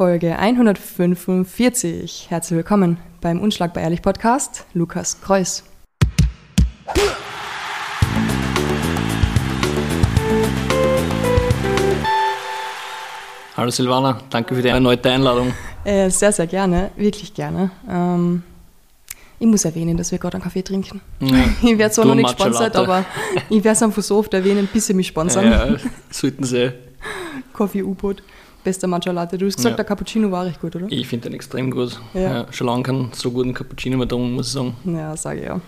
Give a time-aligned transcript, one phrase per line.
[0.00, 2.28] Folge 145.
[2.30, 4.64] Herzlich willkommen beim Unschlagbar Ehrlich Podcast.
[4.72, 5.62] Lukas Kreuz.
[13.54, 15.52] Hallo Silvana, danke für die erneute Einladung.
[15.84, 17.70] Äh, sehr, sehr gerne, wirklich gerne.
[17.86, 18.42] Ähm,
[19.38, 21.02] ich muss erwähnen, dass wir gerade einen Kaffee trinken.
[21.20, 21.44] Ja.
[21.62, 23.04] Ich werde zwar noch nicht gesponsert, aber
[23.50, 25.44] ich werde es einfach so oft erwähnen, bis sie mich sponsern.
[25.44, 25.76] Ja,
[26.10, 26.72] sollten sie.
[27.52, 28.22] Kaffee U-Boot,
[28.64, 29.38] bester Matcha Latte.
[29.38, 29.76] Du hast gesagt, Ja.
[29.76, 30.86] der Cappuccino war recht gut, oder?
[30.90, 32.00] Ich finde den extrem gut.
[32.14, 32.20] Ja.
[32.20, 32.46] Ja.
[32.52, 34.74] schon lange keinen so guten Cappuccino mehr trinken, muss ich sagen.
[34.84, 35.60] Ja, sage ich ja.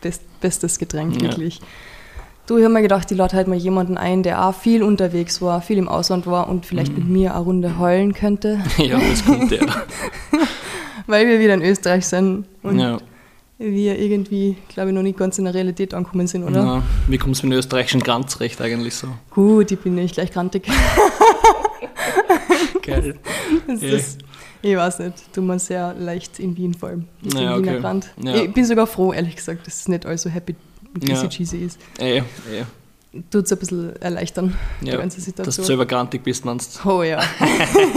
[0.00, 1.28] Best, bestes Getränk, Ja.
[1.28, 1.60] wirklich.
[2.46, 5.42] Du, ich habe mir gedacht, ich lade halt mal jemanden ein, der auch viel unterwegs
[5.42, 6.98] war, viel im Ausland war und vielleicht Mhm.
[7.00, 9.66] mit mir eine Runde heulen könnte, Ja, das kommt der.
[11.06, 12.96] weil wir wieder in Österreich sind und ja.
[13.58, 16.60] wir irgendwie, glaube ich, noch nicht ganz in der Realität angekommen sind, oder?
[16.64, 16.82] Ja.
[17.06, 19.08] Wie kommt es mit dem österreichischen Glanzrecht eigentlich so?
[19.30, 20.66] Gut, ich bin nicht gleich grantig.
[22.82, 23.16] Geil.
[23.66, 23.88] Das Ja.
[23.96, 24.18] ist,
[24.62, 27.04] ich weiß nicht, tut man sehr leicht in Wien vor allem.
[27.22, 27.80] Mit dem Ja, Wiener okay.
[27.80, 28.08] Grand.
[28.22, 28.34] Ja.
[28.36, 30.54] Ich bin sogar froh, ehrlich gesagt, dass es nicht alles so happy
[30.94, 31.28] und Ja.
[31.28, 31.78] cheesy ist.
[31.98, 32.64] Ey, ey.
[33.30, 35.64] Tut es ein bisschen erleichtern, die Ja, ganze dass du Situation.
[35.66, 37.22] selber grantig bist, meinst Oh ja.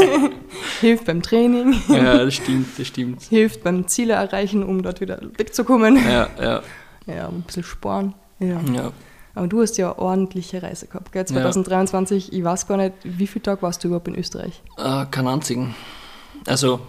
[0.79, 1.75] Hilft beim Training?
[1.89, 3.21] Ja, das stimmt, das stimmt.
[3.23, 5.97] hilft beim Ziele erreichen, um dort wieder wegzukommen.
[5.97, 6.61] Ja, ja,
[7.07, 8.13] Ja, ein bisschen sparen.
[8.39, 8.59] Ja.
[8.73, 8.91] ja.
[9.33, 11.25] Aber du hast ja eine ordentliche Reise gehabt, gell?
[11.25, 12.33] 2023.
[12.33, 14.61] Ich weiß gar nicht, wie viele Tage warst du überhaupt in Österreich?
[14.77, 15.75] Äh, keinen einzigen.
[16.47, 16.79] Also,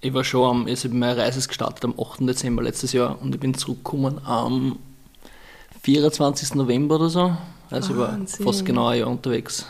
[0.00, 2.20] ich war schon am, also meine Reise ist gestartet am 8.
[2.28, 4.78] Dezember letztes Jahr und ich bin zurückgekommen am
[5.82, 6.54] 24.
[6.54, 7.36] November oder so.
[7.70, 9.66] Also, ich war fast genau ein Jahr unterwegs.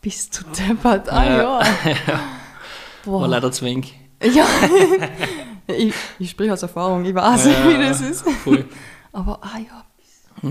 [0.00, 1.08] Bist du deppert?
[1.10, 1.60] Ah ja.
[3.04, 3.28] War Boah.
[3.28, 3.94] leider zu wenig.
[4.22, 4.46] Ja.
[5.66, 8.28] ich, ich spreche aus Erfahrung, ich weiß, Ja, wie das ist.
[8.44, 8.64] Voll.
[9.12, 9.84] Aber ah ja.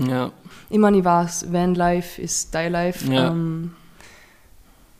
[0.08, 0.30] Ja,
[0.72, 3.12] Ich meine, ich weiß, Vanlife ist dein Life.
[3.12, 3.28] Ja.
[3.28, 3.72] Ähm,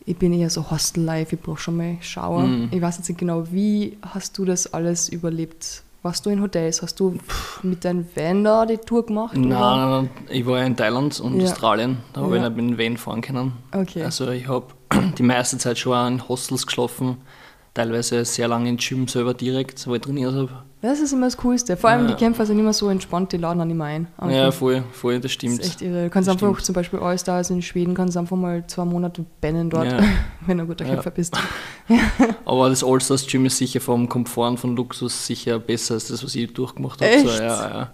[0.05, 2.43] ich bin eher so Hostel-Life, ich brauche schon mal Shower.
[2.43, 2.67] Mhm.
[2.71, 5.81] Ich weiß jetzt nicht genau, wie hast du das alles überlebt?
[6.03, 6.81] Warst du in Hotels?
[6.83, 7.17] Hast du
[7.63, 9.35] mit deinem Van da die Tour gemacht?
[9.35, 11.45] nein, nein, nein, ich war ja in Thailand und Ja.
[11.45, 11.97] Australien.
[12.13, 12.43] Da habe Ja.
[12.43, 13.53] ich nicht mit dem Van fahren können.
[13.71, 14.03] Okay.
[14.03, 14.67] Also, ich habe
[15.17, 17.17] die meiste Zeit schon in Hostels geschlafen.
[17.73, 20.51] Teilweise sehr lange in Gym selber direkt, wo ich trainiert habe.
[20.83, 21.77] Das ist immer das Coolste.
[21.77, 22.13] Vor allem Ja.
[22.13, 24.07] die Kämpfer sind immer so entspannt, die laden dann immer ein.
[24.29, 25.59] Ja, voll, voll, das das stimmt.
[25.61, 26.03] ist echt irre.
[26.03, 26.65] Du kannst Das einfach stimmt.
[26.65, 29.99] zum Beispiel All-Stars in Schweden, kannst einfach mal zwei Monate bannen dort, Ja.
[30.45, 30.91] wenn du ein guter Ja.
[30.95, 31.37] Kämpfer bist.
[32.45, 36.23] Aber das All-Stars Gym ist sicher vom Komfort und von Luxus sicher besser als das,
[36.23, 37.11] was ich durchgemacht habe.
[37.11, 37.27] Echt?
[37.27, 37.91] So, ja, ja.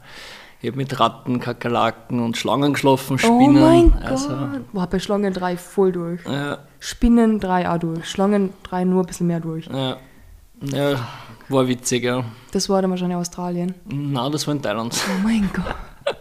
[0.61, 3.61] Ich habe mit Ratten, Kakerlaken und Schlangen geschlafen, Oh Spinnen.
[3.61, 4.73] mein also, Gott.
[4.73, 6.19] Boah, bei Schlangen 3 voll durch.
[6.25, 8.05] Ja, Spinnen 3 auch durch.
[8.09, 9.67] Schlangen 3 nur ein bisschen mehr durch.
[9.67, 9.95] ja,
[10.61, 11.07] ja,
[11.49, 12.23] war witzig, ja.
[12.51, 13.73] Das war dann wahrscheinlich Australien.
[13.85, 14.95] Nein, das war in Thailand.
[15.07, 15.75] Oh mein Gott.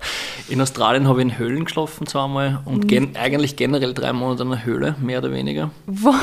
[0.48, 2.88] In Australien habe ich in Höhlen geschlafen zweimal und Mhm.
[2.88, 5.70] gen eigentlich generell drei Monate in einer Höhle, mehr oder weniger.
[5.86, 6.14] Was?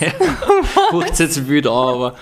[0.90, 2.14] Hört jetzt wild an, aber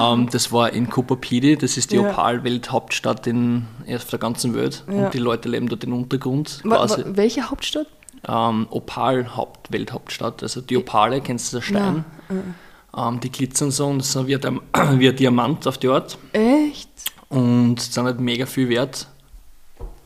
[0.00, 2.10] ähm, das war in Kupapidi, das ist die Ja.
[2.10, 5.04] Opal-Welthauptstadt in auf der ganzen Welt Ja.
[5.06, 6.60] und die Leute leben dort im Untergrund.
[6.64, 7.04] Quasi.
[7.06, 7.86] welche Hauptstadt?
[8.28, 10.42] ähm, Opal-Welthauptstadt.
[10.42, 12.04] Also die Opale, kennst du den Stein?
[12.96, 14.60] Ähm, die glitzern so und das sind wie ein,
[14.98, 16.88] wie ein Diamant auf die Art Echt?
[17.28, 19.06] und sind halt mega viel wert.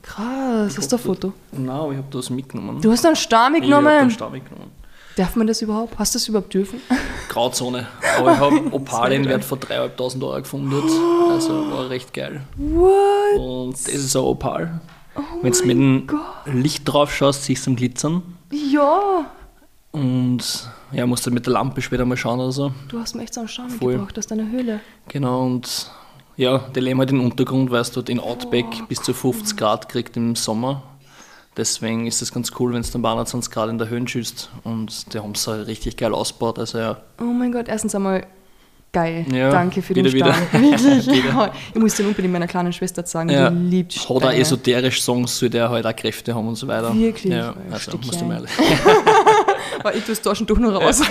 [0.02, 0.76] Krass.
[0.76, 1.32] Hast du ein Foto?
[1.52, 2.80] Nein, aber ich habe das mitgenommen.
[2.80, 3.98] Du hast einen Star ich habe mitgenommen.
[4.00, 4.70] den Stab mitgenommen.
[5.16, 5.98] Darf man das überhaupt?
[5.98, 6.80] Hast du das überhaupt dürfen?
[7.28, 7.86] Grauzone.
[8.18, 10.70] Aber ich habe Opale in Wert von 3.500 Euro gefunden.
[10.70, 11.30] dort.
[11.32, 12.40] Also war recht geil.
[12.56, 13.38] What?
[13.38, 14.80] Und das ist ein Opal.
[15.14, 16.06] Oh Wenn du mit dem.
[16.46, 18.22] Licht drauf schaust, siehst du am Glitzern.
[18.50, 19.26] Ja.
[19.92, 20.42] Und
[20.92, 22.72] ja, musst du mit der Lampe später mal schauen oder so.
[22.88, 23.92] Du hast mir echt so einen Star Voll.
[23.92, 24.80] mitgebracht aus deiner Höhle.
[25.08, 25.90] Genau, und
[26.36, 29.88] ja, die leben halt im Untergrund, weil es dort in Outback bis zu 50 Grad
[29.88, 30.82] kriegt im Sommer.
[31.56, 34.48] Deswegen ist es ganz cool, wenn es dann bei 21 Grad in der Höhe schießt.
[34.62, 36.58] Und die haben es halt richtig geil ausgebaut.
[36.60, 38.24] Also ja, Oh mein Gott, erstens einmal
[38.92, 39.26] geil.
[39.32, 40.52] Ja, Danke für den wieder, Start.
[40.52, 41.06] Wirklich.
[41.08, 41.52] Wieder.
[41.74, 44.36] Ich muss den unbedingt meiner kleinen Schwester sagen, ja die liebt hat auch Steine.
[44.38, 46.94] esoterisch Songs, soll der halt auch Kräfte haben und so weiter.
[46.94, 47.32] Wirklich?
[47.32, 48.44] Ja, Oh, also musst du mal.
[49.80, 51.02] Aber ich tue das Taschentuch noch raus.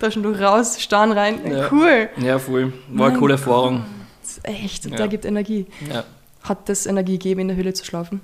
[0.00, 1.40] Taschentuch raus, Starn rein.
[1.50, 1.68] Ja.
[1.70, 2.08] Cool.
[2.18, 2.72] Ja, voll.
[2.88, 3.84] War eine Mein coole Erfahrung.
[4.22, 4.96] Das ist echt, Ja.
[4.96, 5.66] da gibt Energie.
[5.92, 6.04] Ja.
[6.42, 8.20] Hat das Energie gegeben, in der Höhle zu schlafen?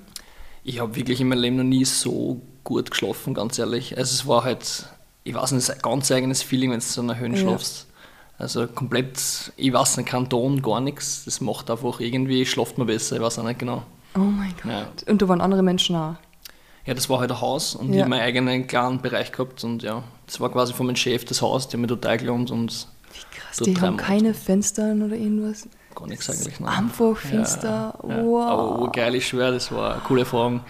[0.63, 3.95] Ich habe wirklich in meinem Leben noch nie so gut geschlafen, ganz ehrlich.
[3.97, 4.85] Also es war halt,
[5.23, 7.37] ich weiß nicht, ein ganz eigenes Feeling, wenn du so in einer Höhe Ja.
[7.37, 7.87] schlafst.
[8.37, 9.17] Also komplett,
[9.55, 11.23] ich weiß nicht, kein Ton, gar nichts.
[11.25, 13.83] Das macht einfach irgendwie, schlaft man besser, ich weiß auch nicht genau.
[14.15, 14.71] Oh mein Gott.
[14.71, 15.11] Ja.
[15.11, 16.15] Und da waren andere Menschen auch.
[16.85, 17.95] Ja, das war halt ein Haus und Ja.
[17.95, 21.25] ich habe meinen eigenen kleinen Bereich gehabt und ja, das war quasi von meinem Chef
[21.25, 25.67] das Haus, haben mich total gelohnt und Wie krass, die haben keine Fenster oder irgendwas.
[25.95, 26.59] gar nichts eigentlich.
[26.59, 26.77] nein.
[26.85, 27.97] Einfach finster.
[28.07, 28.45] Ja, Wow.
[28.49, 30.61] Aber urgeil, ich schwöre, das war eine coole Erfahrung.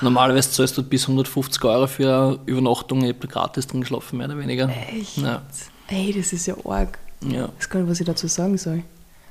[0.00, 4.26] Normalerweise zahlst du bis 150 Euro für eine Übernachtung, ich habe gratis drin geschlafen, mehr
[4.26, 4.68] oder weniger.
[4.68, 5.18] Echt?
[5.18, 5.42] Ja.
[5.88, 6.98] Ey, das ist ja arg.
[7.20, 7.44] Ja.
[7.44, 8.82] Ich weiß gar nicht, was ich dazu sagen soll.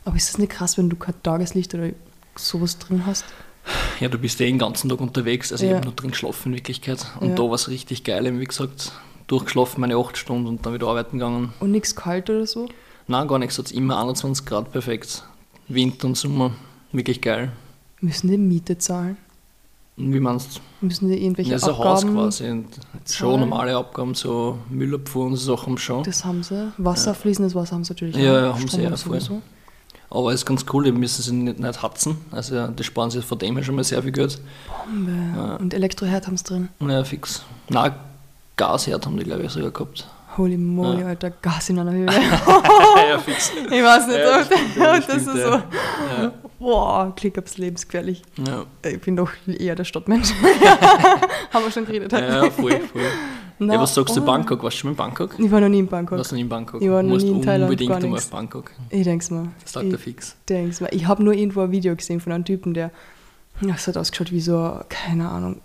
[0.06, 1.90] Aber ist das nicht krass, wenn du kein Tageslicht oder
[2.36, 3.26] sowas drin hast?
[4.00, 5.52] Ja, du bist ja den ganzen Tag unterwegs.
[5.52, 5.78] Also ich Ja.
[5.78, 7.06] habe nur drin geschlafen in Wirklichkeit.
[7.20, 7.36] Und Ja.
[7.36, 8.26] da war es richtig geil.
[8.26, 8.92] Eben, Wie gesagt,
[9.28, 11.54] durchgeschlafen meine 8 Stunden und dann wieder arbeiten gegangen.
[11.60, 12.68] Und nichts kalt oder so?
[13.08, 13.58] Nein, gar nichts.
[13.58, 15.24] Es hat immer 21 Grad perfekt.
[15.68, 16.52] Winter und Sommer.
[16.92, 17.52] Wirklich geil.
[18.02, 19.18] Müssen die Miete zahlen?
[19.98, 20.86] Und wie meinst du?
[20.86, 22.16] Müssen die irgendwelche Ja, so ein Haus Abgaben?
[22.16, 22.50] quasi.
[22.50, 22.66] Und
[23.08, 26.04] schon normale Abgaben, so Müllabfuhr und so Sachen schon.
[26.04, 26.72] Das haben sie.
[26.78, 28.36] Wasser, fließendes Wasser haben sie natürlich Ja, auch.
[28.42, 29.42] ja, haben sie Strom ja, haben voll.
[30.12, 32.18] Aber es ist ganz cool, die müssen sie nicht, nicht hatzen.
[32.32, 34.40] Also das sparen sie von dem her schon mal sehr viel Geld.
[34.86, 35.12] Bombe.
[35.36, 35.56] Ja.
[35.56, 36.70] Und Elektroherd haben sie drin.
[36.82, 37.44] Ja, fix.
[37.70, 37.94] Nein,
[38.58, 40.06] Gasherd haben die, glaube ich, sogar gehabt.
[40.38, 41.08] Holy moly, Ja.
[41.08, 42.06] Alter, Gas in einer Höhe.
[43.10, 43.52] ja, fix.
[43.54, 45.52] ich weiß nicht, Ja, das stimmt, ja, das das ist stimmt, so.
[46.24, 46.32] ja.
[46.60, 48.22] Boah, Klick aufs lebensgefährlich.
[48.46, 50.32] Ja, Ich bin doch eher der Stadtmensch.
[51.52, 52.12] haben wir schon geredet.
[52.12, 53.02] ja, voll, voll.
[53.64, 54.26] Na, ja, was sagst du oh.
[54.26, 54.64] Bangkok?
[54.64, 55.36] Warst du schon mal in Bangkok?
[55.38, 56.18] Ich war noch nie in Bangkok.
[56.18, 56.82] Warst du nie in Bangkok?
[56.82, 58.72] Ich war noch Musst nie in Thailand, unbedingt einmal auf Bangkok.
[58.90, 59.50] Ich denk's mal.
[59.62, 60.36] Das sagt ich er fix.
[60.50, 60.90] denk's mal.
[60.92, 62.90] Ich habe nur irgendwo ein Video gesehen von einem Typen, der.
[63.62, 65.62] Das hat ausgeschaut wie so, keine Ahnung,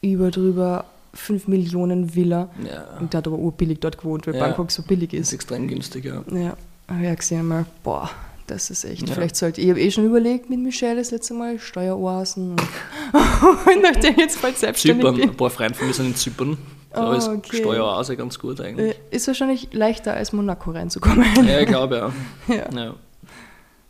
[0.00, 2.48] über drüber 5 Millionen Villa.
[2.64, 4.40] Ja, Und der hat aber urbillig dort gewohnt, weil Ja.
[4.40, 5.34] Bangkok so billig ist ist.
[5.34, 6.24] extrem günstig, ja.
[6.32, 6.56] Ja,
[6.88, 8.10] habe ich auch gesehen mal, boah,
[8.48, 9.08] das ist echt.
[9.08, 9.14] Ja.
[9.14, 12.50] Vielleicht sollte ich habe eh schon überlegt mit Michelle das letzte Mal, Steueroasen.
[12.52, 15.30] Und, und nachdem ich jetzt bald selbstständig Zypern, bin.
[15.30, 16.58] ein paar Freunde von mir sind in Zypern.
[16.92, 17.58] Da Oh, ist okay.
[17.58, 18.96] Steueroase ganz gut eigentlich.
[19.10, 21.24] Äh, Ist wahrscheinlich leichter als Monaco reinzukommen.
[21.46, 22.12] Ja, ich glaube ja.
[22.54, 22.70] Ja.
[22.74, 22.94] ja.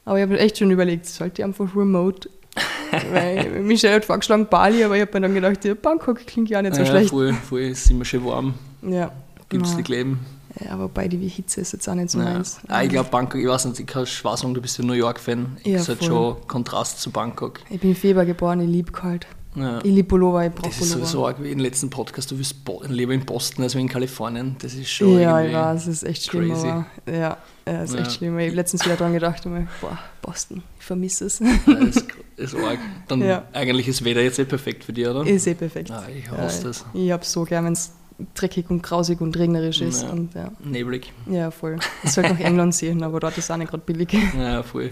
[0.04, 2.28] Aber ich habe echt schon überlegt, sollte ich einfach remote.
[3.12, 6.60] Weil Michelle hat vorgeschlagen Bali, aber ich habe mir dann gedacht, ja, Bangkok klingt ja
[6.62, 7.10] nicht so ja, schlecht.
[7.10, 9.12] Voll, voll, ist immer schön warm, Ja.
[9.48, 10.18] günstig leben.
[10.64, 12.24] ja, wobei die Hitze ist jetzt auch nicht so Ja.
[12.24, 12.58] meins.
[12.66, 14.94] Ah, ich glaube, Bangkok, ich weiß nicht, ich kann schwer sagen, du bist ja New
[14.94, 15.58] York-Fan.
[15.64, 17.60] Ja, ist halt schon Kontrast zu Bangkok.
[17.70, 19.26] Ich bin Februar geboren, ich liebe kalt.
[19.60, 19.78] Ja.
[19.78, 21.06] Ich liebe Pullover, ich brauche Das ist Pullover.
[21.06, 24.56] sowieso arg wie im letzten Podcast, du Bo lieber in Boston als in Kalifornien.
[24.60, 26.66] Das ist schon ja, ich weiß, es ist echt schlimm, crazy.
[26.69, 28.00] aber ja, ja, ist Ja.
[28.00, 28.38] echt schlimm.
[28.38, 31.38] Ich habe letztens wieder dran gedacht und mir, boah, Boston, ich vermisse es.
[31.40, 32.06] Ja, das ist,
[32.37, 32.78] ist arg.
[33.08, 33.44] Dann Ja.
[33.52, 35.26] eigentlich ist Wetter jetzt eh perfekt für dich, oder?
[35.26, 35.90] ist eh perfekt.
[35.90, 36.84] Ah, ich hasse das.
[36.94, 37.93] Ich habe so gern, wenn es
[38.34, 40.02] dreckig und grausig und regnerisch ist.
[40.02, 40.11] Ja.
[40.11, 40.50] Und, ja.
[40.64, 41.12] Neblig.
[41.31, 41.78] ja, voll.
[42.02, 44.08] Ich sollte nach England sehen, aber dort ist auch nicht gerade billig.
[44.37, 44.90] Ja, voll.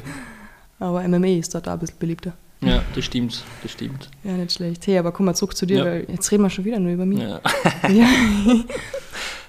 [0.79, 2.35] Aber MMA ist dort auch ein bisschen beliebter.
[2.63, 4.09] Ja, das stimmt, das stimmt.
[4.25, 4.87] Ja, nicht schlecht.
[4.87, 5.85] Hey, aber komm mal zurück zu dir, Ja.
[5.85, 7.19] weil jetzt reden wir schon wieder nur über mich.
[7.21, 7.41] Ja.
[7.89, 8.07] Ja.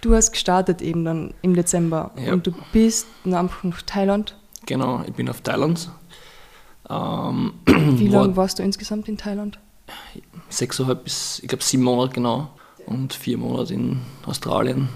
[0.02, 2.34] Du hast gestartet eben dann im Dezember Ja.
[2.34, 3.50] und du bist nach
[3.86, 4.36] Thailand.
[4.66, 5.90] Genau, ich bin auf Thailand.
[6.90, 9.60] Ähm, Wie war lange warst du insgesamt in Thailand?
[10.50, 12.50] sechseinhalb bis, ich glaube, sieben Monate genau.
[12.86, 14.88] Und vier Monate in Australien.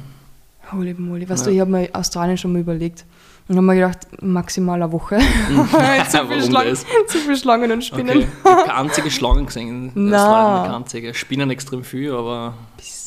[0.71, 1.27] Holy moly.
[1.27, 3.03] Weißt du, ich habe mir Australien schon mal überlegt.
[3.51, 5.18] Und habe mir gedacht, maximal eine Woche.
[6.09, 6.75] zu, viel Schlangen,
[7.07, 8.18] zu viel Schlangen und Spinnen.
[8.19, 8.27] Okay.
[8.44, 10.18] Ich habe keine einzige Schlange gesehen in Na.
[10.24, 11.13] Australien, keine einzige.
[11.13, 12.53] Spinnen extrem viel, aber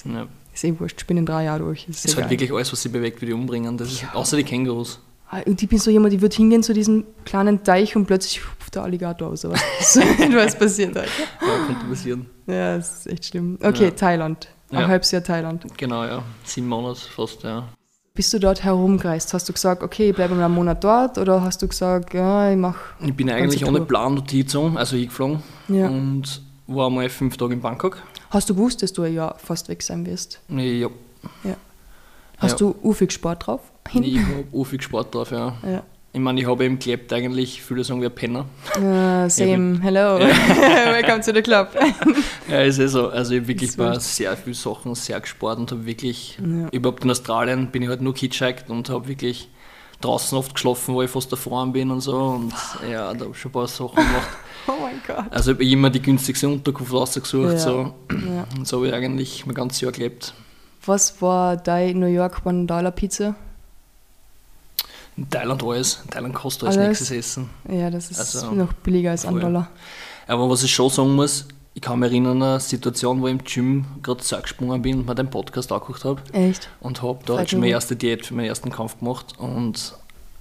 [0.05, 0.27] ja.
[0.53, 1.89] Ist eh wurscht, Spinnen drei Jahre durch.
[1.89, 3.79] Ist ist halt wirklich alles, was sie bewegt, wie die umbringen.
[3.79, 5.01] Das ist, Außer die Kängurus.
[5.31, 8.43] Ah, Und ich bin so jemand, die wird hingehen zu diesem kleinen Teich und plötzlich
[8.47, 9.47] hupft der Alligator aus.
[9.47, 11.09] Aber so etwas passiert halt.
[11.41, 12.27] Ja, könnte passieren.
[12.47, 13.59] Ja, das ist echt schlimm.
[13.63, 13.91] Okay, Ja.
[13.93, 14.49] Thailand.
[14.71, 14.89] Ein Ja.
[14.89, 15.65] halbes Jahr Thailand.
[15.79, 16.23] Genau, ja.
[16.45, 17.65] Sieben Monate fast, ja.
[18.17, 19.35] Bist du dort herumgereist?
[19.35, 21.19] Hast du gesagt, okay, ich bleibe mal einen Monat dort?
[21.19, 22.79] Oder hast du gesagt, ja, ich mache.
[23.05, 23.81] Ich bin eigentlich ohne.
[23.81, 25.43] Plan dort hingezogen, also hingeflogen.
[25.67, 25.89] Ja.
[25.89, 28.01] Und war mal fünf Tage in Bangkok.
[28.31, 30.41] Hast du gewusst, dass du ein Jahr fast weg sein wirst?
[30.49, 30.89] Ja,
[32.39, 32.57] Hast Ja.
[32.69, 33.63] du ufig Sport drauf?
[33.93, 35.55] ich habe viel Sport drauf, ja.
[35.69, 35.83] Ja.
[36.15, 38.47] Ich meine, ich habe eben gelebt eigentlich, viele sagen wir Penner.
[38.79, 40.19] Uh, same, hello.
[40.21, 41.71] Welcome to the club.
[42.49, 43.09] Ja, ist eh so.
[43.09, 46.69] Also ich hab wirklich bei sehr viel Sachen sehr gespart und habe wirklich, Ja.
[46.71, 49.49] überhaupt in Australien bin ich halt nur hitchhiked und habe wirklich
[50.03, 52.17] draußen oft geschlafen, wo ich fast erfahren bin und so.
[52.17, 52.53] Und
[52.89, 54.29] ja, da habe ich schon ein paar Sachen gemacht.
[54.69, 55.25] Oh mein Gott.
[55.33, 57.55] Also ich habe immer die günstigste Unterkunft rausgesucht.
[57.55, 57.59] Ja.
[57.59, 57.95] So.
[58.13, 58.47] Ja.
[58.57, 60.33] Und so habe ich eigentlich mein ganzes Jahr gelebt.
[60.87, 63.35] Was war dein New York One Dollar Pizza?
[65.17, 66.01] In Thailand alles.
[66.05, 66.89] In Thailand kostet alles, Alles?
[66.89, 67.51] nächstes Essen.
[67.69, 69.39] Ja, das ist Also, noch billiger als ein.
[69.39, 69.69] Dollar.
[70.27, 73.33] Aber was ich schon sagen muss, ich kann mich erinnern an eine Situation, wo ich
[73.33, 76.21] im Gym gerade gesprungen bin und mir den Podcast angeguckt habe.
[76.33, 76.69] Echt?
[76.81, 79.95] Und habe da Freut halt schon meine erste Diät für meinen ersten Kampf gemacht und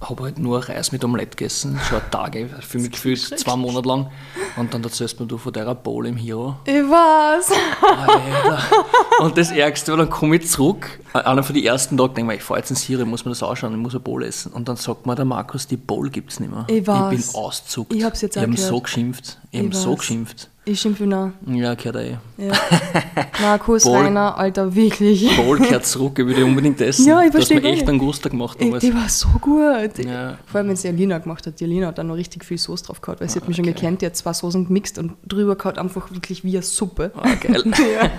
[0.08, 4.10] habe halt nur Reis mit Omelette gegessen, schon Tage, für mich gefühlt zwei Monate lang.
[4.56, 6.56] Und dann erzählst mir du von der Bowl im Hero.
[6.64, 7.50] Ich weiß.
[7.82, 8.62] Alter.
[9.20, 12.36] Und das Ärgste war, dann komme ich zurück, einer von den ersten Tagen, denke ich,
[12.38, 14.22] mir, ich fahre jetzt ins Hero, ich muss mir das anschauen, ich muss eine Bowl
[14.22, 14.52] essen.
[14.52, 16.64] Und dann sagt mir der Markus, die Bowl gibt es nicht mehr.
[16.68, 17.32] Ich weiß.
[17.32, 17.92] bin auszuckt.
[17.92, 18.68] Ich hab's jetzt Ich auch habe gehört.
[18.70, 19.38] so geschimpft.
[19.50, 19.98] Ich habe Ich so weiß.
[19.98, 20.50] geschimpft.
[20.66, 21.32] Ich schimpfe nach.
[21.46, 22.16] Ja, gehört eh.
[22.38, 22.52] Ja.
[23.42, 25.36] Markus, Ball- Rainer, Alter, wirklich.
[25.36, 27.06] Ball kehrt zurück, ich würde unbedingt essen.
[27.06, 29.98] Ja, ich Du hast mir echt einen Guster gemacht Ey, die war so gut.
[29.98, 30.38] Ja.
[30.46, 31.60] Vor allem, wenn sie Alina gemacht hat.
[31.60, 33.66] Die Alina hat dann noch richtig viel Soße drauf gehabt, weil sie hat mich schon
[33.66, 33.74] okay.
[33.74, 34.00] gekannt.
[34.00, 37.12] Die hat zwei Soßen gemixt und drüber gehabt, einfach wirklich wie eine Suppe.
[37.14, 37.62] Ah, geil.
[37.66, 38.10] ja.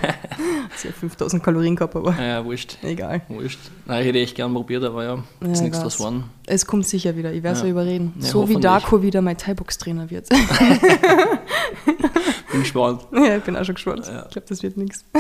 [0.76, 2.78] Sie hat 5000 Kalorien gehabt, aber ja, wurscht.
[2.84, 3.22] egal.
[3.28, 3.60] Wurscht.
[3.88, 6.26] Nein, ich hätte echt gern probiert, aber ja, ist Ja, nichts ich draus geworden.
[6.48, 7.34] Es kommt sicher wieder.
[7.34, 7.72] Ich werde so Ja.
[7.72, 8.14] überreden.
[8.20, 8.60] Ja, so wie.
[8.60, 10.30] Darko wieder mein Thai-Box-Trainer wird.
[12.52, 13.02] Bin gespannt.
[13.14, 14.06] ja, ich bin auch schon gespannt.
[14.08, 14.24] Ja.
[14.26, 15.04] Ich glaube, das wird nichts.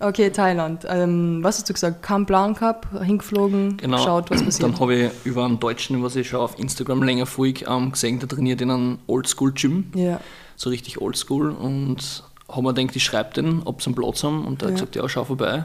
[0.00, 0.86] Okay, Thailand.
[0.88, 2.04] Ähm, was hast du gesagt?
[2.04, 3.96] Kein Plan gehabt, hingeflogen, Genau.
[3.96, 4.62] geschaut, was passiert.
[4.72, 8.20] Dann habe ich über einen Deutschen, was ich schon auf Instagram länger folge, ähm, gesehen,
[8.20, 10.20] der trainiert in einem Oldschool-Gym, ja.
[10.54, 11.50] so richtig Oldschool.
[11.50, 14.46] Und habe mir gedacht, ich schreibe den, ob sie einen Platz haben.
[14.46, 15.64] Und der hat gesagt, ja, schau vorbei.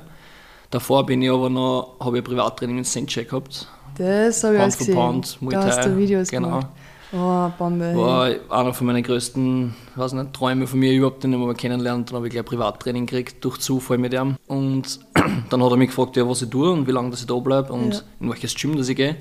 [0.71, 3.67] Davor bin ich aber noch, habe ich ein Privattraining in Senchai gehabt.
[3.97, 4.95] Das habe ich alles for gesehen.
[4.95, 6.47] Pound, Muay da hast du Videos genau.
[6.49, 6.67] gemacht.
[7.15, 7.95] Oh, Bombe.
[7.95, 12.09] War einer von meinen größten weiß nicht, Träume von mir überhaupt, den ich mal kennengelernt.
[12.09, 14.35] Dann habe ich gleich Privattraining gekriegt, durch Zufall mit ihm.
[14.47, 14.99] Und
[15.49, 17.35] dann hat er mich gefragt, ja, was ich tue und wie lange dass ich da
[17.35, 18.01] bleibe und Ja.
[18.19, 19.17] in welches Gym dass ich gehe.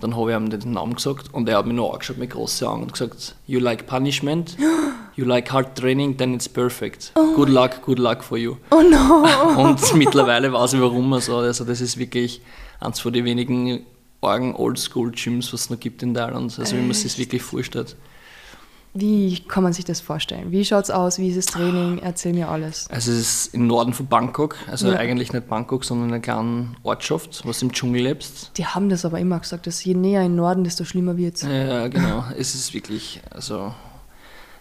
[0.00, 2.66] Dann habe ich ihm den Namen gesagt und er hat mich noch angeschaut mit großen
[2.66, 4.56] Augen und gesagt, you like punishment,
[5.14, 7.12] you like hard training, then it's perfect.
[7.14, 8.56] Good luck, good luck for you.
[8.72, 9.24] Oh no!
[9.62, 11.12] Und mittlerweile weiß ich warum.
[11.12, 12.40] Also, also das ist wirklich
[12.80, 13.86] eins von den wenigen
[14.22, 16.58] argen Oldschool-Gyms, was es noch gibt in Thailand.
[16.58, 17.96] Also wie man sich das wirklich vorstellt.
[18.94, 20.50] Wie kann man sich das vorstellen?
[20.52, 21.18] Wie schaut es aus?
[21.18, 21.98] Wie ist das Training?
[21.98, 22.88] Erzähl mir alles.
[22.90, 24.98] Also es ist im Norden von Bangkok, also Ja.
[24.98, 28.50] eigentlich nicht Bangkok, sondern eine kleine Ortschaft, was im Dschungel lebst.
[28.58, 31.36] Die haben das aber immer gesagt, dass je näher in den Norden, desto schlimmer wird
[31.36, 31.42] es.
[31.42, 32.24] Ja, genau.
[32.36, 33.74] es ist wirklich, also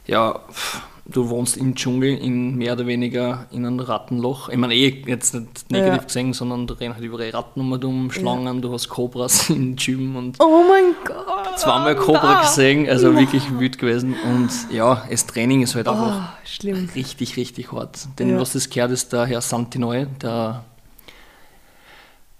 [0.08, 4.50] ja, pff, du wohnst im Dschungel in mehr oder weniger in einem Rattenloch.
[4.50, 6.04] Ich meine eh jetzt nicht negativ Ja.
[6.08, 9.76] gesehen, sondern da rennen halt überall Ratten um, und um, Schlangen, du hast Cobras im
[9.76, 11.60] Gym und Oh mein Gott!
[11.60, 14.16] zweimal Cobra gesehen, also wirklich wild gewesen.
[14.24, 16.90] Und ja, das Training ist halt einfach Oh, schlimm.
[16.96, 18.08] richtig, richtig hart.
[18.18, 18.40] Denn Ja.
[18.40, 20.64] was das gehört, ist der Herr Santinoy, der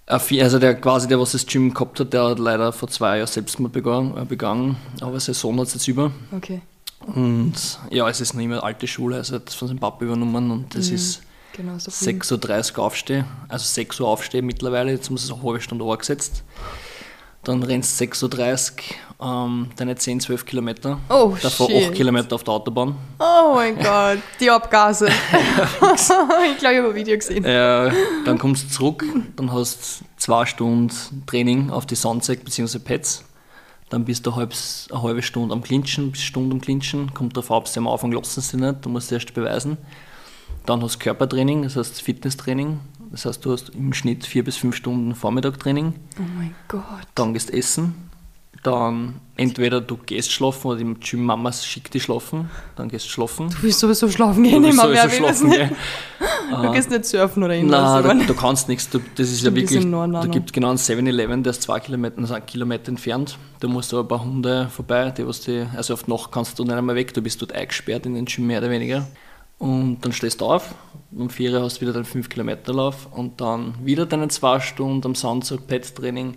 [0.08, 3.18] Affi- also der quasi der, was das Gym gehabt hat, der hat leider vor zwei
[3.18, 6.10] Jahren Selbstmord begangen, äh, begangen aber sein Sohn hat es jetzt über.
[6.36, 6.60] Okay,
[7.06, 7.54] Und
[7.90, 10.88] ja, es ist noch immer alte Schule, also hat von seinem Papa übernommen und das
[10.88, 11.22] ist
[11.56, 11.90] genau so.
[11.90, 12.20] viel.
[12.20, 15.84] 6.30 Uhr aufstehen, also 6 Uhr aufstehen mittlerweile, jetzt haben sie es eine halbe Stunde
[15.84, 16.44] angesetzt.
[17.44, 18.72] Dann rennst du 6.30
[19.18, 21.00] Uhr ähm, deine 10, 12 Kilometer.
[21.08, 21.88] Oh, Davor shit.
[21.88, 22.94] 8 Kilometer auf der Autobahn.
[23.18, 25.06] Oh mein Gott, die Abgase.
[25.86, 27.44] ich glaube, ich habe ein Video gesehen.
[27.44, 27.92] Äh,
[28.24, 29.04] dann kommst du zurück,
[29.36, 30.92] dann hast du zwei Stunden
[31.26, 32.78] Training auf die Sunsack bzw.
[32.78, 33.24] Pets.
[33.92, 34.54] Dann bist du halb,
[34.90, 37.12] eine halbe Stunde am Clinchen, bis eine Stunde am Clinchen.
[37.12, 39.76] Kommt darauf ab, sie am Anfang lassen sie nicht, du musst es erst beweisen.
[40.64, 42.80] Dann hast du Körpertraining, das heißt Fitnesstraining.
[43.10, 45.92] Das heißt, du hast im Schnitt vier bis fünf Stunden Vormittagtraining.
[46.18, 46.82] Oh mein Gott.
[47.14, 48.10] Dann gehst du essen.
[48.62, 52.48] Dann entweder du gehst schlafen oder im Gym Mama schickt dich schlafen.
[52.76, 53.48] Dann gehst du schlafen.
[53.48, 55.10] Du willst sowieso schlafen gehen, immer mehr.
[55.10, 55.70] schlafen, gell?
[56.50, 58.04] Du gehst nicht surfen oder irgendwas.
[58.04, 58.88] Nein, du, du kannst nichts.
[58.90, 59.90] Du, das ist ja die wirklich.
[59.90, 63.38] Da gibt genau einen 7-Eleven, der ist zwei Kilometer, also einen Kilometer entfernt.
[63.60, 66.30] Da musst du aber ein paar Hunde vorbei, die, was die, also auf die Nacht
[66.30, 69.08] kannst du nicht einmal weg, du bist dort eingesperrt in den Gym mehr oder weniger.
[69.58, 70.74] Und dann stehst du auf,
[71.12, 74.60] um 4 Uhr hast du wieder deinen 5 Kilometer Lauf und dann wieder deine 2
[74.60, 76.34] Stunden am Sandsack Pets Training.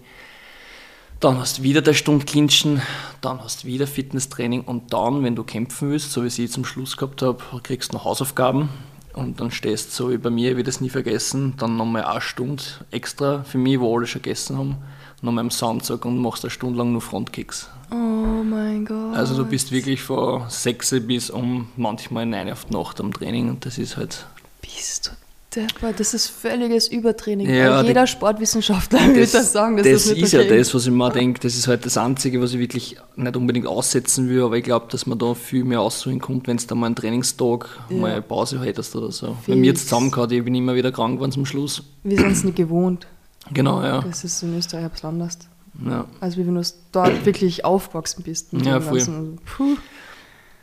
[1.19, 2.81] Dann hast du wieder eine Stunde Clinchen,
[3.21, 6.65] dann hast du wieder Fitnesstraining und dann, wenn du kämpfen willst, so wie ich zum
[6.65, 8.69] Schluss gehabt habe, kriegst du noch Hausaufgaben
[9.13, 12.03] und dann stehst du so wie bei mir, ich werde es nie vergessen, dann nochmal
[12.03, 14.77] eine Stunde extra für mich, wo alle schon gegessen haben,
[15.21, 17.69] nochmal im Sandsack und machst eine Stunde lang nur Frontkicks.
[17.91, 17.95] Oh
[18.43, 19.15] mein Gott.
[19.15, 23.49] Also du bist wirklich von 6 bis um manchmal 9 auf die Nacht am Training
[23.49, 24.25] und das ist halt
[24.61, 25.24] Bist du
[25.55, 25.99] deppert?
[25.99, 27.49] Das ist völliges Übertraining.
[27.49, 30.73] Ja, jeder die- Sportwissenschaftler würde das sagen, dass das das, nicht ist okay ja das,
[30.73, 34.29] was ich mir denke, das ist halt das Einzige, was ich wirklich nicht unbedingt aussetzen
[34.29, 36.87] will, aber ich glaube, dass man da viel mehr ausholen kommt, wenn es da mal
[36.87, 37.97] einen Trainingstag Ja.
[37.97, 39.35] mal eine Pause hättest oder so.
[39.47, 39.89] Wenn mir jetzt Fix.
[39.89, 41.83] zusammengehauen, ich bin immer wieder krank geworden zum Schluss.
[42.03, 43.07] Wir sind es nicht gewohnt.
[43.53, 44.01] Genau, ja.
[44.01, 45.37] Das ist in Österreich ein bisschen anders.
[45.85, 46.05] ja.
[46.19, 48.53] Also wie wenn du dort wirklich aufgewachsen bist.
[48.53, 48.97] mit Ja, voll.
[48.97, 49.39] Ganzen.
[49.45, 49.75] Puh.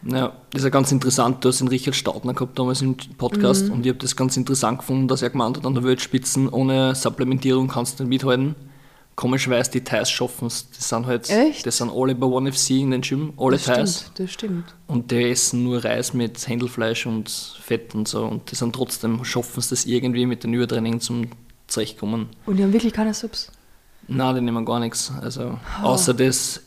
[0.04, 1.44] Ja, das ist ja ganz interessant.
[1.44, 3.72] Du hast den Richard Staudner gehabt damals im Podcast Mhm.
[3.72, 6.94] und ich habe das ganz interessant gefunden, dass er gemeint hat, an der Weltspitzen ohne
[6.94, 8.54] Supplementierung kannst du nicht mithalten.
[9.14, 10.70] Komischerweise die Thais schaffen es.
[10.70, 11.66] Das sind halt, Echt?
[11.66, 14.00] das sind alle bei One FC in den Gym, alle Das Thais.
[14.00, 14.64] stimmt, das stimmt.
[14.88, 17.28] Und die essen nur Reis mit Händelfleisch und
[17.60, 18.24] Fett und so.
[18.24, 21.26] Und die sind trotzdem, schaffen es das irgendwie mit den Übertraining zum
[21.66, 22.28] Zurechtkommen.
[22.46, 23.52] Und die haben wirklich keine Subs.
[24.08, 25.12] Nein, die nehmen gar nichts.
[25.20, 26.62] Also, außer das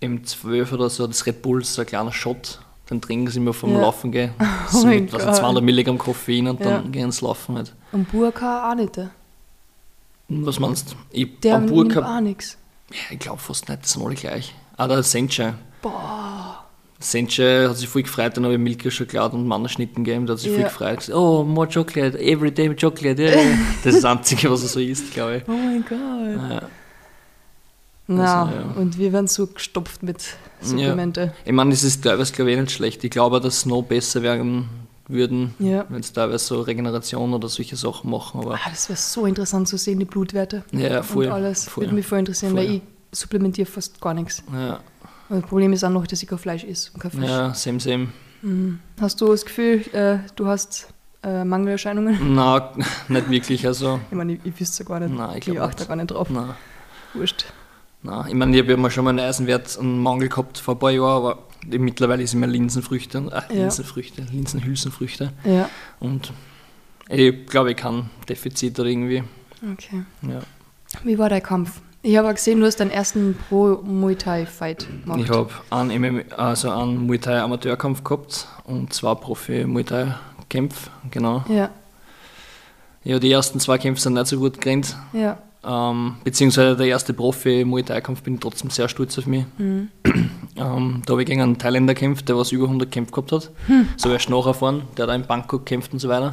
[0.00, 2.60] M, M12 oder so, das Red Bull, so ein kleiner Shot.
[2.90, 3.80] Den trinken sie immer vom Ja.
[3.82, 4.30] Laufen gehen.
[4.40, 5.36] Oh sind mein mit was, Gott.
[5.36, 6.78] 200 Milligramm Koffein und Ja.
[6.78, 7.74] dann gehen sie laufen halt.
[7.92, 8.98] Und Burka auch nicht.
[10.28, 10.94] Was meinst du?
[11.10, 12.56] Ich, Der am nimmt Burka, auch nichts.
[12.90, 14.54] ja, ich glaube fast nicht, das sind alle gleich.
[14.76, 15.54] Ah, der Senchai.
[15.82, 16.64] Boah.
[17.00, 20.50] Senche hat sich voll gefreut, dann habe ich Milka-Schokolade und Mannerschnitten gegeben, der hat sich
[20.50, 20.68] voll Ja.
[20.68, 20.98] gefreut.
[20.98, 23.34] Gesagt, oh, more chocolate, everyday chocolate, yeah.
[23.84, 25.42] Das ist das Einzige, was er so isst, glaube ich.
[25.48, 26.50] Oh mein Gott.
[26.50, 26.62] Ja.
[28.10, 28.62] Na, Also, ja.
[28.76, 30.24] und wir werden so gestopft mit
[30.62, 31.34] Supplemente.
[31.44, 33.04] Ich meine, das ist teilweise, glaube ich, eh nicht schlecht.
[33.04, 34.68] Ich glaube, dass es noch besser werden
[35.08, 35.84] würden, Ja.
[35.88, 38.40] wenn es teilweise so Regeneration oder solche Sachen machen.
[38.40, 41.26] Aber Ah, das wäre so interessant zu sehen, die Blutwerte ja, voll.
[41.26, 41.68] und alles.
[41.68, 41.84] voll.
[41.84, 42.60] Würde mich voll interessieren, Voll.
[42.66, 44.42] weil ich supplementiere fast gar nichts.
[44.52, 44.80] Ja,
[45.28, 47.24] Und das Problem ist auch noch, dass ich kein Fleisch esse und kein Fisch.
[47.24, 48.08] ja, same, same.
[48.42, 48.78] Mhm.
[49.00, 50.88] Hast du das Gefühl, äh, du hast
[51.22, 52.18] äh, Mangelerscheinungen?
[52.34, 52.72] Na,
[53.08, 53.66] nicht wirklich.
[53.66, 55.14] Also, Ich meine, ich, ich wüsste ja gar nicht.
[55.14, 56.28] Nein, ich glaub achte gar nicht drauf.
[56.30, 56.56] na,
[57.14, 57.46] Wurscht.
[58.02, 58.26] Na.
[58.28, 60.78] Ich meine, ich habe ja mal schon mal einen Eisenwert, einen Mangel gehabt vor ein
[60.78, 63.62] paar Jahren, aber mittlerweile ist immer Linsenfrüchte, äh, Ja.
[63.62, 65.32] Linsenfrüchte, Linsenhülsenfrüchte.
[65.44, 65.68] Ja,
[66.00, 66.32] Und
[67.08, 69.24] ich glaube, ich kann Defizit oder irgendwie.
[69.72, 70.02] okay.
[70.22, 70.40] Ja.
[71.04, 71.80] Wie war dein Kampf?
[72.02, 75.20] Ich habe gesehen, du hast deinen ersten Pro-Muay Thai-Fight gemacht.
[75.20, 80.14] Ich habe einen, MMA, also einen Muay Thai Amateurkampf gehabt und zwei Profi Muay Thai
[80.48, 81.44] Kämpfe, genau.
[81.48, 81.70] Ja,
[83.04, 84.96] Ja, die ersten zwei Kämpfe sind nicht so gut gerannt.
[85.12, 85.38] ja.
[85.64, 89.44] Ähm, beziehungsweise der erste Profi Muay Thai Kampf bin ich trotzdem sehr stolz auf mich.
[89.58, 89.88] Mhm.
[90.56, 93.50] Ähm, da habe ich gegen einen Thailänder gekämpft, der was über 100 Kämpfe gehabt hat.
[93.68, 93.86] Hm.
[93.96, 96.30] So erst nachgefahren, der auch in Bangkok gekämpft und so weiter.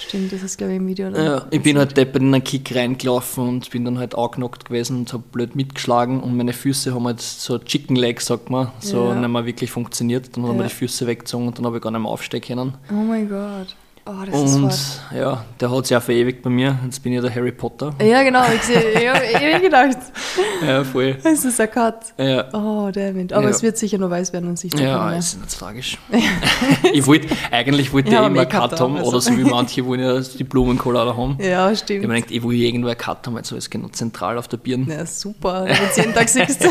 [0.00, 1.08] Stimmt, das ist glaube ich im Video.
[1.08, 1.22] Oder?
[1.22, 5.00] Ja, ich bin halt deppert in einen Kick reingelaufen und bin dann halt angenockt gewesen
[5.00, 9.08] und habe blöd mitgeschlagen und meine Füße haben halt so Chicken Leg, sagt man, so
[9.08, 9.14] Ja.
[9.16, 10.34] nicht mehr wirklich funktioniert.
[10.34, 10.68] Dann haben wir Ja.
[10.68, 12.72] die Füße weggezogen und dann habe ich gar nicht mehr aufstehen können.
[12.90, 13.76] Oh mein Gott.
[14.10, 15.00] Oh, das ist Und hart.
[15.14, 16.78] ja, der hat sich auch verewigt bei mir.
[16.82, 17.92] Jetzt bin ich der Harry Potter.
[18.02, 18.42] Ja, genau.
[18.46, 19.98] Ich, ich habe hab gedacht,
[20.66, 21.18] Ja, voll.
[21.22, 22.14] es ist ein Cut.
[22.16, 23.34] Ja, Oh, damit.
[23.34, 23.50] Aber Ja.
[23.50, 25.10] es wird sicher noch weiß werden und sich ja ja.
[25.12, 25.98] ist nicht tragisch.
[26.92, 29.10] ich wollte, eigentlich wollte Ja, ich immer Make-up Cut haben also.
[29.10, 31.36] oder so wie manche wollen ja die Blumenkollade haben.
[31.40, 32.08] Ja, Ich stimmt.
[32.08, 34.56] mir gedacht, ich will irgendwo einen Cut haben, weil so ist genau zentral auf der
[34.56, 34.86] Birne.
[34.90, 36.64] Ja, super, wenn du es jeden Tag siehst.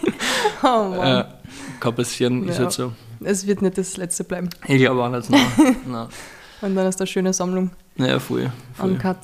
[0.62, 0.98] oh Mann.
[0.98, 1.28] Ja,
[1.78, 2.64] kann passieren, ist Ja.
[2.64, 2.92] halt so.
[3.24, 4.50] Es wird nicht das letzte bleiben.
[4.66, 5.30] Ich glaube auch nicht.
[5.30, 5.76] Nein.
[5.86, 6.06] Nein.
[6.62, 8.50] Und dann ist da eine schöne Sammlung Ja, voll.
[8.74, 9.16] voll, Cut.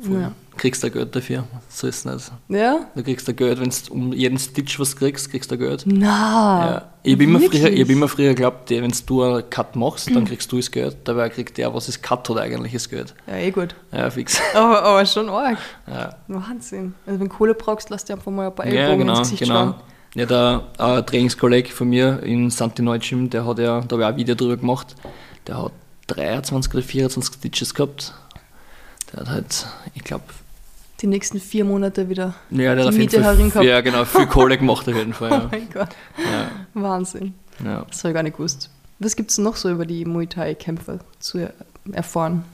[0.00, 0.20] voll.
[0.20, 0.32] Ja.
[0.56, 1.42] Kriegst du Geld dafür.
[1.68, 2.32] So ist es nicht.
[2.60, 2.86] ja?
[2.94, 5.82] Du kriegst du Geld, wenn du um jeden Stitch was kriegst, kriegst du Geld.
[5.84, 6.66] Na.
[6.70, 6.82] Ja.
[7.02, 10.24] Ich habe immer, früher- ich hab immer früher geglaubt, wenn du einen Cut machst, dann
[10.24, 10.96] kriegst du das Geld.
[11.04, 13.14] Dabei kriegt der, was es Cut hat, eigentlich das Geld.
[13.26, 13.74] Ja, eh gut.
[13.90, 14.40] Ja, fix.
[14.54, 15.58] Aber, aber schon arg.
[15.88, 16.94] Ja, Wahnsinn.
[17.04, 19.18] Also wenn du Kohle brauchst, lass dir einfach mal ein paar ja Ellbogen genau.
[19.18, 19.54] ins Gesicht genau.
[19.54, 19.74] schlagen.
[20.14, 24.04] Ja, der äh, Trainingskollege von mir in Santi Neutschim, der hat ja, da habe ich
[24.06, 24.94] auch ein Video drüber gemacht,
[25.48, 25.72] der hat
[26.06, 28.14] 23 oder 24 Stitches gehabt.
[29.12, 30.24] Der hat halt, ich glaube,
[31.00, 32.34] Die nächsten vier Monate wieder.
[32.50, 33.64] ja, der Die Miete Fall herin gehabt.
[33.66, 35.30] ja, genau, viel Kohle gemacht auf jeden Fall.
[35.30, 35.48] Oh Ja.
[35.50, 35.90] mein Gott.
[36.18, 37.34] Ja, Wahnsinn.
[37.64, 37.84] ja.
[37.88, 38.70] Das habe ich gar nicht gewusst.
[39.00, 41.52] Was gibt es noch so über die Muay Thai-Kämpfer zu er
[41.92, 42.44] erfahren?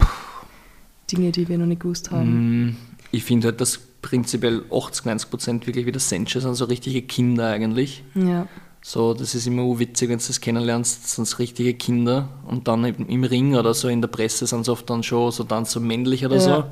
[1.13, 2.67] Dinge, die wir noch nicht gewusst haben.
[2.69, 2.77] Mm,
[3.11, 7.49] Ich finde halt, dass prinzipiell 80, 90 Prozent wirklich wieder Senche sind, so richtige Kinder
[7.49, 8.03] eigentlich.
[8.15, 8.47] Ja.
[8.83, 12.85] So, das ist immer witzig, wenn du das kennenlernst, sind es richtige Kinder und dann
[12.85, 15.81] im Ring oder so in der Presse sind sie oft dann schon so dann so
[15.81, 16.41] männlich oder Ja.
[16.41, 16.65] so.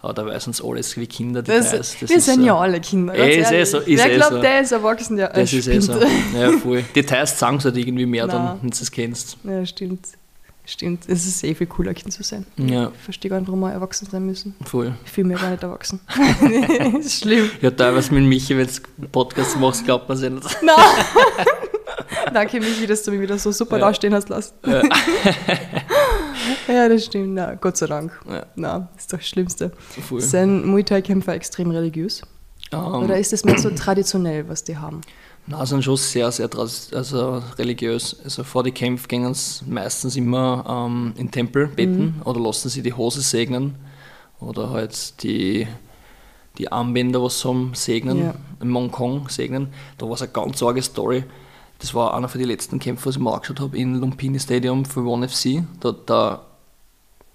[0.00, 1.42] Aber dabei sind es alles wie Kinder.
[1.42, 1.96] Das, Details.
[2.00, 3.12] Das wir ist sind ja alle Kinder.
[3.14, 4.40] Ganz ist eh so, ist Wer eh glaubt, so.
[4.40, 5.92] der ist erwachsen, der Das ist eh so.
[6.36, 6.82] Ja, voll.
[6.94, 8.36] Details sagen sie halt irgendwie mehr Nein.
[8.36, 9.36] dann, wenn du es kennst.
[9.44, 10.06] Ja, stimmt.
[10.64, 11.08] Stimmt.
[11.08, 12.46] Es ist eh viel cooler, Kind zu sein.
[12.56, 14.54] Ja, Ich verstehe gar nicht, warum wir erwachsen sein müssen.
[14.64, 14.94] voll.
[15.04, 15.98] Ich fühle mich gar nicht erwachsen.
[16.06, 17.50] das ist schlimm.
[17.60, 20.58] Ja, teilweise mit Michi, wenn du Podcast machst, glaubt man es ja nicht.
[20.62, 20.76] Nein.
[22.32, 23.86] Danke, Michi, dass du mich wieder so super Ja.
[23.88, 24.54] dastehen hast lassen.
[26.68, 27.34] ja, das stimmt.
[27.34, 28.12] Na, Gott sei Dank.
[28.28, 28.46] Ja.
[28.54, 29.72] Na, ist doch das Schlimmste.
[30.08, 30.20] Voll.
[30.20, 32.22] Sind Muay Thai-Kämpfer extrem religiös?
[32.72, 35.00] Ähm, Oder ist es mehr so traditionell, was die haben?
[35.46, 38.16] Na, sind schon sehr, sehr also religiös.
[38.24, 42.22] Also vor die Kämpfe gehen sie meistens immer ähm, in Tempel beten Mhm.
[42.24, 43.74] oder lassen sie die Hose segnen
[44.40, 45.66] oder halt die,
[46.58, 48.34] die Armbänder, was sie haben, segnen, Ja.
[48.60, 49.68] in Mongkong segnen.
[49.98, 51.24] Da war es eine ganz arge Story.
[51.80, 54.84] Das war einer von den letzten Kämpfen, was ich mir angeschaut habe, in Lumpini Stadium
[54.84, 55.64] für One FC.
[55.80, 56.42] Da, da,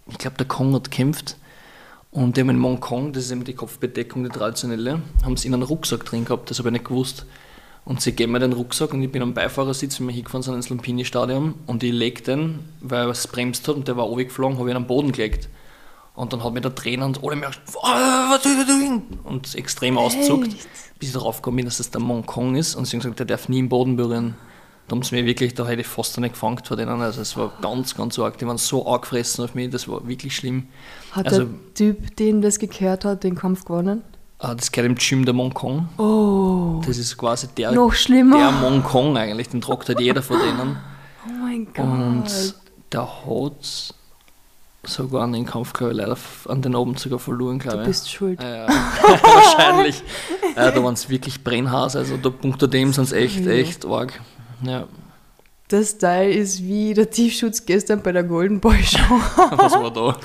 [0.10, 1.36] ich glaube, der Kong hat gekämpft.
[2.12, 5.54] Und die haben in Mongkong, das ist eben die Kopfbedeckung, die traditionelle, haben sie in
[5.54, 7.26] einen Rucksack drin gehabt, das habe ich nicht gewusst.
[7.88, 10.56] Und sie geben mir den Rucksack und ich bin am Beifahrersitz, wenn wir hingefahren sind
[10.56, 14.68] ins Lumpini-Stadion und ich lege den, weil es bremst hat und der war runtergeflogen, habe
[14.68, 15.48] ich ihn am Boden gelegt.
[16.14, 17.38] Und dann hat mir der Trainer und alle
[17.84, 19.04] "Ah, was er doing?
[19.24, 20.50] Und extrem ausgezuckt,
[21.00, 22.76] bis ich darauf gekommen bin, dass das der Mongkong ist.
[22.76, 24.36] Und sie haben gesagt, der darf nie im Boden berühren.
[24.88, 26.90] Da haben sie mir wirklich, da hätte ich fast nicht gefangen vor denen.
[27.02, 28.38] Also es war ganz, ganz arg.
[28.40, 30.68] Die waren so angefressen auf mich, das war wirklich schlimm.
[31.12, 34.02] Hat Also- der Typ, den das gekehrt hat, den Kampf gewonnen?
[34.40, 35.90] Ah, das gehört im Gym der Mongkong.
[35.98, 38.38] Oh, Das ist quasi der, noch schlimmer.
[38.38, 40.78] der Mongkong eigentlich, den tragt halt jeder von denen.
[41.28, 41.86] oh mein Gott.
[41.86, 42.56] Und
[42.92, 43.94] der hat
[44.86, 46.16] sogar an den Kampf, glaube ich, leider
[46.48, 47.88] an den Abend sogar verloren, glaube du ich.
[47.88, 48.42] bist schuld.
[48.42, 48.68] Ja,
[49.24, 50.04] wahrscheinlich.
[50.56, 54.20] Ja, da waren es wirklich Brennhaas, also da punkto dem sind es echt, echt arg.
[54.64, 54.86] Ja.
[55.70, 58.98] Das Teil ist wie der Tiefschutz gestern bei der Golden Boy Show.
[59.58, 60.16] Was war da?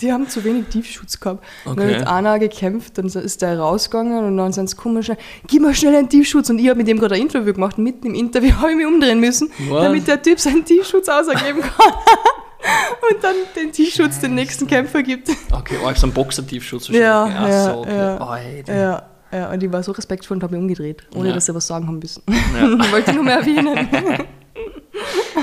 [0.00, 1.44] Die haben zu wenig Tiefschutz gehabt.
[1.64, 1.76] Okay.
[1.76, 5.10] Dann hat einer gekämpft, dann ist der rausgegangen und dann sind sie komisch,
[5.48, 6.50] gib mal schnell einen Tiefschutz.
[6.50, 7.78] Und ich habe mit dem gerade ein Interview gemacht.
[7.78, 9.82] Mitten im Interview habe ich mich umdrehen müssen, Was?
[9.82, 11.94] damit der Typ seinen Tiefschutz ausgeben kann.
[13.10, 15.30] und dann den Tiefschutz den nächsten Kämpfer gibt.
[15.50, 17.40] Okay, oh, so ein Boxer-Tiefschutz Ja, wahrscheinlich.
[17.40, 18.64] Ach ja, so, okay.
[18.68, 18.72] ja.
[18.72, 21.34] Ja, ja, und ich war so respektvoll und habe mich umgedreht, ohne Ja.
[21.34, 22.22] dass sie was sagen haben müssen.
[22.28, 22.84] Ja.
[22.84, 23.88] Ich wollte nur mehr erwähnen.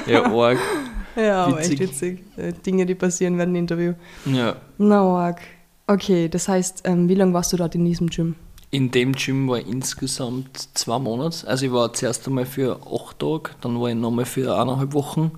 [0.07, 0.57] Ja, arg.
[1.15, 1.89] ja, aber echt Witzig.
[1.89, 2.23] witzig.
[2.37, 3.93] Äh, Dinge, die passieren während dem Interview.
[4.25, 4.55] Ja.
[4.77, 5.41] Na, arg.
[5.87, 8.35] Okay, das heißt, ähm, wie lange warst du dort in diesem Gym?
[8.71, 11.47] In dem Gym war ich insgesamt zwei Monate.
[11.47, 15.31] Also ich war zuerst einmal für acht Tage, dann war ich nochmal für eineinhalb Wochen.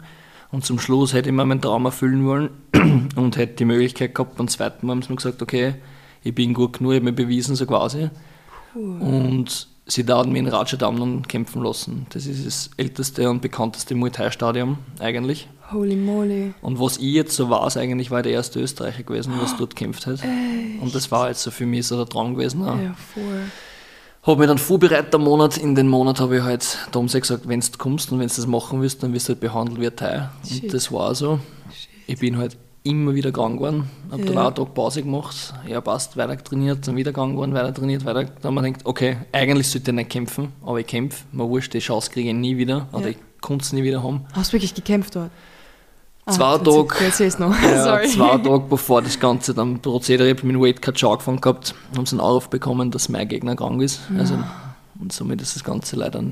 [0.51, 2.49] Und zum Schluss hätte ich mir meinen Traum erfüllen wollen
[3.15, 5.75] und hätte die Möglichkeit gehabt, beim zweiten Mal haben sie mir gesagt, okay,
[6.23, 8.09] ich bin gut genug, ich habe mir bewiesen, so quasi.
[8.73, 12.05] Und sie mich in Rajadamnern kämpfen lassen.
[12.09, 15.47] Das ist das älteste und bekannteste Muay Thai Stadion eigentlich.
[15.71, 16.53] Holy moly.
[16.61, 20.05] Und was ich jetzt so weiß, eigentlich war der erste Österreicher gewesen, was dort gekämpft
[20.05, 20.19] hat.
[20.81, 22.61] Und das war jetzt so für mich so der Traum gewesen.
[22.63, 22.77] auch.
[22.77, 23.43] Ja, voll.
[24.23, 25.57] Habe mich dann vorbereitet am Monat.
[25.57, 28.35] In den Monat habe ich halt, da sie gesagt, wenn du kommst und wenn du
[28.35, 30.29] das machen willst, dann wirst du halt behandelt wie ein Teil.
[30.47, 30.63] Shit.
[30.63, 31.39] Und das war so.
[32.05, 33.89] Ich bin halt immer wieder gegangen geworden.
[34.11, 34.41] Habe dann Ja.
[34.41, 35.53] auch einen Tag Pause gemacht.
[35.67, 38.23] Ja, passt, weiter trainiert, dann wieder gegangen geworden, weiter trainiert, weiter.
[38.23, 41.23] Dann haben wir gedacht, okay, eigentlich sollte ich nicht kämpfen, aber ich kämpfe.
[41.31, 42.87] Mir wurscht, die Chance kriege ich nie wieder.
[42.91, 43.09] Oder Ja.
[43.09, 44.25] ich konnte es nie wieder haben.
[44.33, 45.29] Hast du wirklich gekämpft dort?
[46.27, 47.49] Zwei erzähl- Tage.
[47.61, 51.73] Ja, zwei Tage bevor das Ganze dann Prozedere, ich mit dem Weightcut schon angefangen gehabt,
[51.95, 54.01] haben sie einen Anruf bekommen, dass mein Gegner krank ist.
[54.17, 54.35] Also,
[54.99, 56.23] und somit ist das Ganze leider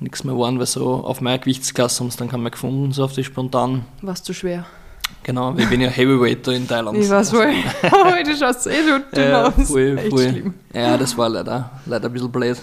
[0.00, 3.04] nichts mehr geworden, weil so auf meiner Gewichtsklasse haben sie dann keinen mehr gefunden, so
[3.04, 3.84] auf die spontan.
[4.02, 4.66] Warst zu schwer?
[5.22, 6.96] Genau, ich bin ja Heavyweight da in Thailand.
[6.98, 7.52] Ich weiß wohl.
[7.82, 9.68] Aber du schaust eh so dünn ja, aus.
[9.68, 10.28] voll, Echt voll.
[10.30, 10.54] schlimm.
[10.72, 12.56] Ja, das war leider, leider ein bisschen blöd.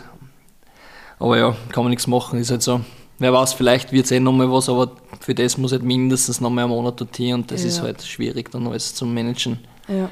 [1.19, 2.81] Aber ja, kann man nichts machen, ist halt so.
[3.19, 6.65] Wer weiß, vielleicht wird es eh nochmal was, aber für das muss halt mindestens nochmal
[6.65, 7.83] einen Monat dorthin und das ist Ja.
[7.83, 9.59] halt schwierig dann alles zu managen.
[9.87, 10.09] Ja.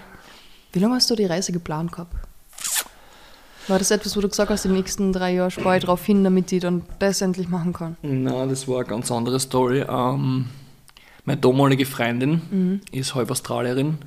[0.72, 2.14] Wie lange hast du die Reise geplant gehabt?
[3.68, 6.24] War das etwas, wo du gesagt hast, die nächsten drei Jahre spare ich drauf hin,
[6.24, 7.98] damit ich dann das endlich machen kann?
[8.02, 9.86] Na, das war eine ganz andere Story.
[9.88, 10.46] Ähm,
[11.26, 13.98] meine damalige Freundin ist halb Australierin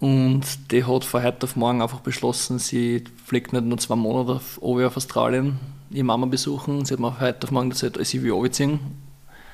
[0.00, 4.32] und die hat von heute auf morgen einfach beschlossen, sie fliegt nicht nur zwei Monate
[4.36, 5.60] auf, auf Australien,
[5.90, 6.84] ihre Mama besuchen.
[6.86, 8.80] Sie hat mir heute auf morgen gesagt, sie will runterziehen.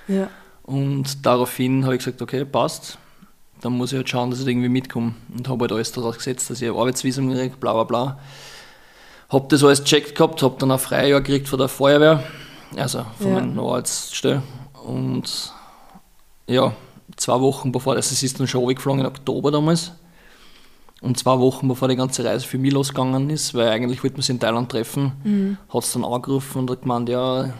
[0.06, 0.28] Ja.
[0.62, 2.98] Und daraufhin habe ich gesagt, okay, passt.
[3.60, 5.14] Dann muss ich halt schauen, dass ich irgendwie mitkomme.
[5.34, 8.18] Und habe halt alles daraus gesetzt, dass ich ein Arbeitsvisum kriege, bla bla bla.
[9.30, 12.22] Habe das alles gecheckt gehabt, habe dann ein Freijahr gekriegt von der Feuerwehr,
[12.76, 13.40] also von Ja.
[13.40, 14.42] meiner Arbeitsstelle.
[14.84, 15.52] Und
[16.48, 16.72] ja,
[17.16, 19.92] zwei Wochen bevor, also es ist dann schon runtergeflogen im Oktober damals.
[21.02, 24.22] Und zwei Wochen bevor die ganze Reise für mich losgegangen ist, weil eigentlich wollten wir
[24.22, 27.52] sie in Thailand treffen, hat es dann angerufen und hat gemeint, ja,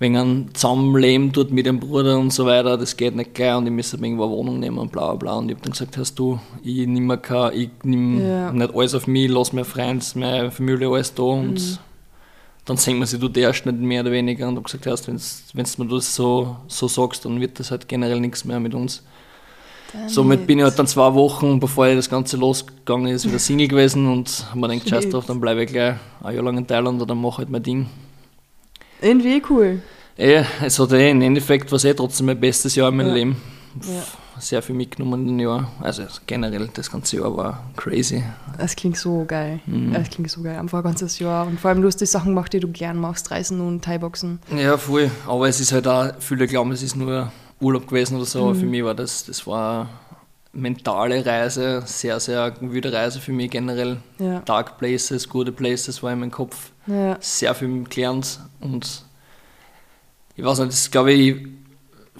[0.00, 3.66] wegen einem Zusammenleben tut mit dem Bruder und so weiter, das geht nicht gleich und
[3.66, 5.32] ich müsste irgendwo eine Wohnung nehmen und bla bla bla.
[5.38, 8.52] Und ich habe dann gesagt, hast du, ich nehme kein, ich nehme Ja.
[8.52, 11.78] nicht alles auf mich, lass meine Freunde, meine Familie alles da und
[12.70, 14.46] dann sehen wir sie, du darfst nicht mehr oder weniger.
[14.46, 17.88] Und habe gesagt, hast, wenn du mir das so, so sagst, dann wird das halt
[17.88, 19.02] generell nichts mehr mit uns.
[20.06, 24.06] Somit bin ich halt dann zwei Wochen, bevor das Ganze losgegangen ist, wieder Single gewesen
[24.06, 27.16] und mir gedacht, scheiß drauf, dann bleibe ich gleich ein Jahr lang in Thailand oder
[27.16, 27.86] mache halt mein Ding.
[29.02, 29.82] Irgendwie cool.
[30.16, 33.14] Eh, es hat eh im Endeffekt was eh trotzdem mein bestes Jahr in meinem Ja.
[33.14, 33.42] Leben.
[33.82, 34.02] Ja.
[34.40, 35.70] Sehr viel mitgenommen in dem Jahr.
[35.80, 38.24] Also generell das ganze Jahr war crazy.
[38.58, 39.60] Das klingt so geil.
[39.66, 39.92] Mhm.
[39.92, 40.58] Das klingt so geil.
[40.58, 41.46] Einfach ein ganzes Jahr.
[41.46, 43.30] Und vor allem, du hast die Sachen gemacht, die du gern machst.
[43.30, 44.40] Reisen und Thai-Boxen.
[44.56, 45.10] Ja, voll.
[45.26, 48.42] Aber es ist halt auch, viele glauben, es ist nur Urlaub gewesen oder so.
[48.44, 48.60] Aber Mhm.
[48.60, 49.88] für mich war das, das war
[50.52, 53.98] eine mentale Reise, sehr, sehr wilde Reise für mich generell.
[54.18, 54.40] Ja.
[54.40, 56.72] Dark Places, gute Places war in meinem Kopf.
[56.86, 57.16] Ja.
[57.20, 59.04] Sehr viel gelernt und
[60.34, 61.46] ich weiß nicht, das glaube ich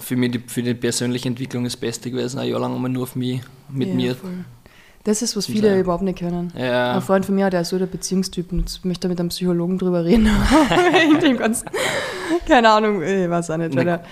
[0.01, 3.03] für mich die, für die persönliche Entwicklung das Beste gewesen, ein Jahr lang einmal nur
[3.03, 4.15] auf mich, mit ja, mir.
[4.15, 4.29] Voll.
[5.03, 5.79] Das ist, was viele Sein.
[5.79, 6.53] überhaupt nicht können.
[6.55, 6.93] Ja.
[6.93, 9.79] Ein Freund von mir, der ist so der Beziehungstyp und jetzt möchte mit einem Psychologen
[9.79, 10.29] drüber reden.
[11.11, 11.67] In dem ganzen,
[12.47, 13.75] keine Ahnung, ich weiß auch nicht.
[13.75, 14.03] Weil er,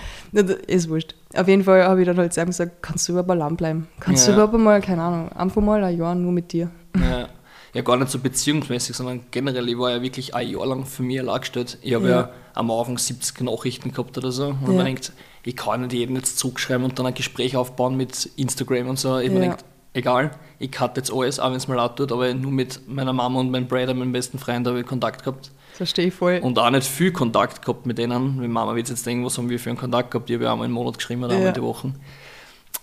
[0.68, 1.14] ist wurscht.
[1.36, 3.88] Auf jeden Fall habe ich dann halt sagen gesagt, kannst du überhaupt allein bleiben?
[4.00, 4.38] Kannst du Ja.
[4.38, 6.72] überhaupt mal, keine Ahnung, einfach mal ein Jahr nur mit dir?
[7.00, 7.28] Ja.
[7.76, 11.04] ja, gar nicht so beziehungsmäßig, sondern generell, ich war ja wirklich ein Jahr lang für
[11.04, 11.78] mich allein gestellt.
[11.84, 12.16] Ich habe Ja.
[12.22, 12.30] ja.
[12.56, 14.48] am Anfang 70 Nachrichten gehabt oder so.
[14.48, 14.74] Und Ja.
[14.74, 18.88] man denkt, ich kann nicht jedem jetzt zurückschreiben und dann ein Gespräch aufbauen mit Instagram
[18.90, 19.18] und so.
[19.20, 19.40] Ich Ja.
[19.40, 22.88] denkt, egal, ich cutte jetzt alles, auch wenn es mir laut tut, aber nur mit
[22.88, 25.52] meiner Mama und meinem Bruder, meinem besten Freund, habe ich Kontakt gehabt.
[25.74, 26.40] Verstehe ich voll.
[26.44, 28.36] Und auch nicht viel Kontakt gehabt mit denen.
[28.36, 30.30] Meine Mama wird jetzt denken, was haben wir für einen Kontakt gehabt?
[30.30, 31.38] Ich habe ja einmal einen Monat geschrieben oder Ja.
[31.40, 31.94] einmal die Woche.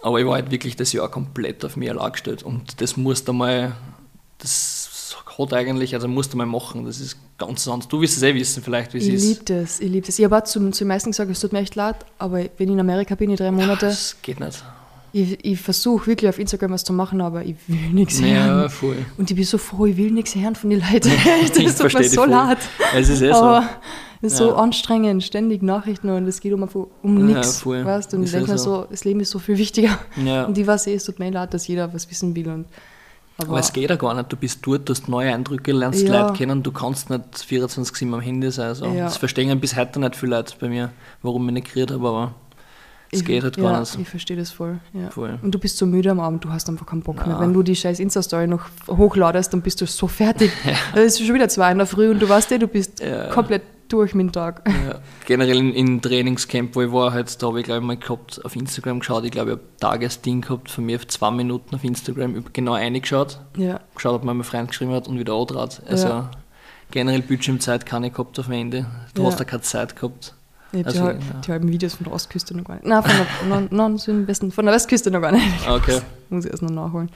[0.02, 2.42] Aber ich war halt wirklich das Jahr komplett auf mich allein gestellt.
[2.42, 3.74] Und das musste mal,
[4.38, 4.85] das
[5.38, 7.88] hat eigentlich, also musst du mal machen, das ist ganz anders.
[7.88, 9.24] Du wirst es eh wissen, vielleicht, wie es Ich ist.
[9.24, 10.18] liebe das, ich liebe das.
[10.18, 12.74] Ich habe auch zum, zum meisten gesagt, es tut mir echt leid, aber wenn ich
[12.74, 14.62] in Amerika bin, in drei Monate, Das geht nicht.
[15.12, 18.70] ich, ich versuche wirklich auf Instagram was zu machen, aber ich will nichts Ja, hören.
[18.70, 18.96] voll.
[19.18, 21.10] Und ich bin so froh, ich will nichts hören von den Leuten.
[21.42, 22.30] Ich das tut mir so voll.
[22.30, 22.58] leid.
[22.94, 23.34] Es ist eh so.
[23.38, 23.68] Aber
[24.22, 24.54] es ist so Ja.
[24.56, 26.62] anstrengend, ständig Nachrichten und es geht um,
[27.02, 27.60] um Ja, nichts.
[27.60, 27.84] voll.
[27.84, 28.12] Weißt?
[28.14, 28.82] Und ich Ist ja denke mir so.
[28.82, 29.98] so, das Leben ist so viel wichtiger.
[30.24, 30.44] Ja.
[30.44, 32.48] Und ich weiß eh, es tut mir leid, dass jeder was wissen will.
[32.48, 32.66] Und,
[33.38, 34.32] aber, Aber es geht ja gar nicht.
[34.32, 36.22] Du bist dort, du hast neue Eindrücke, lernst Ja.
[36.22, 38.68] Leute kennen, du kannst nicht 24-7 am Handy sein.
[38.68, 38.86] Also.
[38.86, 39.04] Ja.
[39.04, 40.90] Das verstehen bis heute nicht viele Leute bei mir,
[41.22, 42.34] warum ich nicht geredet habe, aber
[43.12, 43.98] es ich, geht halt ja, gar nicht.
[43.98, 44.78] Ich verstehe das voll.
[44.92, 45.10] Ja.
[45.10, 45.38] Voll.
[45.42, 47.36] Und du bist so müde am Abend, du hast einfach keinen Bock mehr.
[47.36, 47.40] Ja.
[47.40, 50.50] Wenn du die scheiß Insta-Story noch hochladest, dann bist du so fertig.
[50.94, 53.28] Es ist schon wieder zwei in der Früh und du weißt eh, du bist Ja.
[53.28, 54.62] komplett durch dem Tag.
[54.66, 54.98] Ja.
[55.26, 58.44] Generell in, in Trainingscamp, wo ich war, halt, da habe ich glaube ich mal gehabt,
[58.44, 61.74] auf Instagram geschaut, ich glaube, ich habe ein Tagesding gehabt von mir auf zwei Minuten
[61.74, 65.82] auf Instagram, genau eingeschaut, Ja, geschaut, ob mein Freund geschrieben hat und wieder antrat.
[65.88, 66.30] Also Ja.
[66.90, 68.86] generell Bildschirmzeit keine gehabt auf dem Ende.
[69.14, 69.28] Du Ja.
[69.28, 70.34] hast da keine Zeit gehabt.
[70.72, 71.40] ich habe Also, die, hal- ja.
[71.46, 72.86] die halben Videos von der Ostküste noch gar nicht.
[72.86, 75.44] Nein, von der, nein, nein, so im Westen, von der Westküste noch gar nicht.
[75.68, 76.00] Okay.
[76.30, 77.10] Muss ich erst noch nachholen.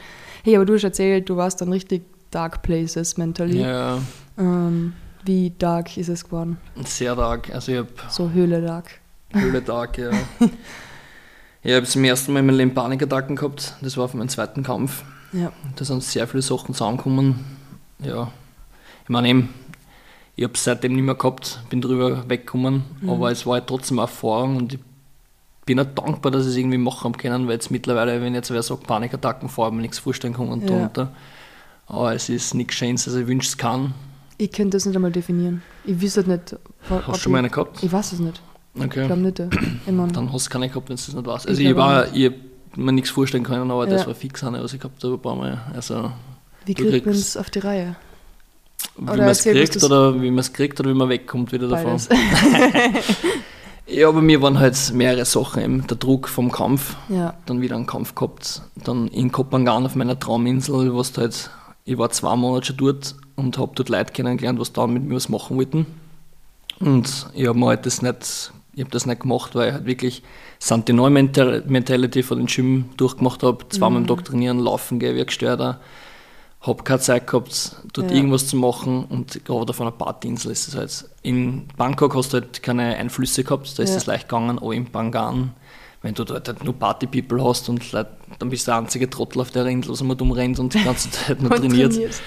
[0.44, 3.61] Hey, aber du hast erzählt, du warst dann richtig Dark Places mentally.
[3.61, 3.98] Ja,
[4.38, 4.92] Ähm,
[5.24, 6.59] wie dark ist es geworden?
[6.85, 7.52] sehr dark.
[7.54, 9.00] Also ich habe So Höhle dark.
[9.33, 10.11] Höhle-Tag, ja.
[11.62, 13.74] ich habe zum ersten Mal in meinem Leben Panikattacken gehabt.
[13.80, 15.04] Das war für meinen zweiten Kampf.
[15.33, 17.44] Ja, Da sind sehr viele Sachen zusammengekommen.
[18.00, 18.33] Ja,
[19.04, 19.48] ich meine eben,
[20.35, 23.98] ich habe es seitdem nicht mehr gehabt, bin drüber weggekommen, aber es war halt trotzdem
[23.98, 24.80] eine Erfahrung und ich
[25.66, 28.62] bin auch dankbar, dass ich es irgendwie machen können, weil jetzt mittlerweile, wenn jetzt wer
[28.62, 30.66] sagt, Panikattacken vor, mir nichts vorstellen kann und Ja.
[30.68, 31.12] drunter.
[31.87, 33.94] Aber es ist nichts Schönes, also ich wünsche es kann.
[34.40, 35.62] Ich könnte das nicht einmal definieren.
[35.85, 36.57] Ich weiß halt nicht.
[36.88, 37.83] Hast du ich- schon mal eine gehabt?
[37.83, 38.40] Ich weiß es nicht.
[38.74, 39.07] Ich Okay.
[39.07, 39.38] glaube nicht.
[39.40, 39.48] äh,
[39.87, 41.44] Ich mein, Dann hast du keine gehabt, wenn du das nicht weißt.
[41.44, 44.07] Ich Also ich, glaub war, ich hab mir nichts vorstellen können, aber das Ja.
[44.07, 45.61] war fix eine, was ich gehabt habe ein paar Mal.
[45.74, 46.12] Also
[46.66, 47.96] wie kriegt man es auf die Reihe?
[48.96, 51.68] wie man es kriegt das- oder wie man es kriegt oder wie man wegkommt wieder
[51.68, 51.98] davon.
[53.87, 55.62] Ja, bei mir waren halt mehrere Sachen.
[55.64, 59.96] Eben der Druck vom Kampf, ja, dann wieder einen Kampf gehabt, dann in Kopangan auf
[59.96, 61.50] meiner Trauminsel, was halt,
[61.85, 65.14] ich war zwei Monate schon dort und habe dort Leute kennengelernt, was dann mit mir
[65.16, 65.87] was machen wollten.
[66.79, 70.22] Und ich habe halt das nicht, ich habe das nicht gemacht, weil ich halt wirklich
[70.59, 75.20] Santi Neu Mentality von den Gym durchgemacht habe, zweimal im Tag trainieren, laufen gehe, wie
[75.20, 75.81] ein Gestörter.
[76.62, 78.16] Habe keine Zeit gehabt, dort Ja.
[78.18, 81.09] irgendwas zu machen und gerade auf einer Partyinsel ist es halt.
[81.22, 83.96] In Bangkok hast du halt keine Einflüsse gehabt, da ist Ja.
[83.96, 85.53] es leicht gegangen, aber in Bangan,
[86.02, 89.40] wenn du dort halt nur Party-People hast und Leute, dann bist du der einzige Trottel
[89.40, 91.92] auf der Insel, was immer dumm rennt und die ganze Zeit nur trainiert.
[91.92, 92.20] trainiert.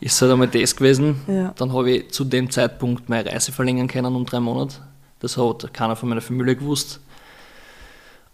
[0.00, 1.20] Ist halt einmal das gewesen.
[1.28, 1.52] Ja.
[1.56, 4.76] Dann habe ich zu dem Zeitpunkt meine Reise verlängern können um drei Monate.
[5.20, 7.00] Das hat keiner von meiner Familie gewusst.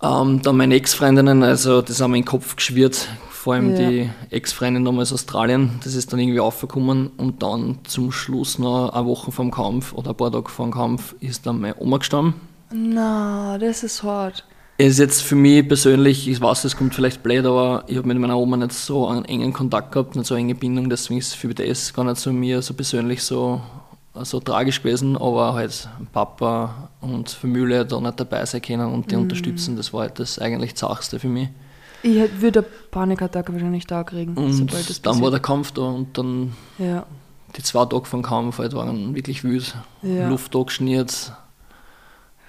[0.03, 3.09] Ähm, dann meine Ex-Freundinnen, also das haben wir in den Kopf geschwirrt.
[3.31, 3.89] Vor allem Ja.
[3.91, 8.91] die Ex-Freundin damals aus Australien, das ist dann irgendwie aufgekommen und dann zum Schluss noch
[8.91, 11.81] eine Woche vor dem Kampf oder ein paar Tage vor dem Kampf ist dann meine
[11.81, 12.35] Oma gestorben.
[12.73, 14.45] Na, das ist hart.
[14.79, 18.09] Es ist jetzt für mich persönlich, ich weiß, es kommt vielleicht blöd, aber ich habe
[18.09, 21.19] mit meiner Oma nicht so einen engen Kontakt gehabt, nicht so eine enge Bindung, deswegen
[21.19, 23.63] ist für das gar nicht so mir so persönlich so,
[24.15, 29.17] so tragisch gewesen, aber halt Papa und Familie da nicht dabei sein können und die
[29.17, 31.49] unterstützen, das war halt das eigentlich Zachste für mich.
[32.03, 35.83] Ich würde eine Panikattacke wahrscheinlich da kriegen, Und sobald das dann war der Kampf da
[35.83, 37.07] und dann Ja,
[37.57, 39.75] die zwei Tage vom Kampf halt waren wirklich wild.
[40.03, 40.29] Ja.
[40.29, 41.11] Luft angeschnürt.
[41.13, 41.46] Vor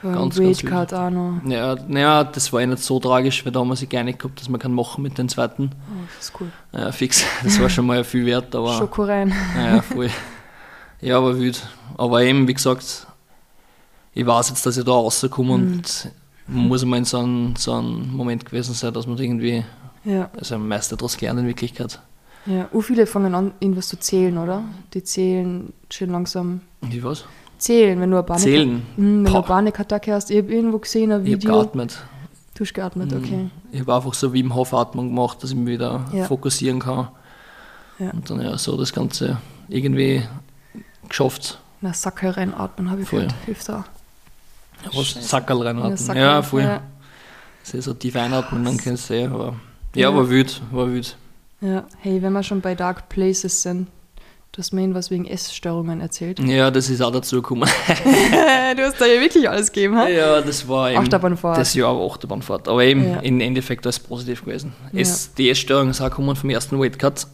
[0.01, 1.41] Ganz, ganz Ragecard auch noch.
[1.47, 4.39] Ja, naja, das war eh nicht so tragisch, weil da haben wir sich geeinigt gehabt,
[4.39, 5.71] dass man kann machen mit den zweiten.
[5.73, 6.51] Oh, das ist cool.
[6.71, 7.23] Ja, fix.
[7.43, 8.73] Das war schon mal viel wert, aber.
[8.77, 9.33] Schoko rein.
[9.57, 10.09] Ja, voll.
[11.01, 11.67] Ja, aber wild.
[11.97, 13.07] Aber eben, wie gesagt,
[14.13, 15.63] ich weiß jetzt, dass ich da rauskomme Mhm.
[15.73, 16.11] und
[16.47, 19.63] muss mal in so einem so Moment gewesen sein, dass man irgendwie,
[20.05, 21.99] Ja, also am meisten daraus gelernt in Wirklichkeit.
[22.45, 22.67] ja.
[22.71, 24.63] U viele fangen an, irgendwas zu zählen, oder?
[24.93, 26.61] Die zählen schön langsam.
[26.81, 27.25] Wie was?
[27.57, 28.69] Zählen, wenn du eine Panik Zählen?
[28.75, 29.37] Mhm, wenn du Boah.
[29.39, 30.29] eine Panikattacke hast.
[30.31, 31.53] Ich habe irgendwo gesehen, ein Ich habe Video.
[31.61, 31.97] geatmet.
[32.55, 33.17] Du hast geatmet, Mhm.
[33.17, 33.49] okay.
[33.71, 36.25] Ich habe einfach so wie im Hofatmung gemacht, dass ich mich wieder Ja.
[36.25, 37.09] fokussieren kann.
[37.99, 38.11] Ja.
[38.11, 40.23] Und dann ja so das Ganze irgendwie
[41.09, 41.59] geschafft.
[41.81, 43.21] Na, Sackel reinatmen, habe ich Voll.
[43.21, 43.35] gehört.
[43.45, 43.83] Hilft auch.
[44.93, 45.97] Was Sackerl Ja, reinatmen.
[45.97, 46.61] Sackerl, Ja, voll.
[46.61, 46.81] Ja,
[47.63, 49.31] Das ist so tief einatmen, dann kannst du sehen.
[49.33, 49.55] Aber
[49.95, 50.15] ja, Ja.
[50.15, 51.17] war wild, war wild.
[51.61, 51.83] ja.
[51.99, 53.87] Hey, wenn wir schon bei Dark Places sind,
[54.51, 56.39] du hast mir irgendwas wegen Essstörungen erzählt.
[56.39, 57.69] Ja, das ist auch dazu gekommen.
[58.75, 60.07] du hast da ja wirklich alles gegeben, ha?
[60.07, 61.57] Ja, das war eben Achterbahnfahrt.
[61.57, 62.67] das Jahr war Achterbahnfahrt.
[62.67, 63.19] Aber eben Ja.
[63.19, 64.73] im Endeffekt war es positiv gewesen.
[64.91, 65.01] Ja.
[65.01, 67.27] Es, die Essstörung ist auch gekommen vom ersten Weightcut.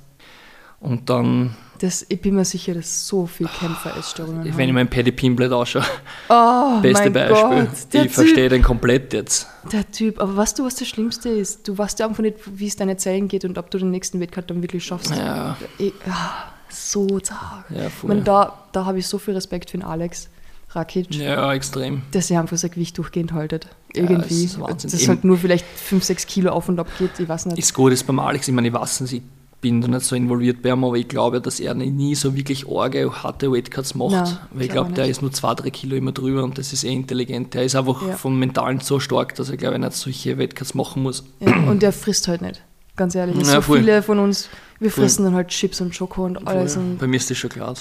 [0.82, 4.58] Und dann, Das, ich bin mir sicher, dass so viele Kämpfer Essstörungen haben.
[4.58, 5.86] wenn ich mein Paddy Pimblet anschaue,
[6.28, 7.68] oh, beste mein Beispiel.
[7.94, 9.48] Gott, ich verstehe den komplett jetzt.
[9.72, 10.20] der Typ.
[10.20, 11.66] Aber weißt du, was das Schlimmste ist?
[11.70, 14.20] Du weißt ja einfach nicht, wie es deine Zellen geht und ob du den nächsten
[14.20, 15.12] Wettkampf dann wirklich schaffst.
[15.16, 17.66] Ja, Ich, ah, so zart.
[17.70, 18.10] Ja, Ich voll.
[18.10, 20.30] meine, da, da habe ich so viel Respekt für den Alex
[20.72, 22.02] Rakic, ja, extrem.
[22.12, 23.68] dass er einfach sein Gewicht durchgehend haltet.
[23.96, 24.34] Ja, Irgendwie.
[24.46, 24.90] es ist Wahnsinn.
[24.92, 27.60] das Eben- halt nur vielleicht 5, 6 Kilo auf und ab geht, ich weiß nicht.
[27.60, 29.22] Ist gut, ist beim Alex, ich meine, ich weiß nicht, ich
[29.62, 32.68] bin da nicht so involviert bei ihm, aber ich glaube, dass er nie so wirklich
[32.68, 34.12] arge, harte Weightcuts macht.
[34.12, 36.74] Nein, weil ich glaub glaube, der ist nur zwei, drei Kilo immer drüber und das
[36.74, 37.54] ist eh intelligent.
[37.54, 38.16] Der ist einfach Ja.
[38.18, 41.24] vom Mentalen so stark, dass er, glaube ich, nicht solche Weightcuts machen muss.
[41.40, 42.62] Ja, und der frisst halt nicht.
[42.96, 43.36] Ganz ehrlich.
[43.38, 43.80] Ja, so voll.
[43.80, 45.04] viele von uns, wir Voll.
[45.04, 46.78] fressen dann halt Chips und Schoko und alles.
[46.78, 47.74] Und Bei mir ist das schon klar.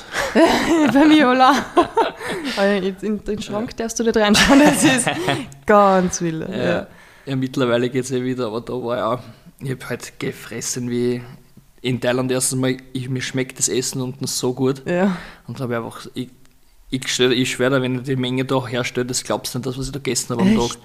[0.94, 1.54] bei mir, oder?
[2.78, 5.06] in, in den Schrank darfst du nicht reinschauen, das ist
[5.66, 6.48] ganz wild.
[6.48, 6.56] Ja.
[6.64, 6.86] Ja.
[7.26, 9.22] ja, mittlerweile geht es eh wieder, aber da war ja,
[9.60, 11.22] ich habe halt gefressen wie
[11.82, 15.16] in Thailand erstens mal, ich, mir schmeckt das Essen unten so gut Ja.
[15.46, 16.30] und habe einfach, ich,
[16.90, 19.86] ich, ich schwöre, wenn ich die Menge da herstelle, das glaubst du nicht, das, was
[19.86, 20.64] ich da gegessen habe am Tag.
[20.64, 20.78] Echt?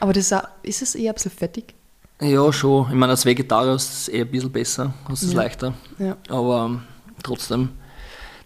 [0.00, 1.74] Aber das ist, auch- ist es eher ein bisschen fettig?
[2.20, 2.86] Ja, schon.
[2.88, 5.36] Ich meine, als Vegetarier ist es eher ein bisschen besser, hast es Ja.
[5.42, 5.74] leichter.
[5.98, 6.16] Ja.
[6.28, 6.82] Aber ähm,
[7.22, 7.70] trotzdem,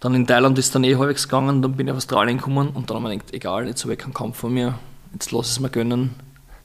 [0.01, 2.91] dann in Thailand ist dann eh halbwegs gegangen, dann bin ich auf Australien gekommen und
[2.91, 4.75] dann habe ich gedacht, egal, jetzt habe ich keinen Kampf von mir,
[5.13, 6.15] jetzt lass es mir gönnen.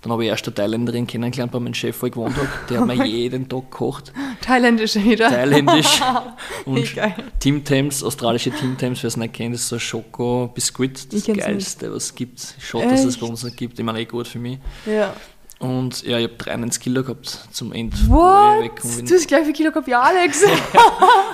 [0.01, 2.47] Dann habe ich erst eine Thailänderin kennengelernt bei meinem Chef, wo ich gewohnt habe.
[2.69, 4.13] Der hat mir jeden Tag gekocht.
[4.41, 5.29] Thailändisch wieder.
[5.29, 5.99] Thailändisch.
[6.65, 6.87] Und.
[7.39, 11.11] Tim Tams, australische Tim Tams, wer es nicht kennt, ist so ein Schoko-Biskuit.
[11.11, 12.55] Das geilste, was es gibt.
[12.59, 13.79] Schade, dass es bei uns nicht gibt.
[13.79, 14.59] Ich meine, eh gut für mich.
[14.85, 15.11] Ja.
[15.57, 17.95] Und ja, ich habe 93 Kilo gehabt zum Ende.
[18.09, 18.71] What?
[18.83, 20.43] Du hast gleich viel Kilo gehabt wie Alex.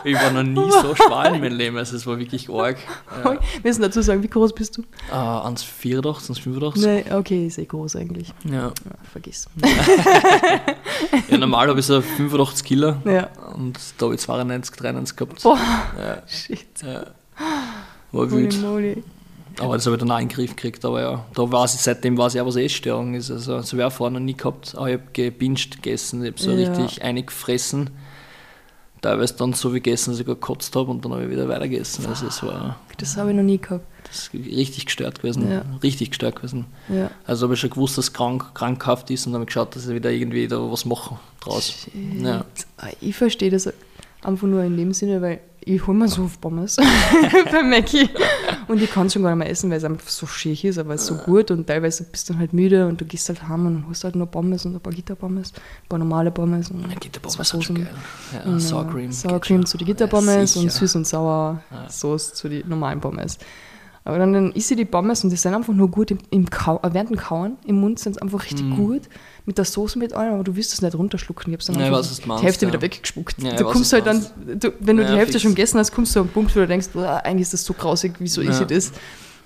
[0.03, 2.77] Ich war noch nie so schmal in meinem Leben, also es war wirklich arg.
[3.23, 3.31] Ja.
[3.33, 4.81] Wir müssen dazu sagen, wie groß bist du?
[5.11, 6.01] Äh, 1,84,
[6.43, 6.79] 1,85.
[6.85, 8.29] Nee, okay, ist eh groß eigentlich.
[8.45, 8.53] Ja.
[8.69, 8.71] Ja,
[9.11, 9.47] vergiss.
[11.29, 13.29] ja, normal habe ich so 85 Kilo Ja.
[13.55, 15.43] und da habe ich 92, 93 gehabt.
[15.43, 15.59] Boah,
[15.99, 16.65] Ja, shit.
[16.83, 17.05] ja.
[18.11, 19.03] War moly.
[19.59, 20.83] Aber das habe ich dann auch in den Griff gekriegt.
[20.85, 23.29] Aber ja, da weiß ich, seitdem weiß ich auch, was Essstörung ist.
[23.31, 24.73] Also, so wäre vorher noch nie gehabt.
[24.75, 26.23] Aber ich habe gebinged gegessen.
[26.23, 26.71] Ich habe so Ja.
[26.73, 27.89] richtig eingefressen.
[29.01, 31.67] Teilweise dann so viel gegessen, dass ich gekotzt habe und dann habe ich wieder weiter
[31.67, 32.05] gegessen.
[32.07, 33.83] Also, es war Das habe ich noch nie gehabt.
[34.07, 35.49] das ist richtig gestört gewesen.
[35.51, 35.63] Ja.
[35.81, 36.65] Richtig gestört gewesen.
[36.87, 37.09] Ja.
[37.25, 39.95] Also habe ich schon gewusst, dass es krank, krankhaft ist und habe geschaut, dass ich
[39.95, 41.87] wieder irgendwie da was mache draus.
[42.19, 42.45] Ja.
[42.99, 43.73] Ich verstehe das
[44.21, 46.75] einfach nur in dem Sinne, weil ich hole mir so oft Pommes
[47.51, 48.09] bei Mackie
[48.67, 50.77] und ich kann es schon gar nicht mehr essen, weil es einfach so schick ist,
[50.77, 53.29] aber es ist so gut und teilweise bist du dann halt müde und du gehst
[53.29, 56.71] halt heim und holst halt nur Pommes und ein paar Gitterpommes, ein paar normale Pommes
[56.71, 57.89] und Ja, Gitterpommes sind schon geil.
[58.33, 59.11] Ja, Und, Sour äh, Cream.
[59.11, 60.79] Sour Cream zu den Ja, Gitterpommes und sicher.
[60.79, 61.89] süß und sauer Ja.
[61.89, 63.37] Sauce zu den normalen Pommes.
[64.03, 66.49] Aber dann, dann isst sie die Pommes und die sind einfach nur gut im, im
[66.49, 67.57] Kau äh, während dem Kauen.
[67.67, 69.03] Im Mund sind sie einfach richtig gut.
[69.45, 71.51] Mit der Soße mit allem, aber du willst es nicht runterschlucken.
[71.51, 72.71] Ich hab's dann Ja, ich weiß, die meinst, Hälfte ja.
[72.71, 73.41] wieder weggespuckt.
[73.41, 74.23] Ja, ich du kommst halt dann,
[74.59, 75.41] du, wenn du die Hälfte fix.
[75.41, 77.65] schon gegessen hast, kommst du an einen Punkt, wo du denkst, "Boah, eigentlich ist das
[77.65, 78.65] so grausig, wieso ich Ja.
[78.65, 78.91] das?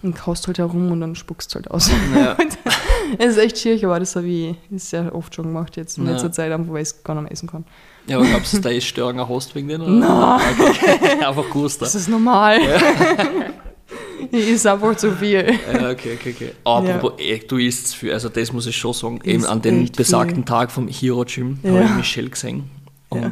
[0.04, 1.90] Und kaust halt herum und dann spuckst du halt aus.
[3.20, 6.32] Es ist echt schwierig, aber das habe ich sehr oft schon gemacht jetzt in letzter
[6.32, 7.64] Zeit, einfach weil ich es gar nicht mehr essen kann.
[8.08, 9.84] Ja, aber glaubst du, da Essstörung auch hast wegen denen?
[9.84, 9.92] oder?
[10.40, 10.42] Nein.
[10.60, 11.24] Okay.
[11.26, 11.82] Einfach gewusst.
[11.84, 12.60] Das ist normal.
[14.32, 15.60] Ich esse einfach zu viel.
[15.74, 16.52] Ja, okay, okay, okay.
[16.64, 19.20] Apropos, ey, du isst viel, also das muss ich schon sagen.
[19.24, 20.46] Eben Isst an dem besagten viel.
[20.46, 21.72] Tag vom Hero Gym Ja.
[21.72, 22.70] habe ich Michelle gesehen.
[23.10, 23.30] Und Ja.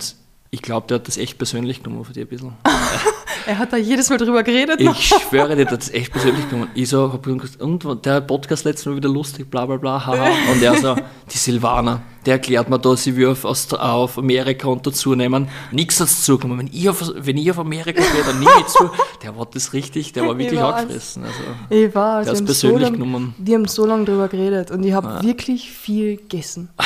[0.52, 2.54] ich glaube, der hat das echt persönlich genommen für dich ein bisschen.
[3.46, 4.80] Er hat da jedes Mal drüber geredet.
[4.80, 4.98] noch.
[4.98, 6.70] Ich schwöre dir, der hat das echt persönlich genommen.
[6.76, 10.30] Ich so, hab gesagt, und der Podcast letztes Mal wieder lustig, bla bla bla, haha.
[10.52, 10.96] Und er so,
[11.32, 15.50] die Silvana, der erklärt mir da, sie will auf, Aust- auf Amerika und dazu nehmen.
[15.72, 16.58] Nichts dazu kommen.
[16.58, 18.90] Wenn ich auf, wenn ich auf Amerika gehe, dann nehme ich zu.
[19.22, 21.24] Der war das richtig, der war wirklich angefressen.
[21.24, 21.36] Also,
[21.70, 23.36] Ich war, Der haben persönlich so lang, genommen.
[23.38, 25.24] Die haben so lange drüber geredet und ich habe Ja.
[25.24, 26.70] wirklich viel gegessen.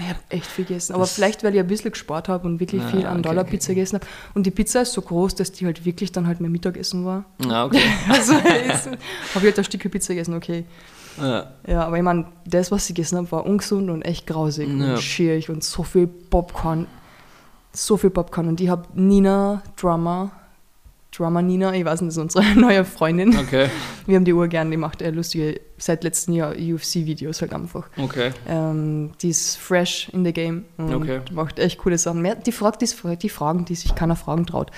[0.00, 0.94] Ich habe echt viel gegessen.
[0.94, 3.74] Aber vielleicht, weil ich ein bisschen gespart habe und wirklich Ja, viel an okay, Dollar-Pizza
[3.74, 4.06] gegessen habe.
[4.34, 7.24] Und die Pizza ist so groß, dass die halt wirklich dann halt mein Mittagessen war.
[7.44, 7.82] ja, okay.
[8.08, 10.64] Also habe ich halt ein Stück Pizza gegessen, okay.
[11.20, 11.50] Ja.
[11.66, 14.92] Ja, aber ich meine, das, was ich gegessen habe, war ungesund und echt grausig Ja.
[14.94, 16.86] und schierig und so viel Popcorn.
[17.72, 18.48] So viel Popcorn.
[18.48, 20.30] Und ich habe Nina, Drummer,
[21.16, 23.36] Drummer Nina, ich weiß nicht, das ist unsere neue Freundin.
[23.36, 23.68] Okay,
[24.06, 27.88] Wir haben die Uhr gern, die macht äh, lustige, seit letztem Jahr UFC-Videos halt einfach.
[27.98, 28.30] okay.
[28.48, 31.20] Ähm, die ist fresh in the game und Okay.
[31.32, 32.26] macht echt coole Sachen.
[32.46, 34.70] Die fragt die, die Fragen, die sich keiner fragen traut.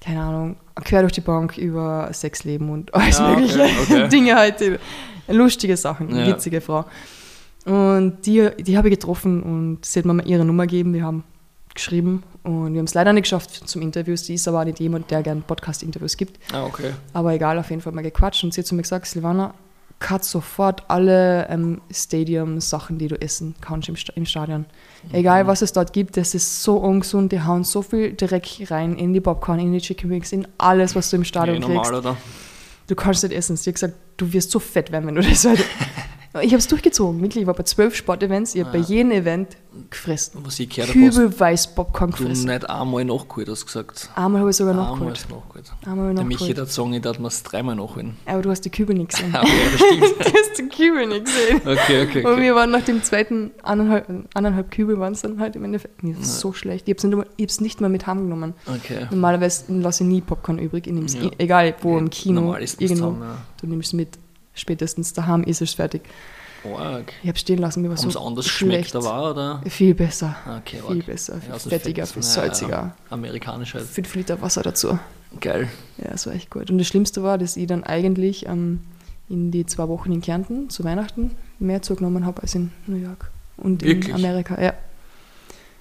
[0.00, 4.08] Keine Ahnung, quer durch die Bank über Sexleben und alles Ah, okay, mögliche okay.
[4.10, 4.56] Dinge halt.
[5.28, 6.26] Lustige Sachen, Ja.
[6.26, 6.84] witzige Frau.
[7.66, 10.94] Und die, die habe ich getroffen und sie hat mir mal ihre Nummer gegeben.
[10.94, 11.22] Wir haben
[11.74, 14.16] geschrieben und wir haben es leider nicht geschafft zum Interview.
[14.16, 16.38] Sie ist aber auch nicht jemand, der gerne Podcast-Interviews gibt.
[16.52, 16.92] Ah, okay.
[17.12, 19.54] Aber egal, auf jeden Fall mal gequatscht und sie hat zu mir gesagt, Silvana,
[19.98, 24.64] cut sofort alle ähm, Stadium-Sachen, die du essen kannst im, Sta- im Stadion.
[25.12, 28.96] Egal, was es dort gibt, das ist so ungesund, die hauen so viel Dreck rein
[28.96, 31.68] in die Popcorn, in die Chicken Wings, in alles, was du im Stadion kriegst.
[31.68, 32.16] normal, oder?
[32.86, 33.56] Du kannst nicht essen.
[33.56, 35.62] Sie hat gesagt, du wirst so fett werden, wenn du das halt.
[36.42, 37.42] Ich habe es durchgezogen, wirklich.
[37.42, 38.80] Ich war bei zwölf Sportevents, ich habe Ah.
[38.80, 39.56] bei jedem Event
[39.90, 40.40] gefressen.
[40.44, 42.46] Was ich gehört habe, Kübel weiß Popcorn du gefressen.
[42.46, 44.10] nicht einmal nachgeholt, hast du gesagt.
[44.14, 45.16] Einmal habe ich sogar Einmal nachgeholt.
[45.18, 45.72] hast du nachgeholt.
[45.86, 46.58] Einmal habe Der ich Michi nachgeholt.
[46.60, 48.16] hat sagen, ich darf mir es dreimal nachholen.
[48.26, 49.30] Aber du hast die Kübel nicht gesehen.
[49.34, 50.02] Ah, okay, das stimmt.
[50.20, 51.60] du hast die Kübel nicht gesehen.
[51.64, 52.42] Okay, okay, Und okay.
[52.42, 56.04] wir waren nach dem zweiten anderthalb, anderthalb Kübel waren es dann halt im Endeffekt.
[56.04, 56.86] Mir ist so schlecht.
[56.88, 56.98] Ich habe
[57.44, 58.54] es nicht, mal- mit heimgenommen.
[58.68, 59.06] Okay.
[59.10, 60.86] Normalerweise lasse ich nie Popcorn übrig.
[60.86, 61.28] Ich Ja.
[61.38, 63.06] egal wo, im Kino, Normal ist irgendwo.
[63.20, 63.38] ja.
[63.60, 64.10] Du nimmst es mit.
[64.60, 66.02] Spätestens daheim ist es fertig.
[66.76, 67.12] Arg.
[67.22, 68.94] Ich habe stehen lassen, mir war es so anders schlecht.
[68.94, 69.62] da war, oder?
[69.66, 70.36] Viel besser.
[70.58, 72.12] Okay, Viel besser, viel Ja, also fettiger, fett.
[72.12, 72.70] viel salziger.
[72.70, 73.84] Ja, amerikanisch halt.
[73.86, 74.98] Fünf Liter Wasser dazu.
[75.40, 75.68] Geil.
[75.96, 76.70] Ja, das war echt gut.
[76.70, 78.80] Und das Schlimmste war, dass ich dann eigentlich ähm,
[79.30, 83.30] in die zwei Wochen in Kärnten zu Weihnachten mehr zugenommen habe als in New York
[83.56, 84.08] und Wirklich?
[84.10, 84.60] in Amerika.
[84.60, 84.74] Ja,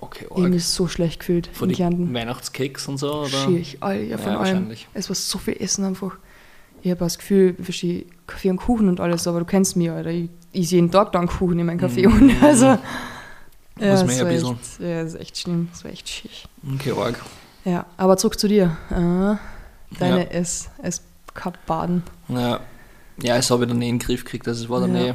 [0.02, 0.52] Okay, ich habe arg.
[0.52, 2.06] mich so schlecht gefühlt Von in Kärnten.
[2.06, 3.28] den Weihnachtskeks und so, oder?
[3.28, 4.46] Schier, all, ja, von Ja, allem.
[4.54, 4.88] wahrscheinlich.
[4.94, 6.16] Es war so viel Essen einfach.
[6.82, 9.90] Ich habe das Gefühl, ich verstehe Kaffee und Kuchen und alles, aber du kennst mich,
[9.90, 10.10] Alter.
[10.12, 12.08] Ich, ich jeden Tag dann Kuchen in meinem Kaffee.
[12.08, 12.14] Mhm.
[12.30, 12.80] Und also, ja,
[13.80, 14.44] das war echt,
[14.80, 15.68] ja, das ist echt schlimm.
[15.72, 16.32] Das war echt schick.
[16.76, 17.20] Okay, arg.
[17.66, 18.78] Ja, aber zurück zu dir.
[18.90, 20.30] Äh, deine Ja.
[20.32, 22.04] S, S-Cup-Baden.
[22.30, 22.60] Ja.
[23.22, 25.02] ja, das habe ich dann eh in den Griff gekriegt, also es war dann Ja.
[25.08, 25.14] eh.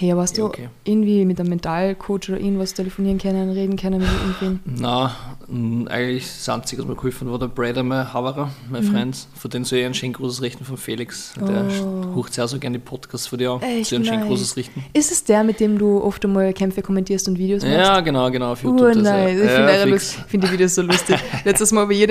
[0.00, 0.68] Hey, aber hast Ja, du okay.
[0.84, 4.60] irgendwie mit einem Mentalcoach oder irgendwas telefonieren können, reden können mit irgendwem?
[4.64, 5.10] Nein,
[5.48, 8.92] m, eigentlich das Einzige, was mir geholfen war, der Brad, mein Haverer, mein Mhm.
[8.92, 9.26] Freund.
[9.34, 11.32] Von dem soll ich ein schön großes Richten von Felix.
[11.36, 12.14] Der Oh.
[12.14, 13.60] hucht sehr so gerne die Podcasts von dir an.
[13.62, 14.84] Echt Soll ein schön großes Richten.
[14.92, 17.76] Ist es der, mit dem du oft einmal Kämpfe kommentierst und Videos machst?
[17.76, 18.92] Ja, genau, genau, auf YouTube.
[18.94, 19.40] Das, nice.
[19.40, 21.16] Ich ja, finde ich find die Videos so lustig.
[21.44, 22.06] Letztes Mal, wo ihr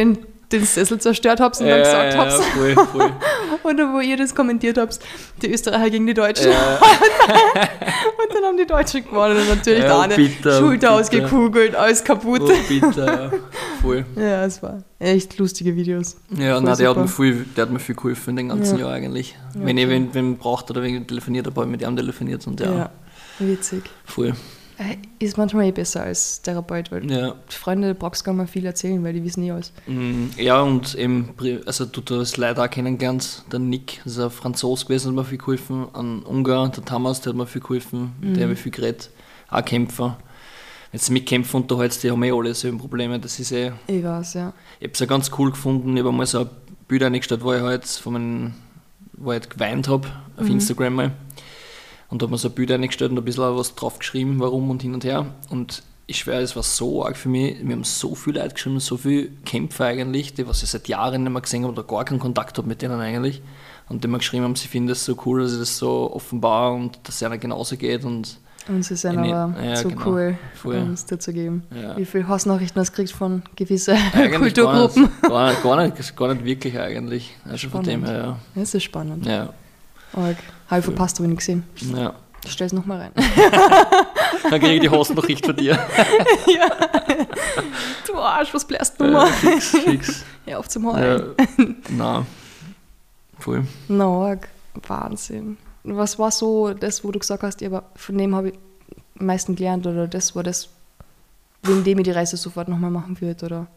[0.51, 3.11] den, Sessel zerstört habt und dann Ja, gesagt ja, habt, voll, voll.
[3.63, 4.99] oder wo ihr das kommentiert habt,
[5.41, 6.51] die Österreicher gegen die Deutschen.
[6.51, 6.79] ja,
[8.17, 10.93] Und dann haben die Deutschen gewonnen und natürlich Ja, der eine bitter, Schulter bitter.
[10.93, 12.41] ausgekugelt, alles kaputt.
[12.43, 13.31] oh, bitter, ja.
[13.81, 14.05] Voll.
[14.15, 16.17] Ja, es war echt lustige Videos.
[16.31, 18.85] Ja, Voll nein, der hat, mir viel, der hat mir viel geholfen den ganzen Ja.
[18.85, 19.35] Jahr eigentlich.
[19.53, 19.93] Wenn ich okay.
[19.93, 22.89] wen, wen braucht oder wen telefoniert habe, habe ich mit ihm telefoniert und ja, Ja,
[23.39, 23.83] witzig.
[24.05, 24.33] voll.
[24.79, 27.35] Äh, Ist manchmal eh besser als Therapeut, weil Ja.
[27.49, 29.71] Freunde brauchst gar nicht mehr viel erzählen, weil die wissen eh alles.
[29.87, 31.29] Mm, Ja, und eben,
[31.65, 35.25] also du hast leider auch kennengelernt, der Nick, das ist ein Franzose gewesen, hat mir
[35.25, 38.71] viel geholfen, ein Ungar, der Thomas, der hat mir viel geholfen, der hat mir viel
[38.71, 39.09] geredet,
[39.49, 40.17] auch Kämpfer.
[40.91, 44.03] Wenn du mit Kämpfern unterhältst, die haben eh alle selben Probleme, das ist eh, Ich
[44.03, 44.53] weiß, ja.
[44.79, 46.49] ich habe es ja ganz cool gefunden, ich habe mal so ein
[46.87, 48.53] Bild eingestellt, wo ich halt von meinen,
[49.13, 50.07] wo ich halt geweint habe,
[50.37, 50.51] auf Mhm.
[50.51, 51.11] Instagram mal.
[52.09, 54.69] Und da habe mir so ein Bild eingestellt und ein bisschen was drauf geschrieben, warum
[54.69, 55.25] und hin und her.
[55.49, 57.57] Und ich schwöre, es war so arg für mich.
[57.61, 61.23] Wir haben so viele Leute geschrieben, so viele Kämpfer eigentlich, die was ich seit Jahren
[61.23, 63.41] nicht mehr gesehen habe oder gar keinen Kontakt habe mit denen eigentlich.
[63.89, 66.73] Und die mir geschrieben haben, sie finden das so cool, dass ich das so offenbar
[66.73, 68.05] und dass es ihnen genauso geht.
[68.05, 68.37] Und
[68.69, 70.05] Und sie sind Ja, aber ja, so genau.
[70.07, 70.77] cool, Voll.
[70.77, 71.63] uns dazu geben.
[71.75, 71.97] Ja.
[71.97, 75.09] Wie viele Hassnachrichten hast du gekriegt von gewissen eigentlich Kulturgruppen?
[75.23, 77.35] Gar nicht, gar, nicht, gar nicht wirklich eigentlich.
[77.49, 78.23] Also von dem Spannend.
[78.23, 79.25] her, Das ist spannend.
[79.25, 79.53] ja.
[80.15, 80.35] ja.
[80.67, 81.63] Habe ich verpasst, habe ich nicht gesehen.
[81.95, 82.13] ja.
[82.45, 83.11] Ich stell's nochmal rein.
[84.49, 85.77] Dann kriege ich die Hassnachricht von dir.
[88.07, 89.27] du Arsch, was blärst du Ja, mal?
[89.27, 90.23] fix, fix.
[90.45, 91.35] Hör auf zum Heulen.
[91.57, 91.65] Ja.
[91.89, 92.25] Na,
[93.39, 93.63] voll.
[93.87, 94.37] Na.
[94.87, 95.57] Wahnsinn.
[95.83, 98.55] Was war so das, wo du gesagt hast, ja, aber von dem habe ich
[99.19, 100.69] am meisten gelernt oder das war das,
[101.63, 103.67] wegen dem ich die Reise sofort nochmal machen würde oder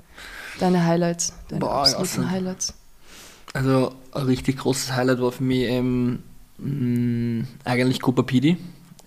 [0.59, 2.75] deine Highlights, deine Boah, ja, absoluten so- Highlights.
[3.55, 6.23] Also ein richtig großes Highlight war für mich ähm,
[6.63, 8.57] mh, eigentlich Cooper Pedy.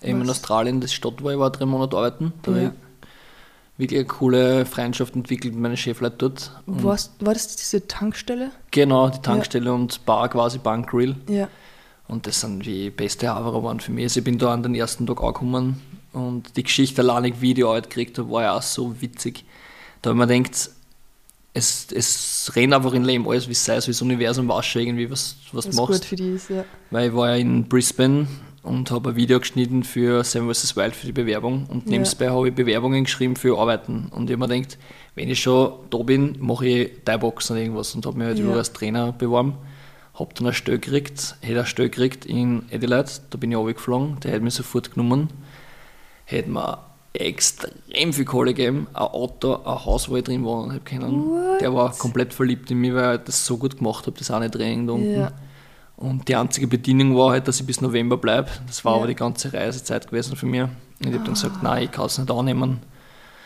[0.02, 0.30] Eben in?
[0.30, 2.34] Australien, das Stadt, wo ich war, drei Monate arbeiten.
[2.42, 2.58] Da Ja.
[2.58, 6.52] habe ich wirklich eine coole Freundschaft entwickelt mit meinen Chefleuten dort.
[6.66, 8.52] Warst, war das diese Tankstelle?
[8.72, 11.16] Genau, die Tankstelle und Bar quasi, Bankgrill.
[11.28, 11.48] Ja.
[12.08, 14.04] Und das sind die beste Haverer waren für mich.
[14.04, 15.82] Also ich bin da an den ersten Tag angekommen
[16.12, 19.46] und die Geschichte allein, wie ich die Arbeit gekriegt habe, war ja auch so witzig.
[20.02, 20.70] Da habe ich mir gedacht,
[21.54, 24.64] es, es rennt einfach im Leben alles, wie es sei, so wie das Universum war
[24.64, 26.06] schon irgendwie, was, was, Was du gut machst.
[26.06, 26.66] für die ist, ja.
[26.92, 28.28] Weil ich war ja in Brisbane
[28.64, 30.76] und habe ein Video geschnitten für Seven vs.
[30.76, 32.00] Wild für die Bewerbung und Ja.
[32.00, 34.08] nebenbei habe ich Bewerbungen geschrieben für Arbeiten.
[34.12, 34.78] Und ich habe mir gedacht,
[35.16, 38.46] wenn ich schon da bin, mache ich Thai-Box und irgendwas und habe mich halt Ja.
[38.46, 39.56] über als Trainer beworben.
[40.16, 44.20] Habe dann eine Stelle gekriegt, hätte eine Stelle gekriegt in Adelaide, da bin ich runtergeflogen,
[44.22, 45.30] der hätte mich sofort genommen.
[46.26, 46.80] Hätte mir
[47.14, 51.26] extrem viel Kohle gegeben, ein Auto, ein Haus, wo ich drin wohnen habe können.
[51.30, 51.62] What?
[51.62, 54.40] Der war komplett verliebt in mich, weil ich das so gut gemacht habe, das auch
[54.40, 55.12] nicht da unten.
[55.20, 55.32] Ja.
[55.96, 58.50] Und die einzige Bedingung war halt, dass ich bis November bleibe.
[58.68, 58.98] Das war Ja.
[58.98, 60.62] aber die ganze Reisezeit gewesen für mich.
[60.64, 62.80] Und ich habe dann gesagt, nein, ich kann es nicht annehmen.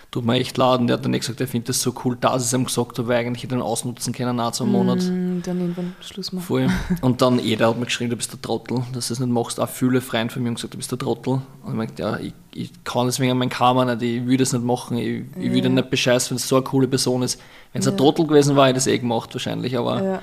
[0.09, 0.79] Tut mir echt leid.
[0.79, 2.63] Und der hat dann nicht gesagt, er findet das so cool, dass ich es ihm
[2.63, 4.99] gesagt habe, weil eigentlich hätte ihn ausnutzen können, auch so einen Monat.
[4.99, 6.45] Mm, Dann irgendwann Schluss machen.
[6.45, 6.69] Voll.
[7.01, 9.59] Und dann jeder hat mir geschrieben, du bist der Trottel, dass du das nicht machst.
[9.59, 11.33] Auch viele Freunde von mir haben gesagt, du bist der Trottel.
[11.63, 14.53] Und ich meinte, ja, ich, ich kann das wegen meinem Karma nicht, ich will das
[14.53, 14.97] nicht machen.
[14.97, 15.61] Ich, ich will Ja.
[15.63, 17.39] den nicht bescheißen, wenn es so eine coole Person ist.
[17.73, 17.91] Wenn es Ja.
[17.91, 19.77] ein Trottel gewesen war, hätte ich das eh gemacht wahrscheinlich.
[19.77, 20.21] Aber Ja.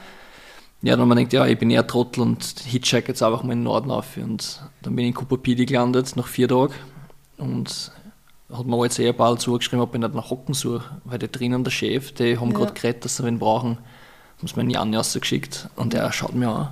[0.80, 3.58] ja, dann man denkt, ja, ich bin eher Trottel und hitchhike jetzt einfach mal in
[3.58, 4.16] den Norden auf.
[4.16, 6.72] Und dann bin ich in Kupapidi gelandet, nach vier Tagen.
[7.36, 7.92] Und
[8.56, 11.70] hat mir als Ehepaar zugeschrieben, ob ich nicht nach Hocken suche, weil die drinnen der
[11.70, 12.58] Chef, die haben Ja.
[12.58, 13.78] gerade geredet, dass sie wen brauchen.
[14.38, 16.68] Haben sie mir einen Jan rausgeschickt und der schaut mir an.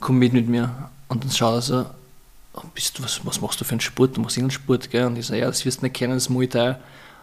[0.00, 0.90] Komm mit mit mir.
[1.08, 1.86] Und dann schaut er so,
[2.54, 4.16] "Oh, bist du, was, was machst du für einen Sport?
[4.16, 5.06] Du machst irgendeinen Sport, gell?
[5.06, 6.76] Und ich so, ja, das wirst du nicht kennen, das ist Muay Thai.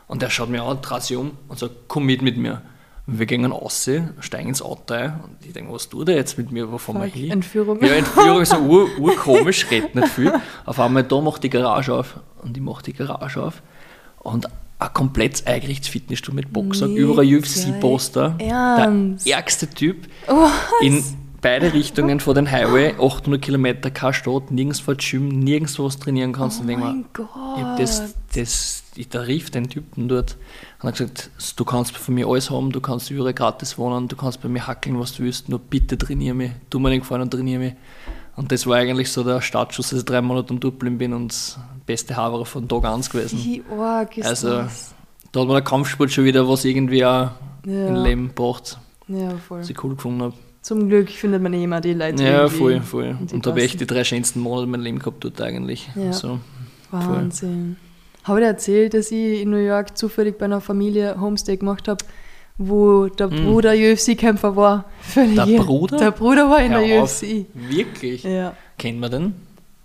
[0.08, 2.62] Und der schaut mir an, dreht sich um und sagt, komm mit mit mir.
[3.08, 3.90] Und wir gehen raus,
[4.20, 7.02] steigen ins Auto ein und ich denke, was tut er jetzt mit mir, wo fahren
[7.02, 7.32] wir hin?
[7.32, 7.80] Entführung.
[7.84, 10.34] Ja, Entführung ist so ur, urkomisch, redet nicht viel.
[10.66, 13.62] Auf einmal da macht die Garage auf und ich mache die Garage auf
[14.20, 14.48] und
[14.80, 18.36] ein komplett eingerichtetes Fitnessstudio mit Boxer, Nee, überall UFC-Poster.
[18.40, 18.92] Der
[19.26, 20.48] ärgste Typ Oh,
[20.82, 21.04] in
[21.42, 26.34] beide Richtungen vor den Highway, 800 Kilometer, keine Stadt, nirgendwo ein Gym, nirgendwo was trainieren
[26.34, 26.60] kannst.
[26.60, 27.28] oh und mein Gott.
[27.58, 30.38] ich das, das, ich, da rief den Typen dort
[30.86, 34.16] und hat gesagt, du kannst von mir alles haben, du kannst überall gratis wohnen, du
[34.16, 37.24] kannst bei mir hackeln, was du willst, nur bitte trainier mich, tu mir den Gefallen
[37.24, 37.74] und trainier mich.
[38.36, 41.30] Und das war eigentlich so der Startschuss, dass ich drei Monate am Dublin bin und
[41.32, 41.58] das
[41.88, 43.40] beste Haber von Tag 1 gewesen.
[43.44, 44.94] Wie arg ist Also, das?
[45.32, 47.32] Da hat mir der Kampfsport schon wieder was irgendwie auch
[47.66, 47.88] Ja.
[47.88, 48.78] im Leben gebracht,
[49.08, 49.62] Ja, voll.
[49.62, 50.34] was ich cool gefunden habe.
[50.62, 52.24] Zum Glück findet man immer die Leute.
[52.24, 53.18] Ja, voll, voll.
[53.32, 55.90] Und da habe ich echt die drei schönsten Monate mein Leben gehabt dort eigentlich.
[55.96, 56.12] Ja.
[56.14, 56.40] So.
[56.92, 57.78] Wahnsinn.
[58.26, 62.04] Habe ich erzählt, dass ich in New York zufällig bei einer Familie Homestay gemacht habe,
[62.58, 64.86] wo der Bruder UFC-Kämpfer war?
[65.02, 65.62] Völlig Der.
[65.64, 65.98] Bruder?
[65.98, 67.22] Der Bruder war in Hör der auf.
[67.22, 67.46] UFC.
[67.54, 68.24] Wirklich?
[68.24, 68.54] Ja.
[68.78, 69.36] Kennt man den?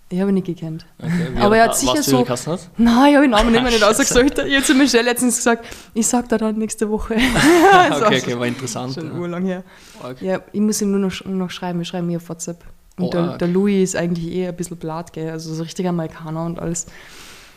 [0.09, 0.85] Ich habe ihn nicht gekannt.
[0.99, 1.11] Okay.
[1.39, 2.69] Aber er hat sicher du, wie so- geheißen hat?
[2.77, 4.39] Nein, ich habe den Namen immer nicht ausgesagt.
[4.39, 7.15] Ich habe zu Michelle letztens gesagt, ich sag da dann nächste Woche.
[7.91, 8.93] Okay, war okay, war interessant.
[8.95, 9.13] Schon ja.
[9.19, 9.63] urlang her.
[10.03, 10.21] Arg.
[10.21, 12.61] Ja, ich muss ihm nur noch, noch schreiben, wir schreiben mir auf WhatsApp.
[12.97, 13.39] Und Oh, der, arg.
[13.39, 15.29] der Louis ist eigentlich eher ein bisschen blatt, gell?
[15.31, 16.87] also so richtig Amerikaner und alles.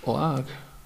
[0.04, 0.44] Oh, arg.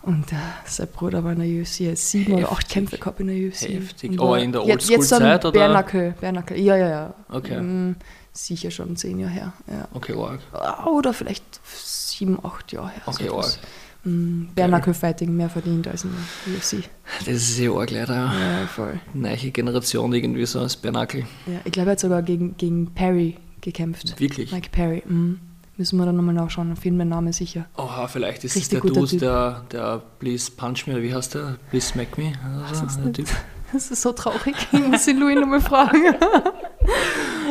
[0.08, 2.72] Und äh, sein Bruder war in der UFC, er hat sieben oder acht Heftig.
[2.72, 3.68] Kämpfe gehabt in der UFC.
[3.68, 4.18] Heftig.
[4.18, 5.52] Aber war in der Oldschool-Zeit, oder?
[5.52, 7.14] Bernackel, Bernackel, ja, ja, ja.
[7.28, 7.60] Okay.
[7.60, 7.94] Mm,
[8.32, 9.52] sicher schon zehn Jahre her.
[9.70, 9.86] Ja.
[9.92, 10.40] Okay, arg.
[10.54, 13.02] Ah, Oder vielleicht sieben, acht Jahre her.
[13.04, 13.58] Okay, sowas.
[13.58, 13.68] arg.
[14.04, 16.10] Mm, Bernackel-Fighting mehr verdient als in
[16.46, 16.88] der UFC.
[17.26, 18.14] Das ist eh arg leider.
[18.14, 18.60] Ja.
[18.60, 18.98] Ja, voll.
[19.12, 21.26] Neue Generation irgendwie so als Bernacle.
[21.46, 24.18] Ja, ich glaube, er hat sogar gegen, gegen Perry gekämpft.
[24.18, 24.52] Wirklich?
[24.52, 25.02] Mike Perry.
[25.06, 25.34] Mm.
[25.78, 27.66] Müssen wir dann nochmal nachschauen, auf jeden Fall Name sicher.
[27.76, 31.14] Oha, vielleicht ist es Richtig der guter Dude, der, der Please Punch Me, oder wie
[31.14, 31.56] heißt der?
[31.70, 32.32] Please Smack Me?
[32.68, 33.28] Also, ist der nicht- Typ.
[33.72, 34.56] Das ist so traurig.
[34.72, 36.02] Ich muss den Louis nochmal fragen.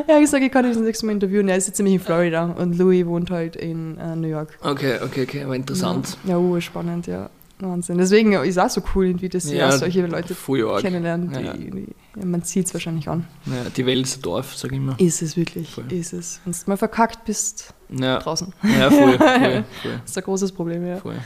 [0.07, 1.47] er hat gesagt, ich kann ihn das nächste Mal interviewen.
[1.47, 4.57] Er ist jetzt nämlich in Florida und Louis wohnt halt in äh, New York.
[4.61, 6.17] Okay, okay, okay, aber interessant.
[6.25, 7.30] Ja, oh, spannend, ja.
[7.59, 7.97] Wahnsinn.
[7.97, 10.35] Deswegen ist es auch so cool, irgendwie, dass Ja, solche Leute
[10.81, 11.31] kennenlernen.
[11.31, 11.53] Die, Ja.
[11.53, 11.87] die,
[12.19, 13.25] ja, man sieht es wahrscheinlich an.
[13.45, 14.99] Ja, die Welt ist ein Dorf, sag ich immer.
[14.99, 15.91] Ist es wirklich, Voll.
[15.91, 16.39] ist es.
[16.45, 18.53] Wenn du mal verkackt bist, draußen.
[18.63, 19.17] ja voll, voll,
[19.81, 20.97] voll, Das ist ein großes Problem, ja.
[20.97, 21.17] voll.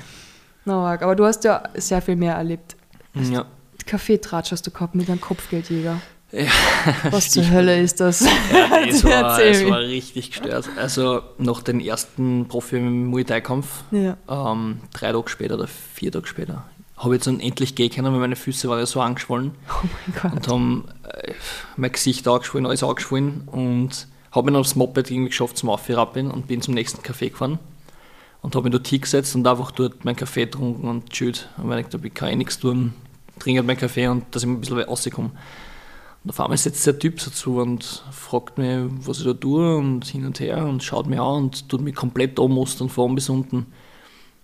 [0.63, 1.01] Na, arg.
[1.01, 2.75] aber du hast ja sehr viel mehr erlebt.
[3.13, 3.45] Ja.
[3.85, 5.99] Kaffeetratsch hast du gehabt mit einem Kopfgeldjäger.
[6.31, 6.49] Ja,
[7.11, 8.21] Was zur Hölle ist das?
[8.21, 10.69] Ja, es, war, es war richtig gestört.
[10.77, 14.15] Also nach dem ersten Profi-Muay Thai-Kampf, Ja.
[14.29, 16.63] ähm, drei Tage später oder vier Tage später,
[16.97, 19.85] habe ich jetzt dann endlich gehen können, weil meine Füße waren ja so angeschwollen Oh
[20.07, 20.31] mein Gott.
[20.33, 21.33] und haben äh,
[21.75, 26.31] mein Gesicht angeschwollen, alles angeschwollen und habe mir dann aufs Moped irgendwie geschafft zum Aufhören
[26.31, 27.59] und bin zum nächsten Café gefahren
[28.41, 31.49] und habe mich dort hingesetzt und einfach dort meinen Kaffee getrunken und chillt.
[31.57, 32.93] Und ich dachte, ich kann eh nichts tun,
[33.39, 35.31] trinke halt meinen Kaffee und dass ich ein bisschen rauskomme.
[36.23, 39.75] Und auf einmal setzt der Typ so zu und fragt mich, was ich da tue
[39.77, 43.27] und hin und her und schaut mich an und tut mich komplett anmustern, von bis
[43.29, 43.65] unten.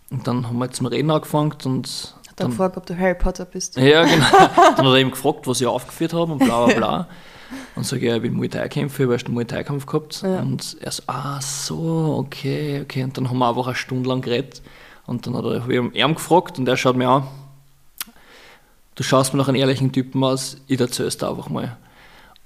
[0.10, 3.14] Und dann haben wir zum Reden angefangen und Hat er dann, gefragt, ob du Harry
[3.14, 3.78] Potter bist.
[3.78, 4.26] ja, genau.
[4.32, 7.08] Dann hat er eben gefragt, was ich aufgeführt habe und bla bla bla.
[7.76, 10.22] Und sage, ja, ich bin Muay Thai-Kämpfer, ich habe erst einen Muay Thai-Kampf gehabt.
[10.22, 10.40] Ja.
[10.40, 13.04] Und er so, ah, so, okay, okay.
[13.04, 14.62] Und dann haben wir einfach eine Stunde lang geredet.
[15.06, 17.28] Und dann hat er, hab ich ihn gefragt und er schaut mir an,
[18.98, 21.78] du schaust mir nach einem ehrlichen Typen aus, ich erzähl's dir einfach mal.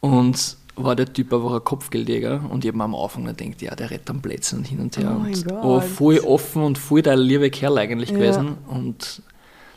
[0.02, 3.76] Und war der Typ einfach ein Kopfgeldjäger und ich habe mir am Anfang gedacht, ja,
[3.76, 5.16] der rettet am Plätzen und hin und her.
[5.20, 8.18] Oh und war voll offen und voll der liebe Kerl eigentlich Ja.
[8.18, 8.58] gewesen.
[8.68, 9.22] Und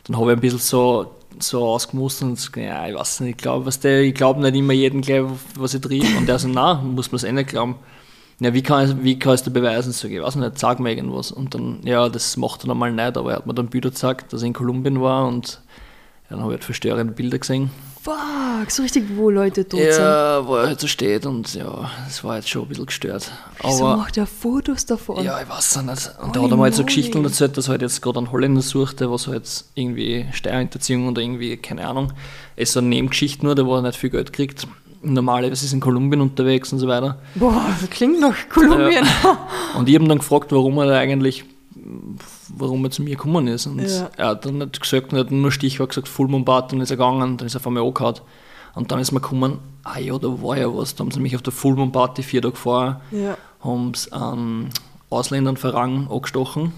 [0.05, 3.37] dann habe ich ein bisschen so, so ausgemustert und gesagt, ja, ich weiß nicht, ich
[3.37, 5.23] glaube ich glaub nicht immer jedem gleich,
[5.57, 6.05] was ich trieb.
[6.17, 7.75] Und der so, nein, muss man es eh nicht glauben.
[8.39, 9.91] Ja, wie kann, ich, wie kannst du beweisen?
[9.93, 11.31] Sag ich, weiß nicht, sag mir irgendwas.
[11.31, 14.33] Und dann, ja, das macht er normal nicht, aber er hat mir dann Bilder gezeigt,
[14.33, 15.61] dass er in Kolumbien war und
[16.29, 17.69] ja, dann habe ich halt verstörende Bilder gesehen.
[18.01, 19.89] Fuck, so richtig, wo Leute tot sind.
[19.89, 23.31] Ja, wo er halt so steht und ja, das war jetzt schon ein bisschen gestört.
[23.63, 25.23] Wieso Aber macht er Fotos davon?
[25.23, 26.11] ja, ich weiß es nicht.
[26.21, 26.83] Und Oi, da hat er mal so.
[26.83, 31.21] Geschichten erzählt, dass er halt jetzt gerade einen Holländer suchte, was halt irgendwie Steuerhinterziehung oder
[31.23, 32.13] irgendwie, keine Ahnung,
[32.55, 34.67] ist so eine Nebengeschichte nur, der wo er nicht viel Geld kriegt.
[35.01, 37.17] Normalerweise ist er in Kolumbien unterwegs und so weiter.
[37.35, 39.05] Boah, das klingt nach Kolumbien.
[39.77, 41.43] Und ich habe dann gefragt, warum er da eigentlich,
[42.57, 43.67] warum er zu mir gekommen ist.
[43.67, 44.09] Und Ja.
[44.17, 46.97] er hat dann nicht gesagt, er hat nur Stichwort gesagt, Full Mumbat, dann ist er
[46.97, 48.15] gegangen, dann ist er auf einmal angehauen.
[48.73, 50.95] Und dann ist mir gekommen, ah ja, da war ja was.
[50.95, 53.37] Da haben sie mich auf der Full Moon Party vier Tage vorher, Ja.
[53.61, 54.69] haben sie einen
[55.09, 56.73] Ausländer einen Farang angestochen,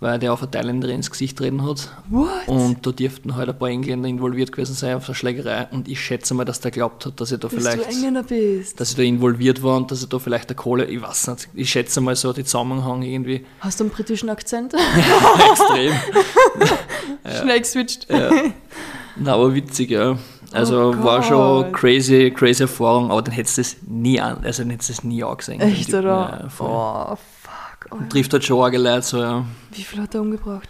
[0.00, 1.90] weil der auf eine Thailänderin ins Gesicht treten hat.
[2.08, 2.28] What?
[2.48, 5.68] Und da dürften halt ein paar Engländer involviert gewesen sein auf der Schlägerei.
[5.70, 8.22] Und ich schätze mal, dass der glaubt hat, dass ich da Dass vielleicht du Engländer
[8.22, 8.80] bist.
[8.80, 11.48] dass ich da involviert war und dass ich da vielleicht der Kohle, ich weiß nicht,
[11.54, 14.74] ich schätze mal so die Zusammenhang irgendwie Hast du einen britischen Akzent?
[15.50, 15.92] extrem.
[17.42, 18.06] Schnell geswitcht.
[18.10, 18.30] Ja.
[19.16, 20.16] Na, aber witzig, ja.
[20.52, 24.62] Also Oh war schon crazy, crazy Erfahrung, aber dann hättest du es nie an, also
[24.62, 25.60] dann hättest du es nie angesehen.
[25.60, 26.40] Echt, oder?
[26.42, 26.68] Ja, voll.
[26.70, 27.16] oh,
[27.90, 28.00] fuck.
[28.00, 28.08] Alter.
[28.08, 29.44] Trifft halt schon arge Leute, so, ja.
[29.72, 30.68] Wie viel hat er umgebracht?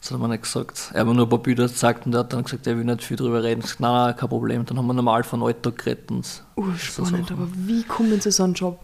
[0.00, 0.90] Das hat er mir nicht gesagt.
[0.92, 2.84] Er hat mir nur ein paar Bilder gezeigt und er hat dann gesagt, er will
[2.84, 3.60] nicht viel drüber reden.
[3.60, 4.64] Ich gesagt, nein, nein, kein Problem.
[4.64, 6.64] Dann haben wir normal von Alltag geredet und Uh,
[7.04, 8.80] aber wie kommen sie so einen Job?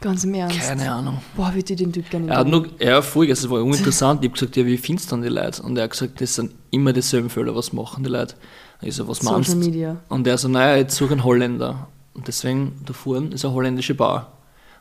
[0.00, 0.60] Ganz im Ernst.
[0.60, 1.18] keine Ahnung.
[1.36, 4.24] Boah, würde ich den Typ gerne Er hat nur, ja, voll, es war uninteressant.
[4.24, 5.62] Ich habe gesagt, ja, wie findest du denn die Leute?
[5.62, 8.34] Und er hat gesagt, das sind immer dieselben Fälle, was machen die Leute.
[8.80, 9.70] Ich so, was meinst Social du?
[9.70, 9.96] Media.
[10.08, 11.86] Und er so, naja, jetzt suche einen Holländer.
[12.14, 14.32] Und deswegen, da vorne ist eine holländische Bar.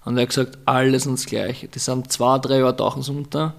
[0.03, 1.67] Und er hat gesagt, alles uns gleich.
[1.73, 3.53] Die sind zwei, drei Jahre tauchen sie unter.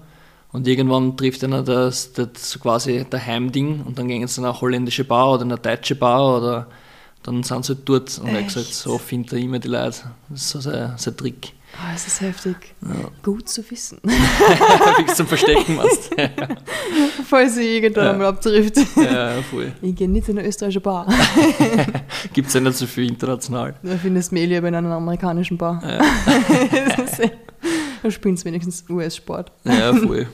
[0.51, 4.61] Und irgendwann trifft einer das, das quasi der Heimding und dann gehen sie in eine
[4.61, 6.67] holländische Bar oder in eine deutsche Bar oder
[7.23, 8.19] dann sind sie halt dort.
[8.19, 8.75] Und er hat gesagt, Echt?
[8.75, 10.11] so findet er immer die Leute.
[10.29, 11.53] Das ist so sein, sein Trick.
[11.75, 12.55] Ah, es ist heftig.
[13.23, 13.99] Gut zu wissen.
[14.97, 16.11] Fix zum Verstecken machst.
[17.27, 18.11] Falls sie irgendwann Ja.
[18.11, 18.77] einmal abtrifft.
[18.95, 19.73] ja, voll.
[19.81, 21.07] Ich gehe nicht in eine österreichische Bar.
[22.33, 23.73] Gibt es ja nicht so viel international.
[23.81, 25.81] Da findest du mich lieber in einer amerikanischen Bar.
[25.83, 25.99] Ja,
[28.03, 29.51] da spielen sie wenigstens US-Sport.
[29.63, 30.27] ja voll.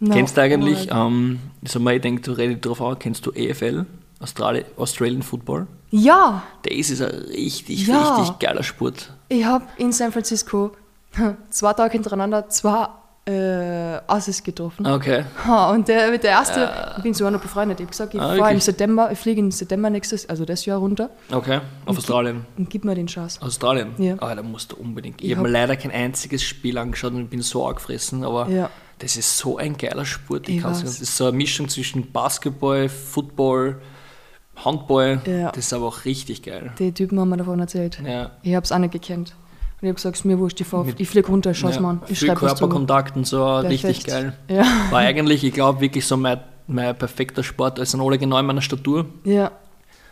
[0.00, 3.26] Na, kennst du eigentlich, ähm, ich sag mal, ich denke, du redest drauf an, kennst
[3.26, 3.84] du EFL,
[4.20, 5.66] Australi Australian Football?
[5.90, 8.16] Ja, Das ist ein richtig, Ja.
[8.16, 9.12] richtig geiler Sport.
[9.28, 10.72] ich habe in San Francisco
[11.50, 12.88] zwei Tage hintereinander zwei
[13.26, 14.86] äh, Assis getroffen.
[14.86, 15.24] Okay.
[15.46, 17.78] Ha, und der, der erste, ich bin sogar noch befreundet.
[17.78, 18.60] Ich habe gesagt, ich Ah, fahre im?
[18.60, 22.46] September, ich fliege im September nächstes, also das Jahr runter Okay, auf Australien.
[22.56, 23.40] und gib mir den Chance.
[23.42, 23.92] Australien?
[23.98, 24.14] Ja.
[24.20, 25.20] Ah, da musst du unbedingt.
[25.20, 28.48] Ich, Ich habe mir hab- leider kein einziges Spiel angeschaut und bin so angefressen, aber
[28.48, 28.70] Ja.
[28.98, 30.48] das ist so ein geiler Sport.
[30.48, 33.78] Ich Ich das ist so eine Mischung zwischen Basketball, Football,
[34.64, 35.20] Handball.
[35.26, 35.50] Ja.
[35.52, 36.72] Das ist aber auch richtig geil.
[36.78, 38.00] Die Typen haben mir davon erzählt.
[38.04, 38.30] Ja.
[38.42, 39.34] Ich habe es auch nicht gekannt.
[39.80, 41.80] Und ich habe gesagt, mir wurscht, ich, fahr, Mit- ich fliege runter, schau's ja.
[41.80, 42.02] mal an.
[42.08, 42.34] Ich Viel.
[42.34, 44.06] Körperkontakt und so, richtig Perfekt.
[44.08, 44.32] geil.
[44.48, 44.64] Ja.
[44.90, 47.78] War eigentlich, ich glaube, wirklich so mein, mein perfekter Sport.
[47.86, 49.06] Sind alle genau in meiner Statur.
[49.24, 49.52] ja,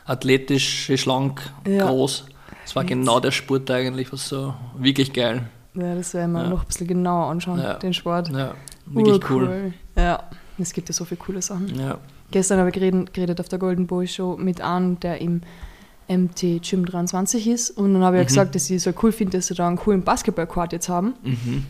[0.09, 2.27] Athletisch, schlank, groß.
[2.65, 2.91] Es war Jetzt.
[2.91, 5.43] genau der Sport eigentlich, was so wirklich geil.
[5.75, 8.29] ja, das werden wir noch ein bisschen genauer anschauen, den Sport.
[8.29, 8.55] Ja,
[8.87, 9.43] wirklich cool.
[9.43, 9.75] Urcool.
[9.97, 10.23] Ja,
[10.59, 11.75] es gibt ja so viele coole Sachen.
[11.77, 11.99] Ja.
[12.31, 15.43] Gestern habe ich geredet, geredet auf der Golden Boy Show mit einem, der im
[16.09, 17.71] MT Gym 23 ist.
[17.71, 18.05] Und dann Mhm.
[18.05, 20.89] habe ich gesagt, dass ich so cool finde, dass sie da einen coolen Basketballcourt jetzt
[20.89, 21.15] haben.
[21.25, 21.65] Mhm.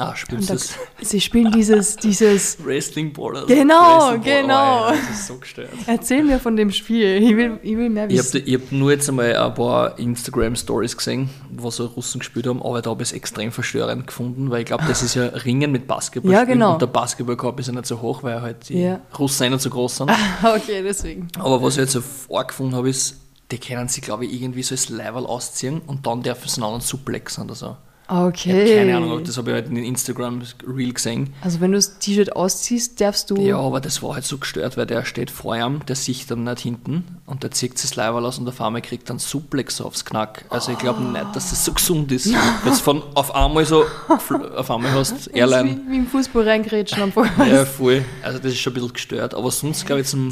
[0.00, 0.64] Ah, spielst Und da,
[1.00, 1.08] das?
[1.10, 2.56] sie spielen dieses, dieses.
[2.64, 3.44] Wrestling Ball.
[3.48, 3.74] Genau,
[4.14, 4.42] Wrestling Ball.
[4.42, 4.86] genau.
[4.86, 5.70] Oh, ja, das ist so gestört.
[5.86, 7.16] Erzähl mir von dem Spiel.
[7.20, 8.54] Ich will, ich will mehr Ich habe wissen.
[8.62, 12.90] hab nur jetzt einmal ein paar Instagram-Stories gesehen, wo so Russen gespielt haben, aber da
[12.90, 16.32] habe ich es extrem verstörend gefunden, weil ich glaube, das ist ja Ringen mit Basketball.
[16.32, 16.74] Ja, genau.
[16.74, 19.00] Und der Basketballkorb ist ja nicht so hoch, weil halt die Ja.
[19.18, 20.10] Russen eh nicht so groß sind.
[20.44, 21.26] okay, deswegen.
[21.40, 22.02] Aber was ich jetzt so
[22.34, 23.16] arg gefunden habe, ist,
[23.50, 26.64] die können sich, glaube ich, irgendwie so als Level ausziehen und dann dürfen sie einen
[26.64, 27.76] anderen suplexen oder so.
[28.10, 28.52] Ich Okay.
[28.52, 31.34] habe keine Ahnung, das habe ich halt in den Instagram-Reel gesehen.
[31.42, 33.36] Also wenn du das T-Shirt ausziehst, darfst du.
[33.36, 36.44] Ja, aber das war halt so gestört, weil der steht vor ihm, der sieht dann
[36.44, 39.82] nicht hinten und der zieht sich das Leiberl aus und auf einmal kriegt dann Suplex
[39.82, 40.46] aufs Knack.
[40.48, 42.32] Also ich glaube nicht, dass das so gesund ist.
[42.64, 45.78] Jetzt von auf einmal so, auf einmal hast Airline.
[45.86, 47.26] wie, wie im Fußball reingrätschen einfach.
[47.46, 48.02] Ja, voll.
[48.22, 49.34] Also das ist schon ein bisschen gestört.
[49.34, 50.30] Aber sonst glaube ich zum,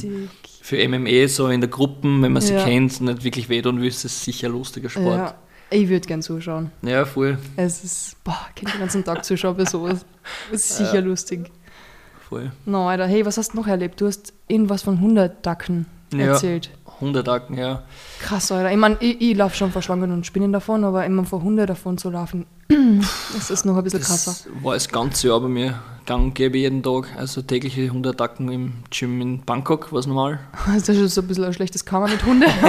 [0.62, 2.64] für MMA so in der Gruppe, wenn man sie Ja.
[2.64, 5.18] kennt, nicht wirklich wehtun will, ist das sicher ein lustiger Sport.
[5.18, 5.34] Ja.
[5.70, 6.70] Ich würde gern zuschauen.
[6.82, 7.38] Ja, voll.
[7.56, 10.04] Es ist, boah, ich kann den ganzen Tag zuschauen bei sowas.
[10.50, 11.50] Das ist sicher lustig.
[12.28, 12.52] voll.
[12.64, 14.00] No, Alter, hey, was hast du noch erlebt?
[14.00, 16.26] Du hast irgendwas von 100 Dacken Ja.
[16.32, 16.70] erzählt.
[16.96, 17.82] 100 Acken, ja.
[18.20, 18.70] Krass, Alter.
[18.70, 21.68] Ich meine, ich, ich laufe schon vor Schlangen und Spinnen davon, aber immer vor 100
[21.68, 22.46] davon zu laufen,
[23.34, 24.30] das ist noch ein bisschen krasser.
[24.32, 25.74] Das war das ganze Jahr bei mir
[26.06, 27.08] gang gäbe jeden Tag.
[27.18, 30.38] Also tägliche 100 Acken im Gym in Bangkok, was normal.
[30.66, 32.46] Das ist schon so ein bisschen ein schlechtes Karma mit Hunde.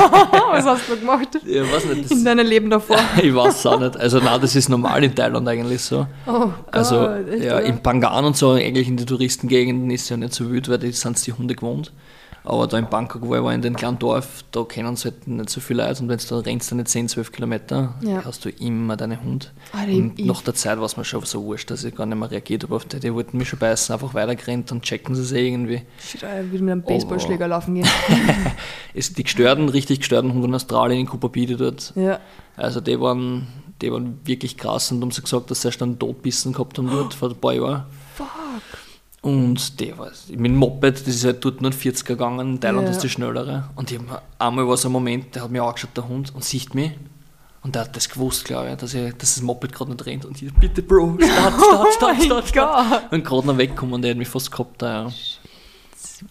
[0.52, 2.12] was hast du gemacht Ja, weiß nicht.
[2.12, 2.98] in deinem Leben davor?
[3.22, 3.96] ich weiß auch nicht.
[3.98, 6.08] Also nein, das ist normal in Thailand eigentlich so.
[6.26, 7.64] Oh Gott, Also echt, ja, oder?
[7.66, 10.92] in Pangan und so, eigentlich in den Touristengegenden ist ja nicht so wild, weil die
[10.92, 11.94] sind die Hunde gewohnt.
[12.50, 15.28] Aber da in Bangkok, wo ich war, in dem kleinen Dorf, da kennen sie halt
[15.28, 16.02] nicht so viele Leute.
[16.02, 18.24] Und wenn du da rennst, dann nicht 10, 12 Kilometer, Ja.
[18.24, 19.52] hast du immer deinen Hund.
[19.74, 22.06] Alter, ich- und nach der Zeit war es mir schon so wurscht, dass ich gar
[22.06, 23.02] nicht mehr reagiert habe auf die.
[23.02, 25.82] Die wollten mich schon beißen, einfach weitergerannt und checken sie sich irgendwie.
[26.00, 27.88] Shit, ich will mit einem Baseballschläger laufen gehen.
[28.94, 32.20] Es, die gestörten, richtig gestörten Hunde in Australien, in Kupapide dort, ja.
[32.56, 33.48] also die waren,
[33.82, 36.90] die waren wirklich krass und haben sie gesagt, dass sie erst einen Todbissen gehabt haben
[36.90, 37.84] dort vor ein paar Jahren.
[38.16, 38.28] Fuck.
[39.22, 42.86] Und der war, mit dem Moped, das ist halt dort nur 40er gegangen, in Thailand
[42.86, 42.92] Ja.
[42.92, 43.70] ist die schnellere.
[43.76, 46.34] Und ich hab, mir- einmal war so ein Moment, der hat mich angeschaut, der Hund,
[46.34, 46.92] und sieht mich.
[47.64, 50.24] Und der hat das gewusst, glaube ich, dass, ich, dass das Moped gerade nicht rennt.
[50.24, 53.12] Und ich, bitte Bro, start, start, start, start, start.
[53.12, 54.82] Und gerade noch weggekommen und der hat mich fast gehabt.
[54.82, 55.12] Da,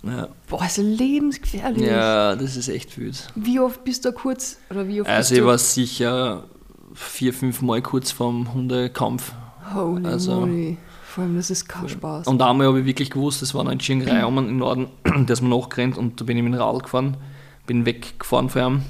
[0.04, 0.10] ja.
[0.10, 0.28] ja.
[0.48, 1.86] Boah, ist lebensgefährlich.
[1.86, 3.26] ja, das ist echt wild.
[3.34, 6.44] Wie oft bist du kurz, oder wie oft Also ich war sicher
[6.94, 9.32] vier, fünf Mal kurz vorm Hundekampf.
[9.74, 10.78] Holy also- moly.
[11.16, 12.26] Vor allem, das ist kein Spaß.
[12.26, 14.88] Und einmal habe ich wirklich gewusst, das war noch in Chiang Rai um im Norden,
[15.02, 17.16] der ist mir nachgerannt und da bin ich mit dem Radl gefahren,
[17.66, 18.82] bin weggefahren von ihm.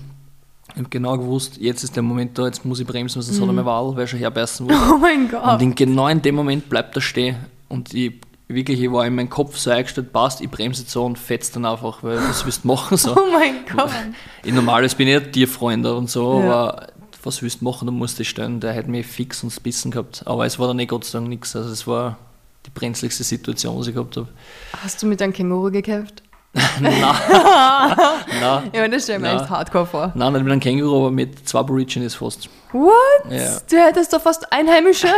[0.70, 3.46] Ich habe genau gewusst, jetzt ist der Moment da, jetzt muss ich bremsen, sonst hat
[3.46, 4.82] er meine Wahl, weil schon herbeißen wollte.
[4.92, 5.44] oh mein Gott.
[5.54, 7.36] Und in, genau in dem Moment bleibt er stehen.
[7.68, 8.14] Und ich,
[8.48, 11.54] wirklich, ich war in meinem Kopf so eingestellt, passt, ich bremse jetzt so und fetzt
[11.54, 12.96] dann einfach, weil was willst du machen?
[12.96, 13.12] So.
[13.16, 13.90] oh mein Gott.
[14.42, 16.52] Ich normales bin ich ein Tierfreund und so, Ja.
[16.52, 16.86] aber
[17.26, 18.60] was willst du machen, da musst dich stellen.
[18.60, 20.22] Der hätte mich fix und bissen gehabt.
[20.26, 21.54] Aber es war dann eh Gott sei Dank nichts.
[21.54, 22.16] Also es war
[22.64, 24.28] die brenzligste Situation, was ich gehabt habe.
[24.82, 26.22] Hast du mit einem Känguru gekämpft?
[26.80, 26.94] Nein,
[28.40, 29.40] nein, Ja, das stelle ich mir Na.
[29.42, 30.12] echt hardcore vor.
[30.14, 32.48] nein, nicht mit einem Känguru, aber mit zwei Aborigines fast.
[32.72, 32.92] What?
[33.30, 33.58] Ja.
[33.70, 35.08] Du hättest doch fast Einheimische.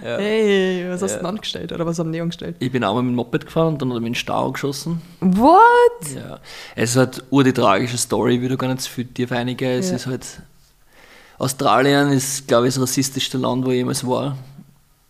[0.00, 1.72] Hey, was hast du denn angestellt?
[1.72, 2.56] Oder was haben die angestellt?
[2.60, 4.52] Ich bin einmal mit dem Moped gefahren und dann hat er mich in den Stau
[4.52, 5.02] geschossen.
[5.20, 5.58] What?
[6.14, 6.38] Ja.
[6.76, 9.32] Es ist halt ur die tragische Story, ich will da gar nicht zu viel tief
[9.32, 9.68] einigen.
[9.78, 9.96] Es Ja.
[9.96, 10.24] ist halt.
[11.38, 14.36] Australien ist, glaube ich, das rassistischste Land, wo ich jemals war.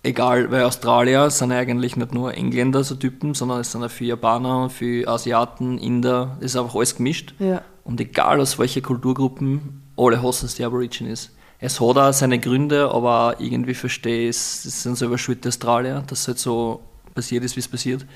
[0.04, 4.10] Egal, weil Australier sind eigentlich nicht nur Engländer, so Typen, sondern es sind auch viele
[4.10, 7.34] Japaner, viele Asiaten, Inder, es ist einfach alles gemischt.
[7.40, 7.62] Ja.
[7.84, 11.32] Und egal aus welcher Kulturgruppen, alle hassen es die Aborigines.
[11.58, 15.48] Es hat auch seine Gründe, aber irgendwie verstehe ich es, es sind selber schuld der
[15.48, 16.80] Australier, dass es halt so
[17.14, 18.06] passiert ist, wie es passiert.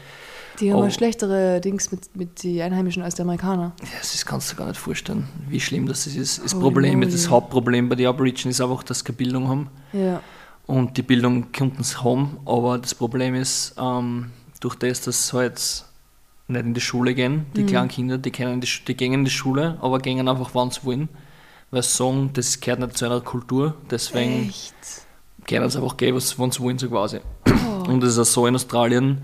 [0.60, 0.82] Die haben Oh.
[0.82, 3.72] mal schlechtere Dings mit, mit den Einheimischen als die Amerikaner.
[3.82, 6.44] Ja, das kannst du gar nicht vorstellen, wie schlimm das ist.
[6.44, 7.10] Das Problem, moly.
[7.10, 9.68] das Hauptproblem bei den Aborigines ist einfach, dass sie keine Bildung haben.
[9.92, 10.20] Ja.
[10.66, 15.36] Und die Bildung könnten sie haben, aber das Problem ist, ähm, durch das, dass sie
[15.36, 15.84] halt
[16.48, 19.30] nicht in die Schule gehen, die kleinen Kinder, die, können die, die gehen in die
[19.30, 21.08] Schule, aber gehen einfach, wann sie wollen.
[21.70, 24.74] Weil sie sagen, das gehört nicht zu einer Kultur, deswegen Echt?
[25.46, 27.20] können sie einfach gehen, was wann sie wollen, so quasi.
[27.46, 27.90] Oh.
[27.90, 29.22] Und es ist auch so in Australien,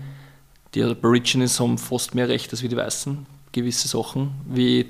[0.73, 4.87] die Aborigines haben fast mehr Recht als wie die Weißen, gewisse Sachen, wie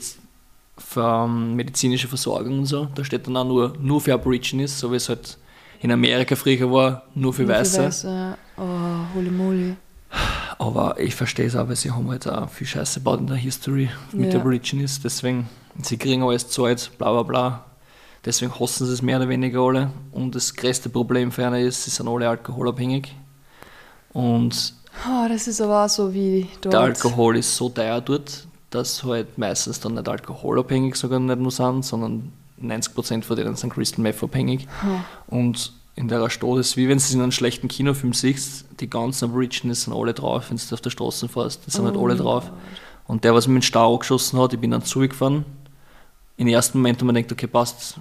[0.95, 2.88] ähm, medizinische Versorgung und so.
[2.95, 5.38] Da steht dann auch nur, nur für Aborigines, so wie es halt
[5.82, 7.84] in Amerika früher war, nur für Nur Weiße.
[7.86, 8.38] Weiße.
[8.57, 8.63] Oh,
[9.15, 9.75] holy moly.
[10.57, 13.38] Aber ich verstehe es auch, weil sie haben halt auch viel Scheiße gebaut in der
[13.38, 14.39] History mit Ja.
[14.39, 14.99] Aborigines.
[15.01, 15.47] Deswegen,
[15.82, 17.65] sie kriegen alles Zeit, bla bla bla.
[18.25, 19.91] Deswegen hassen sie es mehr oder weniger alle.
[20.11, 23.15] Und das größte Problem für eine ist, sie sind alle alkoholabhängig.
[24.11, 24.73] Und
[25.07, 26.73] Oh, das ist aber auch so wie dort.
[26.73, 31.51] der Alkohol ist so teuer dort, dass halt meistens dann nicht alkoholabhängig sogar nicht nur
[31.51, 34.68] sind, sondern 90% von denen sind Crystal Meth abhängig.
[34.82, 35.03] Hm.
[35.28, 39.26] Und in der Stadt ist wie wenn du in einem schlechten Kinofilm siehst, die ganzen
[39.26, 42.16] Aborigines sind alle drauf, wenn du auf der Straße fährst, die sind halt Oh alle
[42.16, 42.51] mein drauf.
[43.05, 45.43] Und der, was mich mit dem Stau angeschossen hat, ich bin dann zurückgefahren.
[46.38, 47.99] Im ersten Moment, wo man denkt, okay, passt,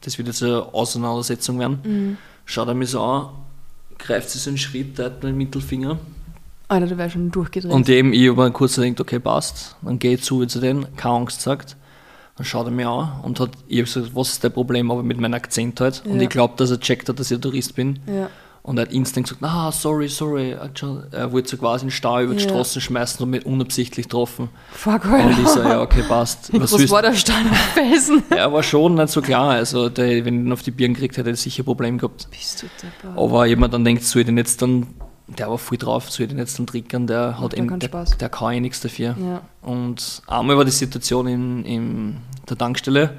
[0.00, 2.16] das wird jetzt eine Auseinandersetzung werden, Mhm.
[2.44, 3.28] schaut er mich so an,
[3.98, 5.98] greift sich so einen Schritt, teilt mir den Mittelfinger.
[6.68, 7.70] Alter, du wärst schon durchgedreht.
[7.72, 10.96] Und eben, ich habe mir kurz gedacht, okay, passt, dann gehe ich zu zu denen,
[10.96, 11.76] keine Angst gesagt.
[12.36, 15.02] Dann schaut er mich an und hat, ich habe gesagt, was ist dein Problem, aber
[15.02, 16.02] mit meinem Akzent halt.
[16.04, 16.22] Und Ja.
[16.22, 17.98] ich glaube, dass er checkt hat, dass ich ein Tourist bin.
[18.06, 18.28] ja.
[18.62, 20.56] Und er hat instant gesagt, ah, sorry, sorry.
[21.12, 22.48] Er wollte so quasi einen Stau über die Ja.
[22.48, 24.48] Straße schmeißen und mich unabsichtlich getroffen.
[24.72, 25.40] Fuck, Und Alter.
[25.40, 26.52] ich so, ja, okay, passt.
[26.60, 28.24] Was, willst- war der Stein auf Felsen?
[28.36, 29.50] Ja, war schon nicht so klar.
[29.50, 31.96] Also, der, wenn ich ihn auf die Birnen gekriegt hätte, hätte er sicher ein Problem
[31.98, 32.26] gehabt.
[32.32, 33.16] Bist du deppert.
[33.16, 34.88] Aber jemand dann denkt, soll ich den jetzt dann,
[35.26, 38.54] der war voll drauf, ich den jetzt dann triggern, der hat eben, der, der kann
[38.54, 39.16] eh nichts dafür.
[39.18, 39.42] Ja.
[39.62, 42.16] Und einmal war die Situation in, in
[42.48, 43.10] der Tankstelle,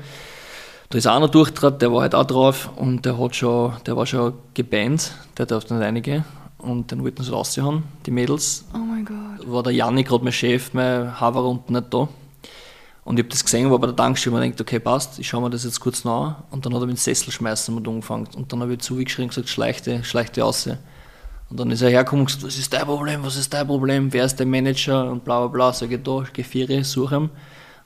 [0.89, 4.05] da ist einer durchtrat, der war halt auch drauf und der hat schon, der war
[4.05, 6.23] schon gebannt, der durfte nicht reingehen
[6.59, 8.63] und den wollten sie raushauen, die Mädels.
[8.73, 9.51] Oh mein Gott.
[9.51, 12.07] War der Janni gerade mein Chef, mein Haver unten nicht da.
[13.03, 15.41] Und ich habe das gesehen, war bei der Tankstelle und ich okay, passt, ich schaue
[15.41, 16.43] mir das jetzt kurz nach.
[16.51, 18.27] Und dann hat er mit dem Sessel schmeißen und angefangen.
[18.35, 20.67] Und dann habe ich zugeschrien und gesagt, schleich dich, schleich dich raus.
[21.49, 24.11] Und dann ist er hergekommen und gesagt, was ist dein Problem, was ist dein Problem,
[24.11, 25.73] wer ist der Manager und bla bla bla.
[25.73, 27.29] Sag ich, da, geh vier, suche ihn.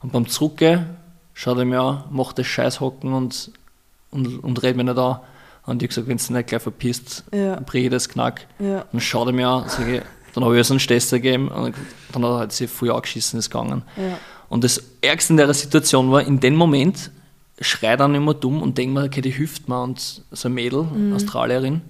[0.02, 0.86] Und beim Zurückgehen
[1.32, 3.52] schaut er mir an, macht das Scheißhocken und,
[4.10, 5.20] und, und redet mir nicht an.
[5.64, 7.60] Und ich gesagt, wenn du nicht gleich verpisst, Ja.
[7.64, 8.46] brich ich das Knack.
[8.58, 8.84] Ja.
[8.90, 10.02] Dann schaut er mir an, sag ich,
[10.34, 11.74] dann habe ich so einen Stesser gegeben und
[12.12, 13.82] dann hat er halt sich voll angeschissen, ist gegangen.
[13.96, 14.18] Ja.
[14.48, 17.10] Und das Ärgste in der Situation war, in dem Moment
[17.60, 20.52] schreit er nicht mehr dumm und denkt mir, okay, die hilft mir und so ein
[20.54, 20.84] Mädel,
[21.14, 21.80] Australierin,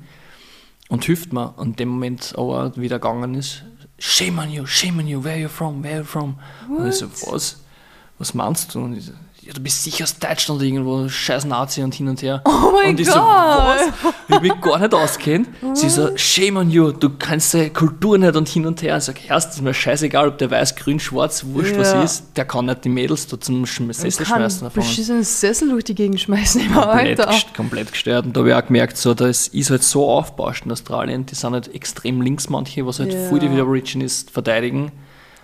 [0.93, 1.55] und hilft mir.
[1.57, 3.65] Und in dem Moment aber wieder gegangen ist,
[3.99, 6.37] shame on you, shame on you, where are you from, where you from?
[6.69, 7.63] Und ich so, was?
[8.19, 8.85] was meinst du?
[8.85, 9.13] Und ich so,
[9.45, 12.43] ja, du bist sicher aus Deutschland irgendwo, scheiß Nazi und hin und her.
[12.45, 13.17] Oh mein und ich Gott.
[13.17, 14.13] so, was?
[14.29, 15.49] Ich mich gar nicht auskennt.
[15.75, 18.97] Sie so, shame on you, du kannst die Kultur nicht und hin und her.
[18.99, 21.79] Ich sag, erst ist mir scheißegal, ob der weiß, grün, schwarz, wurscht, Ja.
[21.81, 22.37] was ist.
[22.37, 24.61] Der kann nicht die Mädels da zum Sessel kann schmeißen.
[24.63, 24.83] davon.
[24.83, 27.47] beschissenen Sessel durch die Gegend schmeißen, immer, komplett, Alter.
[27.57, 28.27] komplett gestört.
[28.27, 31.27] Und da habe ich auch gemerkt, so, das ist halt so aufgebauscht in Australien.
[31.27, 33.29] Die sind halt extrem links manche, was halt Ja.
[33.29, 34.93] voll die Aborigines verteidigen.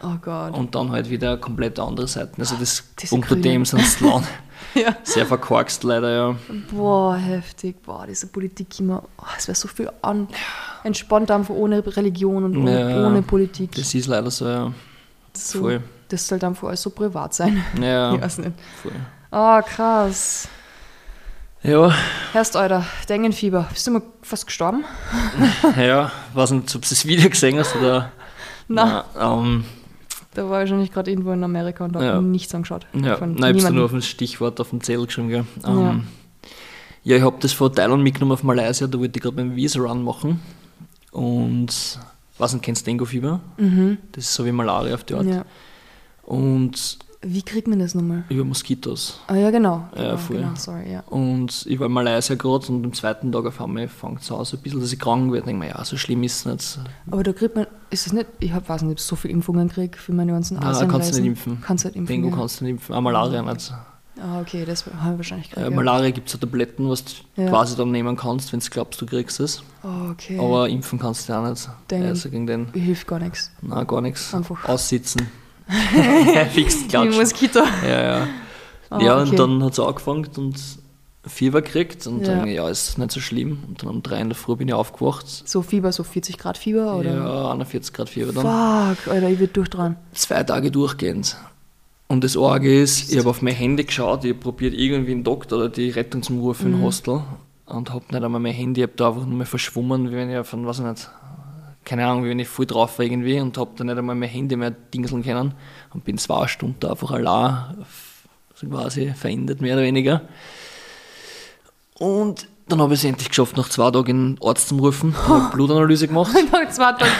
[0.02, 0.54] Oh Gott.
[0.54, 2.40] Und dann halt wieder komplett andere Seiten.
[2.40, 3.42] Also das Diese unter Grünen.
[3.42, 4.26] dem sind Land
[4.74, 4.96] Ja.
[5.02, 6.36] sehr verkorkst leider, ja.
[6.70, 7.82] Boah, heftig.
[7.82, 9.02] Boah, diese Politik immer.
[9.18, 10.28] Oh, es wäre so viel an.
[10.84, 13.06] Entspannt einfach ohne Religion und ohne, Ja.
[13.06, 13.72] ohne Politik.
[13.74, 14.72] Das ist leider so, ja.
[15.32, 15.82] so, voll.
[16.08, 17.64] Das soll dann für alles so privat sein.
[17.80, 18.52] Ja, Ich weiß nicht.
[18.82, 18.92] voll.
[19.30, 20.48] Oh, krass.
[21.62, 21.92] Ja,
[22.32, 23.66] Herrst, Alter, Dengenfieber.
[23.72, 24.84] Bist du mal fast gestorben?
[25.76, 28.12] ja, weiß nicht, ob du das Video gesehen hast oder.
[28.68, 29.04] Na.
[29.16, 29.64] Na, ähm,
[30.38, 32.20] Da war ich wahrscheinlich gerade irgendwo in Amerika und habe Ja.
[32.20, 32.86] nichts angeschaut.
[32.92, 33.74] ja, Von nein, ich niemandem.
[33.74, 35.44] nur auf ein Stichwort auf den Zettel geschrieben, gell.
[35.66, 36.04] Ähm,
[37.02, 37.16] ja.
[37.16, 40.40] ich habe das von Thailand mitgenommen auf Malaysia, da wollte ich gerade meinen Visa-Run machen.
[41.10, 41.98] Und,
[42.38, 43.40] was nicht, kennst du Dengue-Fieber?
[43.56, 43.98] Mhm.
[44.12, 45.26] Das ist so wie Malaria auf die Art.
[45.26, 45.44] Ja.
[46.22, 46.98] Und
[47.30, 48.24] Wie kriegt man das nochmal?
[48.28, 49.20] über Moskitos.
[49.26, 49.88] Ah ja, genau.
[49.94, 50.36] Ja, genau, voll.
[50.36, 51.00] genau sorry, ja.
[51.08, 54.44] Und ich war in Malaysia gerade und am zweiten Tag auf einmal fängt es an,
[54.44, 55.46] so ein bisschen, dass ich krank werde.
[55.46, 56.78] denke mir, ja, so schlimm ist es nicht.
[57.10, 59.34] Aber da kriegt man, ist es nicht, ich hab, weiß nicht, ob ich so viele
[59.34, 61.58] Impfungen kriege für meine ganzen Nein, Asien kannst du nicht impfen.
[61.60, 62.14] Kannst du nicht impfen.
[62.14, 62.36] Dengue ja.
[62.36, 63.72] kannst du nicht impfen, auch Malaria nicht.
[64.20, 65.70] Ah, okay, das habe ich wahrscheinlich Äh, gekriegt.
[65.70, 65.76] ja.
[65.76, 67.50] Malaria gibt es so Tabletten, was du Ja.
[67.50, 69.62] quasi dann nehmen kannst, wenn du glaubst, du kriegst es.
[69.84, 70.38] Oh, okay.
[70.40, 71.68] Aber impfen kannst du auch nicht.
[71.90, 72.08] Dengue.
[72.08, 73.52] Also gegen den, Hilft gar nichts.
[73.62, 74.34] nein, gar nichts.
[74.34, 74.64] Einfach.
[74.68, 75.28] Aussitzen.
[76.52, 77.14] Fix Wie klatschen.
[77.20, 77.60] Moskito.
[77.86, 78.26] Ja, ja.
[78.90, 79.30] Ah, ja, okay.
[79.30, 80.56] und dann hat es angefangen und
[81.26, 82.36] Fieber gekriegt und Ja.
[82.38, 83.58] dann, ja, ist nicht so schlimm.
[83.68, 85.26] Und dann um drei in der Früh bin ich aufgewacht.
[85.26, 87.14] So Fieber, so 40 Grad Fieber, oder?
[87.14, 88.96] Ja, 41 Grad Fieber dann.
[88.96, 89.96] Fuck, Alter, ich würde durchdrehen.
[90.12, 91.36] zwei Tage durchgehend.
[92.06, 95.24] Und das Arge ist, ich habe auf mein Handy geschaut, ich habe probiert, irgendwie einen
[95.24, 97.20] Doktor oder die Rettung zum Rufen im Hostel
[97.66, 100.30] und habe nicht einmal mein Handy, ich habe da einfach nur mal verschwommen, wie wenn
[100.30, 101.10] ich von, weiß ich nicht,
[101.88, 104.28] keine Ahnung, wie wenn ich voll drauf war irgendwie und habe dann nicht einmal mein
[104.28, 105.54] Handy mehr dingseln können
[105.94, 107.84] und bin zwei Stunden einfach allein,
[108.54, 110.22] so quasi verändert, mehr oder weniger.
[111.94, 115.50] Und dann habe ich es endlich geschafft, nach zwei Tagen einen Arzt zum Rufen, habe
[115.52, 116.32] Blutanalyse gemacht.
[116.52, 117.10] Nach zwei Tagen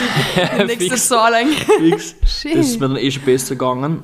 [0.58, 0.96] die, nächste.
[0.96, 1.64] Zahl eigentlich.
[1.64, 2.14] Fix.
[2.54, 4.02] Das ist mir dann eh schon besser gegangen.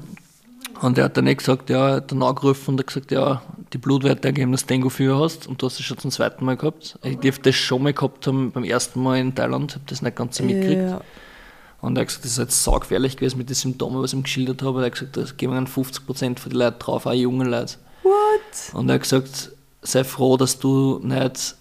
[0.85, 3.41] Und er hat dann eh gesagt, ja, er hat dann angerufen und hat gesagt, ja,
[3.73, 6.59] die Blutwerte ergeben, dass du Dengue-Fieber hast und du hast es schon zum zweiten Mal
[6.59, 6.99] gehabt.
[7.03, 10.15] Ich dürfte das schon mal gehabt haben beim ersten Mal in Thailand, habe das nicht
[10.15, 10.83] ganz so mitgekriegt.
[10.83, 11.01] Ja.
[11.81, 14.25] Und er hat gesagt, das ist jetzt saugefährlich gewesen mit den Symptomen, was ich ihm
[14.25, 14.81] geschildert habe.
[14.81, 17.77] Er hat gesagt, da gehen dann 50% von den Leuten drauf, auch junge Leute.
[18.03, 18.75] What?
[18.75, 21.57] Und er hat gesagt, sei froh, dass du nicht,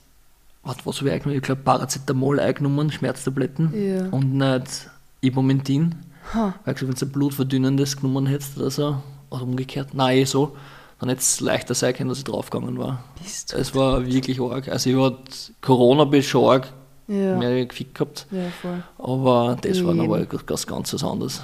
[0.64, 1.38] was, was habe ich eingenommen?
[1.38, 4.10] Ich glaube Paracetamol eingenommen, Schmerztabletten Ja.
[4.10, 4.90] und nicht
[5.22, 5.96] Ibumentin.
[6.34, 6.54] Ha.
[6.66, 8.98] Weil gesagt, wenn du ein blutverdünnendes genommen hättest oder so,
[9.34, 10.56] oder umgekehrt, nein, eh so,
[11.00, 13.04] dann hätte es leichter sein können, dass ich draufgegangen war.
[13.22, 13.58] Bist du?
[13.58, 14.68] Es war wirklich arg.
[14.70, 15.18] Also ich hatte
[15.62, 16.72] Corona ich schon arg
[17.08, 17.36] Ja.
[17.38, 18.84] mehr gefickt gehabt, ja, voll.
[18.98, 20.02] aber das war Eben.
[20.02, 21.42] aber ganz, ganz was anderes.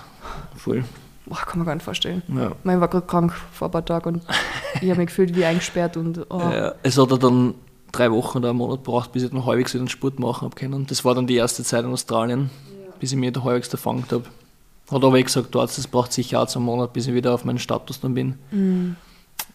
[0.55, 0.83] Voll.
[1.25, 2.23] Boah, kann man gar nicht vorstellen.
[2.27, 2.51] Ja.
[2.63, 4.23] Ich war gerade krank vor ein paar Tagen und
[4.81, 7.53] ich habe mich gefühlt wie eingesperrt und oh, Ja, es hat dann
[7.91, 10.55] drei Wochen oder einen Monat gebraucht, bis ich dann halbwegs wieder einen Sport machen habe
[10.55, 10.85] können.
[10.87, 12.49] Das war dann die erste Zeit in Australien,
[12.99, 14.23] bis ich mich da halbwegs erfangen habe.
[14.91, 17.45] Hat aber eh gesagt, Arzt, das braucht sicher auch einen Monat, bis ich wieder auf
[17.45, 18.35] meinen Status dann bin.
[18.51, 18.95] Mhm.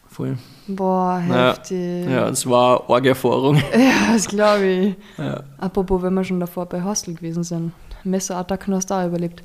[0.09, 0.39] Voll.
[0.69, 2.07] boah, heftig.
[2.09, 3.57] Ja, das war eine arge Erfahrung.
[3.73, 4.97] Ja, das glaube ich.
[5.19, 5.43] Ja.
[5.59, 7.73] Apropos, wenn wir schon davor bei Hostel gewesen sind.
[8.05, 9.43] Messerattacken hast du auch überlebt.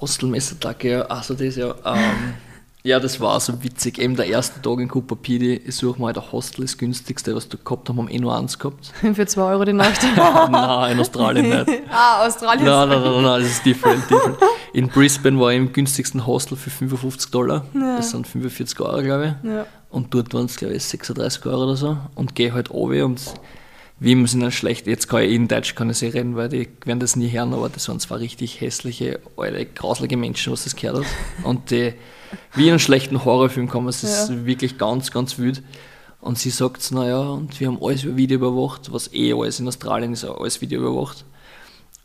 [0.00, 1.74] Hostelmessertag, ja, also das ja.
[1.84, 2.34] Ähm,
[2.84, 3.98] ja, das war so witzig.
[3.98, 7.34] Eben der erste Tag in Cooper Pedy, ich suche mal, der Hostel ist das günstigste,
[7.34, 8.92] was du gehabt haben, haben eh nur eins gehabt.
[9.14, 10.00] Für 2 Euro die Nacht.
[10.16, 11.82] nein, in Australien nicht.
[11.90, 12.64] ah, Australien.
[12.64, 14.38] Nein, nein, nein, nein, das ist different, different.
[14.72, 17.64] In Brisbane war ich im günstigsten Hostel für 55 Dollar.
[17.74, 19.50] Das sind 45 Euro, glaube ich.
[19.50, 19.66] Ja.
[19.90, 21.96] Und dort waren es, glaube ich, 36 Euro oder so.
[22.14, 23.20] Und gehe halt runter und
[24.00, 24.86] wie immer sind dann schlecht.
[24.86, 27.52] Jetzt kann ich in Deutsch kann ich sie reden, weil die werden das nie hören,
[27.52, 31.06] aber das waren zwar richtig hässliche, alte, grauslige Menschen, was das gehört hat.
[31.42, 31.94] Und die,
[32.54, 34.44] wie in einem schlechten Horrorfilm kommen, es ist Ja.
[34.46, 35.62] wirklich ganz, ganz wild.
[36.20, 39.68] Und sie sagt, naja, und wir haben alles über Video überwacht, was eh alles in
[39.68, 41.24] Australien ist, alles Video überwacht.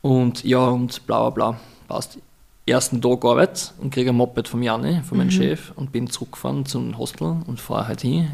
[0.01, 2.17] Und ja, und bla bla bla, passt.
[2.65, 6.65] Ersten Tag gearbeitet und kriege ein Moped vom Janni, von meinem Chef, und bin zurückgefahren
[6.65, 8.29] zum Hostel und fahre halt hin.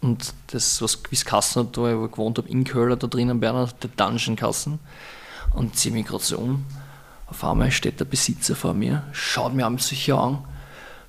[0.00, 3.40] Und das, was es Kassen hat, da wo ich gewohnt habe, in Köln, da drinnen
[3.40, 4.78] Berner, der Dungeon-Kassen.
[5.54, 6.64] Und ziehe mich gerade so um.
[7.26, 10.38] Auf einmal steht der Besitzer vor mir, schaut mir an sicher an,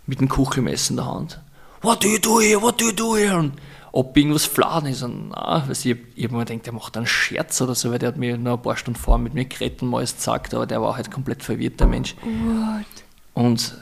[0.05, 1.39] mit dem Kuchelmesser in der Hand.
[1.81, 2.61] What do you do here?
[2.61, 3.37] What do you do here?
[3.37, 3.53] Und
[3.91, 5.03] ob irgendwas fladen ist.
[5.03, 5.85] Und nein, weil ich,
[6.15, 8.57] ich habe mir gedacht, der macht einen Scherz oder so, weil der hat mir noch
[8.57, 11.11] ein paar Stunden vorher mit mir geredet und mal alles gesagt, aber der war halt
[11.11, 12.15] komplett verwirrt, der Mensch.
[12.23, 12.85] What?
[13.33, 13.75] Und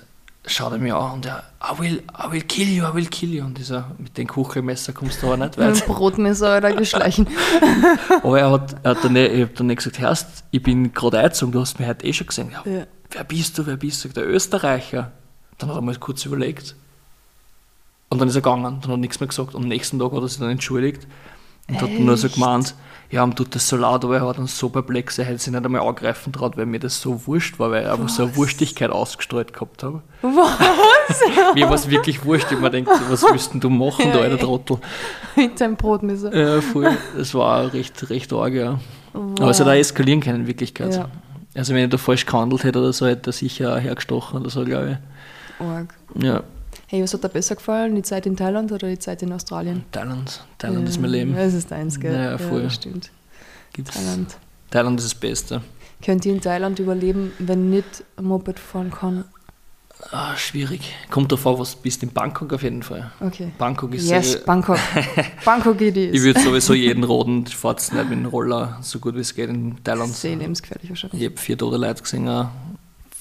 [0.48, 3.32] schaut er mir an und er, I will, I will kill you, I will kill
[3.34, 3.46] you.
[3.46, 5.88] Und dieser, mit dem Kuchelmesser kommst du aber nicht Mit weit.
[5.88, 7.28] dem Brotmesser hat er geschleichen.
[8.24, 10.92] Aber er hat, er hat dann, nicht- ich hab dann nicht gesagt, Herrst, ich bin
[10.94, 12.50] gerade eingezogen, du hast mich heute eh schon gesehen.
[12.52, 12.86] Ja, Ja.
[13.12, 14.10] Wer bist du, wer bist du?
[14.10, 15.12] Der Österreicher.
[15.58, 16.76] Dann hat er mal kurz überlegt.
[18.10, 19.56] Und dann ist er gegangen, dann hat er nichts mehr gesagt.
[19.56, 21.08] Am nächsten Tag hat er sich dann entschuldigt
[21.70, 22.36] und hat nur so Echt?
[22.36, 22.76] gemeint,
[23.10, 25.52] ja, ihm tut das so leid, aber er hat dann so perplex, er hätte sich
[25.54, 28.36] nicht einmal angreifen traut, weil mir das so wurscht war, weil ich einfach so eine?
[28.36, 30.02] Wurstigkeit ausgestrahlt gehabt habe.
[30.22, 30.58] Was?
[31.56, 34.36] Mir war es wirklich wurscht, ich mir denkt, was willst du machen, Ja, du alter
[34.36, 34.44] echt.
[34.44, 34.78] Trottel.
[35.36, 36.34] Mit seinem Brotmesser.
[36.34, 36.98] Ja, voll.
[37.18, 38.80] Das war recht, recht arg, ja.
[39.14, 40.96] Aber es hat auch eskalieren können in Wirklichkeit.
[40.96, 41.10] Ja.
[41.54, 44.50] Also wenn ich da falsch gehandelt hätte oder so, hätte er sicher auch hergestochen oder
[44.50, 44.98] so, glaube Arg.
[46.16, 46.24] Ich.
[46.24, 46.44] Ja,
[46.92, 47.96] Hey, was hat dir besser gefallen?
[47.96, 49.86] Die Zeit in Thailand oder die Zeit in Australien?
[49.94, 50.44] Thailand.
[50.58, 50.90] Thailand ja.
[50.90, 51.34] ist mein Leben.
[51.34, 52.14] Das ist deins, gell?
[52.14, 52.64] Ja, voll.
[52.64, 53.12] das stimmt.
[53.72, 53.94] Gibt's.
[53.94, 54.36] Thailand.
[54.70, 55.62] Thailand ist das Beste.
[56.04, 59.24] Könnt ihr in Thailand überleben, wenn nicht Moped fahren kann?
[60.12, 60.94] Ah, schwierig.
[61.10, 63.12] Kommt davor, was du bist in Bangkok auf jeden Fall.
[63.22, 63.52] Okay.
[63.58, 64.80] Bangkok ist Yes, Bangkok.
[65.46, 66.16] Bangkok it is.
[66.16, 69.50] Ich würde sowieso jeden roten, fahrt nicht mit dem Roller so gut wie es geht
[69.50, 70.14] in Thailand.
[70.14, 71.22] Sehr lebensgefährlich wahrscheinlich.
[71.22, 72.26] Ich habe vier tote Leute gesehen,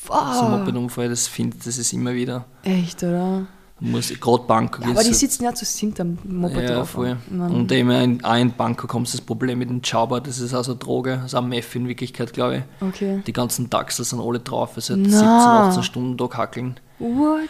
[0.08, 2.44] auch so ein Moped-Unfall, das finde das ist immer wieder.
[2.62, 3.46] echt, oder?
[3.82, 6.90] Muss gerade Bangkok Ja, aber die sitzen ja zu siebt am Moped ja, drauf.
[6.90, 7.16] voll.
[7.30, 10.52] Man- Und eben in, auch in Bangkok kommt das Problem mit dem Chaba, das ist
[10.52, 12.86] also Droge, das ist auch Meth in Wirklichkeit, glaube ich.
[12.86, 13.22] Okay.
[13.26, 15.08] Die ganzen Taxer sind alle drauf, also Na.
[15.08, 16.78] 17, 18 Stunden Tag hackeln.
[16.98, 17.48] What?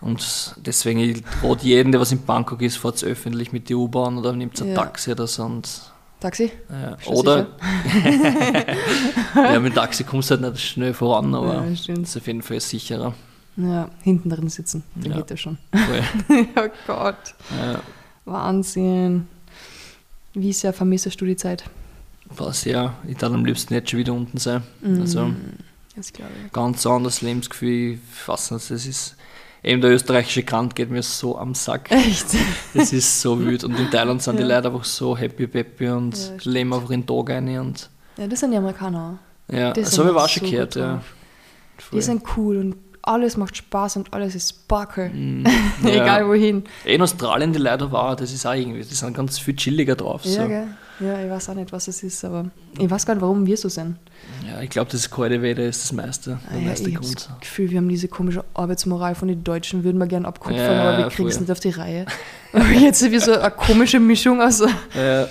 [0.00, 4.18] Und deswegen, ich rate jeden, der was in Bangkok ist, fahrt öffentlich mit der U-Bahn
[4.18, 4.74] oder nimmt ein Ja.
[4.74, 5.44] Taxi oder so.
[6.20, 6.52] Taxi?
[6.70, 6.96] ja.
[7.06, 7.48] Oder,
[9.34, 12.00] ja, mit dem Taxi kommst du halt nicht schnell voran, aber Ja, stimmt.
[12.06, 13.14] ist auf jeden Fall sicherer.
[13.56, 14.82] Ja, hinten drin sitzen.
[14.94, 15.16] Dann Ja.
[15.18, 15.58] geht das schon.
[15.72, 16.02] Voll.
[16.56, 17.34] oh Gott.
[17.58, 17.80] ja,
[18.24, 19.26] Wahnsinn.
[20.34, 21.64] Wie sehr vermisst du die Zeit?
[22.36, 24.62] war sehr, ich darf am liebsten jetzt schon wieder unten sein.
[24.82, 25.00] Mhm.
[25.00, 25.32] Also
[26.52, 29.16] ganz anderes Lebensgefühl, ich weiß nicht, das ist,
[29.62, 31.90] eben der österreichische Kant geht mir so am Sack.
[31.90, 32.26] Echt?
[32.74, 33.64] Das ist so wild.
[33.64, 34.56] Und in Thailand sind die Ja.
[34.56, 37.58] Leute einfach so happy peppy und Ja, leben einfach in den Tag rein.
[37.58, 39.18] Und, Ja, das sind die Amerikaner.
[39.50, 40.74] ja, Die das habe ich auch so schon gehört.
[40.76, 41.02] Ja.
[41.78, 41.98] Voll.
[41.98, 45.08] Die sind cool und alles macht Spaß und alles ist Sparkle.
[45.08, 45.46] Mm,
[45.84, 46.28] Egal ja.
[46.28, 46.64] wohin.
[46.84, 50.22] In Australien, die Leute auch, das ist auch irgendwie, die sind ganz viel chilliger drauf.
[50.22, 50.38] So.
[50.40, 50.66] Ja, gell?
[51.00, 53.56] Ja, ich weiß auch nicht, was es ist, aber ich weiß gar nicht, warum wir
[53.56, 53.96] so sind.
[54.46, 57.28] Ja, ich glaube, das kalte Wetter ist das meiste, Ah, ja, meiste ich habe das
[57.40, 60.98] Gefühl, wir haben diese komische Arbeitsmoral von den Deutschen, würden wir gerne abkupfern, Ja, aber
[60.98, 62.06] wir kriegen es nicht auf die Reihe.
[62.52, 64.62] Aber jetzt sind wir so eine komische Mischung aus
[64.94, 65.28] Ja,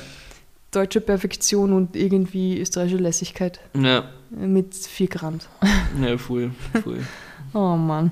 [0.72, 5.40] deutscher Perfektion und irgendwie österreichischer Lässigkeit ja, mit 4 Gramm.
[6.02, 6.52] ja, voll,
[6.84, 7.00] voll.
[7.54, 8.12] Oh Mann.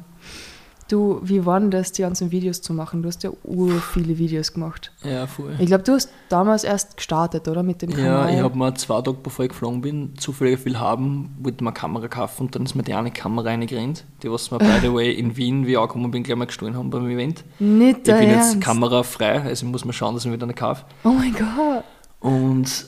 [0.87, 3.01] Du, wie war denn das, die ganzen Videos zu machen?
[3.01, 4.91] Du hast ja ur viele Videos gemacht.
[5.03, 5.55] Ja, voll.
[5.59, 7.61] Ich glaube, du hast damals erst gestartet, oder?
[7.61, 8.33] Mit dem Ja, Kanal.
[8.35, 11.73] ich habe mir zwei Tage bevor ich geflogen bin, zufällig viel haben, wollte mir eine
[11.77, 14.93] Kamera kaufen und dann ist mir die eine Kamera reingerannt, die was mir, by the
[14.93, 17.43] way, in Wien, wie ich angekommen bin, gleich mal gestohlen haben beim Event.
[17.59, 18.53] Nicht Ich bin Ernst.
[18.55, 20.85] jetzt kamerafrei, also muss mal schauen, dass ich wieder eine kaufe.
[21.03, 21.83] Oh mein Gott.
[22.21, 22.87] Und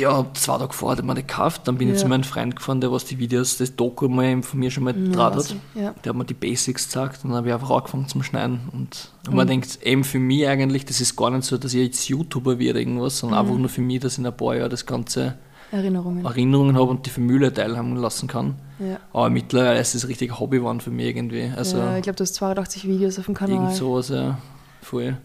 [0.00, 2.00] ja, zwei Tage vorher er die gekauft, dann bin ich Ja.
[2.02, 4.94] zu meinem Freund gefahren, der was die Videos, das Doku mal von mir schon mal
[4.96, 5.56] Ja, draht weiß hat.
[5.74, 5.82] ich.
[5.82, 5.94] Ja.
[6.04, 8.60] Der hat mir die Basics gezeigt und dann habe ich einfach angefangen zum Schneiden.
[8.72, 9.36] Und Mhm.
[9.36, 12.58] man denkt, eben für mich eigentlich, das ist gar nicht so, dass ich jetzt YouTuber
[12.58, 13.46] werde irgendwas, sondern Mhm.
[13.48, 15.34] einfach nur für mich, dass ich in ein paar Jahren das ganze
[15.72, 16.24] Erinnerungen.
[16.24, 18.54] Erinnerungen habe und die Familie teilhaben lassen kann.
[18.78, 18.98] Ja.
[19.12, 21.50] Aber mittlerweile ist das richtig Hobby geworden für mich irgendwie.
[21.56, 23.56] Also ja, ich glaube, du hast 82 Videos auf dem Kanal.
[23.56, 24.38] irgend sowas, ja.
[24.82, 25.16] Voll.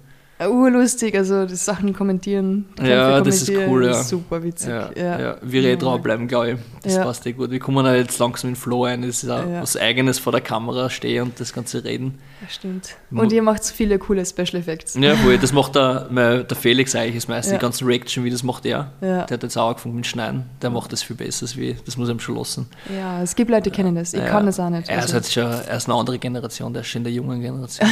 [0.41, 2.65] Ja, urlustig, also die Sachen kommentieren.
[2.81, 3.91] die Ja, Kämpfe das ist kommentieren, cool, ja.
[3.91, 4.69] ist Super witzig.
[4.69, 5.35] Ja, Ja, ja.
[5.43, 5.75] Wir eh Ja.
[5.75, 6.57] dranbleiben, glaube ich.
[6.81, 7.03] Das Ja.
[7.03, 7.51] passt eh gut.
[7.51, 9.03] Wir kommen auch jetzt langsam in den Flow ein.
[9.03, 9.61] Das ist auch Ja.
[9.61, 12.17] was Eigenes vor der Kamera stehen und das ganze Reden.
[12.41, 12.95] Das stimmt.
[13.11, 14.95] Und ihr macht viele coole Special Effects.
[14.95, 15.37] Ja, voll.
[15.37, 17.51] Das macht der, der Felix eigentlich das meiste.
[17.51, 17.57] Ja.
[17.59, 18.93] Die ganzen Reaction-Videos macht er.
[19.01, 19.25] Ja.
[19.25, 20.45] Der hat jetzt auch angefangen mit Schneiden.
[20.63, 21.75] Der macht das viel besser als wie.
[21.85, 22.67] Das muss ich ihm schon lassen.
[22.89, 24.15] Ja, es gibt Leute, die kennen das.
[24.15, 24.25] Ich Ja.
[24.27, 24.89] kann das auch nicht.
[24.89, 27.13] Er ist Also, halt schon er ist eine andere Generation, der ist schon in der
[27.13, 27.87] jungen Generation.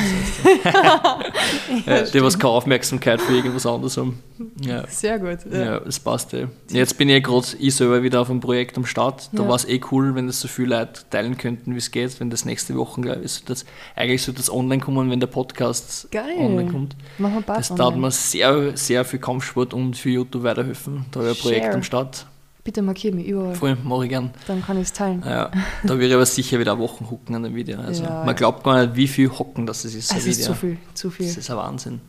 [0.63, 4.23] Das heißt, ja, die was keine Aufmerksamkeit für irgendwas anderes haben.
[4.61, 4.87] Ja.
[4.87, 5.39] Sehr gut.
[5.51, 5.79] Ja, Ja.
[5.79, 6.47] das passt eh.
[6.71, 9.29] Jetzt bin ich gerade ich selber wieder auf einem Projekt am Start.
[9.33, 9.49] Da Ja.
[9.49, 12.29] war es eh cool, wenn das so viele Leute teilen könnten, wie es geht, wenn
[12.29, 13.65] das nächste Woche, glaube ich, das,
[13.95, 16.37] eigentlich sollte das online kommen, wenn der Podcast Geil.
[16.39, 16.95] online kommt.
[17.17, 17.97] Machen wir Das online.
[17.97, 21.05] mir sehr, sehr viel Kampfsport und für YouTube weiterhelfen.
[21.11, 21.75] Da habe ich ein Projekt Share.
[21.75, 22.25] am Start.
[22.63, 23.55] Bitte markier mich überall.
[23.55, 24.31] Voll, mache ich gern.
[24.45, 25.23] Dann kann ich es teilen.
[25.25, 25.49] Ja,
[25.83, 27.79] da würde ich aber sicher wieder Wochen hocken an dem Video.
[27.79, 30.39] Also Ja, man glaubt gar nicht, wie viel Hocken das ist, so ein Es ist
[30.39, 30.51] Video.
[30.53, 31.25] zu viel, zu viel.
[31.27, 32.01] Das ist ein Wahnsinn.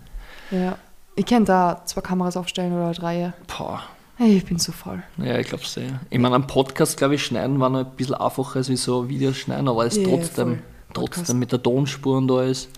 [0.51, 0.77] Ja.
[1.17, 3.33] Ich kann da zwei Kameras aufstellen oder drei.
[3.47, 3.83] Boah.
[4.17, 5.03] Hey, ich bin so voll.
[5.19, 6.01] Ja, ich glaube sehr.
[6.11, 9.09] Ich meine, am Podcast, glaube ich, schneiden war noch ein bisschen einfacher als wie so
[9.09, 10.59] Videos schneiden, aber es Ja, trotzdem, voll.
[10.93, 11.15] Podcast.
[11.21, 12.69] trotzdem mit der Tonspur und alles.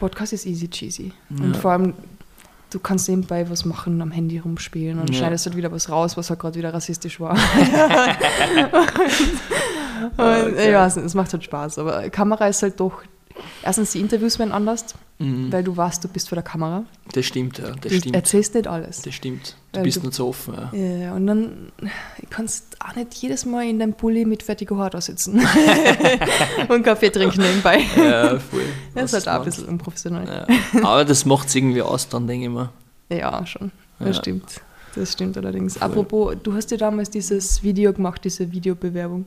[0.00, 1.12] Podcast ist easy cheesy.
[1.30, 1.44] Ja.
[1.44, 1.92] Und vor allem,
[2.70, 5.16] du kannst nebenbei was machen, am Handy rumspielen und Ja.
[5.18, 7.32] schneidest halt wieder was raus, was halt gerade wieder rassistisch war.
[10.16, 10.68] und, okay.
[10.70, 11.78] ich weiß nicht, es macht halt Spaß.
[11.78, 13.02] Aber Kamera ist halt doch
[13.62, 14.84] erstens die Interviews werden anders,
[15.18, 15.50] Mhm.
[15.50, 16.84] weil du weißt, du bist vor der Kamera.
[17.12, 17.70] Das stimmt, ja.
[17.70, 18.14] Das du stimmt.
[18.14, 19.00] erzählst nicht alles.
[19.00, 19.56] Das stimmt.
[19.72, 20.78] Du Weil bist du- nicht so offen, ja.
[20.78, 21.72] Ja, und dann
[22.28, 25.40] kannst auch nicht jedes Mal in deinem Pulli mit fertiger da sitzen
[26.68, 27.80] und Kaffee trinken nebenbei.
[27.96, 28.60] Ja, voll.
[28.94, 30.46] Das ist halt auch ein du bisschen unprofessionell.
[30.72, 30.82] Ja.
[30.82, 32.70] Aber das macht es irgendwie aus, dann denke ich mir.
[33.08, 33.70] Ja, schon.
[33.98, 34.22] Das Ja.
[34.22, 34.60] stimmt.
[34.94, 35.78] Das stimmt allerdings.
[35.78, 35.82] Voll.
[35.88, 39.26] Apropos, du hast ja damals dieses Video gemacht, diese Videobewerbung.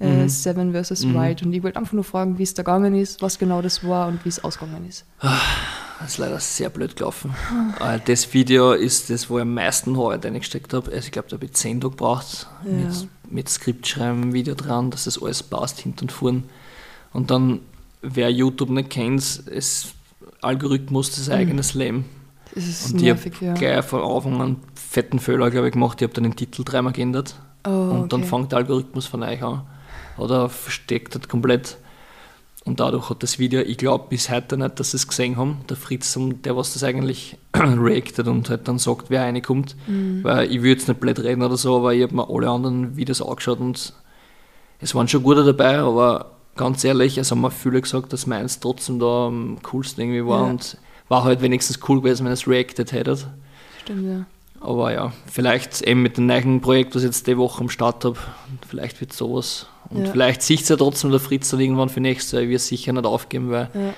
[0.00, 0.28] Äh, Mhm.
[0.28, 1.04] Seven vs.
[1.04, 1.14] Mhm.
[1.14, 1.44] White.
[1.44, 4.06] Und ich wollte einfach nur fragen, wie es da gegangen ist, was genau das war
[4.08, 5.04] und wie es ausgegangen ist.
[5.20, 7.34] Das ist leider sehr blöd gelaufen.
[7.80, 10.90] Äh, Das Video ist das, wo ich am meisten Arbeit reingesteckt habe.
[10.92, 12.46] Also ich glaube, da habe ich 10 Tage gebraucht.
[12.64, 12.70] Ja.
[12.70, 16.44] Mit, mit Skript schreiben, Video dran, dass das alles passt, hinten und vorn.
[17.12, 17.60] Und dann,
[18.00, 19.94] wer YouTube nicht kennt, ist
[20.42, 22.04] Algorithmus das eigenes Leben.
[22.54, 23.54] Das ist Und ich habe nervig, ja.
[23.54, 26.00] gleich von Anfang an einen fetten Fehler, glaube ich, gemacht.
[26.00, 27.34] Ich habe dann den Titel dreimal geändert.
[27.66, 28.28] Oh, Und dann okay.
[28.28, 29.62] fängt der Algorithmus von euch an.
[30.18, 31.78] Oder versteckt das komplett.
[32.64, 35.58] Und dadurch hat das Video, ich glaube bis heute nicht, dass sie es gesehen haben.
[35.70, 39.74] Der Fritz, der was das eigentlich reactet und halt dann sagt, wer reinkommt.
[39.86, 40.22] Mhm.
[40.22, 42.96] Weil ich will jetzt nicht blöd reden oder so, aber ich habe mir alle anderen
[42.96, 43.94] Videos angeschaut und
[44.80, 48.60] es waren schon gute dabei, aber ganz ehrlich, es haben mir viele gesagt, dass meins
[48.60, 50.50] trotzdem da am coolsten irgendwie war Ja.
[50.50, 50.76] und
[51.08, 53.16] war halt wenigstens cool gewesen, wenn es reacted hätte.
[53.82, 54.26] Stimmt, ja.
[54.60, 58.04] Aber ja, vielleicht eben mit dem neuen Projekt, was ich jetzt die Woche am Start
[58.04, 58.18] habe,
[58.68, 59.66] vielleicht wird sowas.
[59.90, 60.10] Und Ja.
[60.12, 62.42] vielleicht sieht es ja trotzdem der Fritz dann irgendwann für nächstes Jahr.
[62.42, 63.94] Ich es sicher nicht aufgeben, weil ja.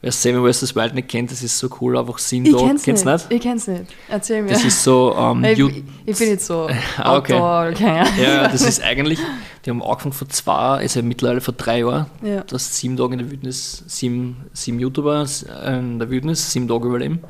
[0.00, 0.74] wer Seven vs.
[0.74, 2.66] Wild nicht kennt, das ist so cool, einfach Ich Tage.
[2.66, 3.12] kenn's Kennst nicht.
[3.14, 3.26] nicht?
[3.30, 3.84] Ich kenn's nicht.
[4.08, 4.50] Erzähl mir.
[4.50, 5.58] Das ist so, ähm, ich,
[6.06, 7.34] ich, bin jetzt so Ah, okay.
[7.34, 8.02] Outdoor, okay.
[8.22, 8.48] ja.
[8.48, 9.18] das ist eigentlich,
[9.64, 12.42] die haben angefangen vor zwei, also mittlerweile vor drei Jahren, Ja.
[12.42, 15.26] dass sieben Tage in der Wildnis, sieben, sieben YouTuber
[15.66, 17.20] in der Wildnis, sieben Tage überleben,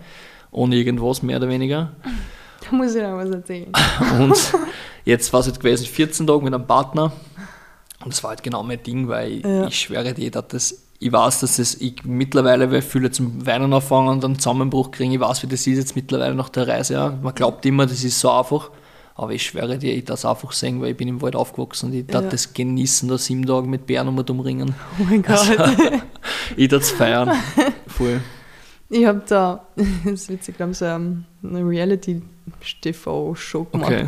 [0.52, 1.92] ohne irgendwas, mehr oder weniger.
[2.70, 3.70] Da muss ich noch was erzählen.
[4.20, 4.36] Und
[5.04, 7.12] jetzt war es halt gewesen, 14 Tage mit einem Partner.
[8.04, 9.66] Und das war halt genau mein Ding, weil ich, Ja.
[9.66, 13.72] ich schwöre dir, dass das, ich weiß, dass das, ich mittlerweile, weil viele zum Weinen
[13.72, 16.94] anfangen und einen Zusammenbruch kriegen, ich weiß, wie das ist jetzt mittlerweile nach der Reise.
[16.94, 17.18] Ja.
[17.22, 18.70] Man glaubt immer, das ist so einfach.
[19.16, 21.90] Aber ich schwöre dir, ich darf es einfach sehen, weil ich bin im Wald aufgewachsen
[21.90, 22.30] und ich darf Ja.
[22.30, 24.74] das genießen, da sieben Tage mit Bären um und umringen.
[25.00, 25.48] Oh mein Gott.
[26.56, 27.30] Ich darf es feiern.
[27.86, 28.20] Voll.
[28.90, 29.86] Ich habe da, das
[30.22, 33.92] ist witzig, da haben sie ähm, eine Reality-TV-Show gemacht.
[33.92, 34.06] Okay.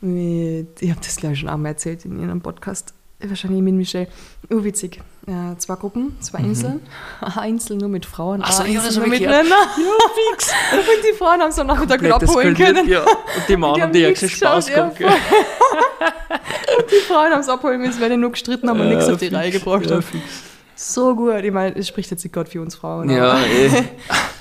[0.00, 2.92] Mit, ich habe das gleich schon einmal erzählt in einem Podcast.
[3.18, 4.08] Wahrscheinlich mit Michelle.
[4.50, 5.00] Oh, witzig.
[5.26, 6.80] Ja, zwei Gruppen, zwei Inseln.
[7.20, 8.44] Eine Insel nur mit Frauen, Mhm.
[8.46, 9.20] Ach so, eine ja, das nur mit.
[9.20, 9.46] Männern.
[9.48, 10.50] Ja, fix.
[10.72, 12.86] Und die Frauen haben es am Nachmittag wieder abholen können.
[12.88, 13.00] Ja.
[13.02, 13.10] Und
[13.48, 15.00] die Männer haben die keinen Spaß gehabt.
[15.00, 15.08] ja?
[15.08, 19.16] Und die Frauen haben es abholen müssen, weil die nur gestritten haben und nichts auf
[19.18, 20.02] die Reihe gebracht haben.
[20.02, 20.22] fix.
[20.74, 21.42] So gut.
[21.42, 23.08] Ich meine, es spricht jetzt nicht Gott für uns Frauen.
[23.08, 23.82] Ja, eh.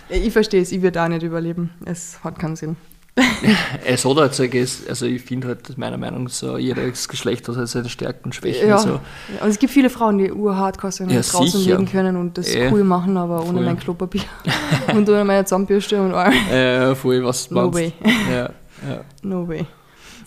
[0.10, 1.72] Ich verstehe es, ich würde da nicht überleben.
[1.86, 2.76] Es hat keinen Sinn.
[3.86, 7.08] Es hat halt so, ges- also ich finde halt, dass meiner Meinung nach, so jedes
[7.08, 8.68] Geschlecht hat halt seine Stärken und Schwächen.
[8.68, 8.76] Ja.
[8.76, 8.90] und So.
[8.90, 11.78] Ja, und es gibt viele Frauen, die urhardcore sind Ja, und draußen sicher.
[11.78, 12.70] leben können und das Eh.
[12.72, 13.66] cool machen, aber ohne Voll.
[13.66, 14.24] mein Klopapier
[14.94, 16.34] und ohne meine Zahnbürste und all.
[16.52, 17.76] Äh, voll, was du No meinst.
[17.80, 17.94] way.
[18.32, 18.50] Ja,
[18.90, 19.02] ja.
[19.22, 19.66] No way.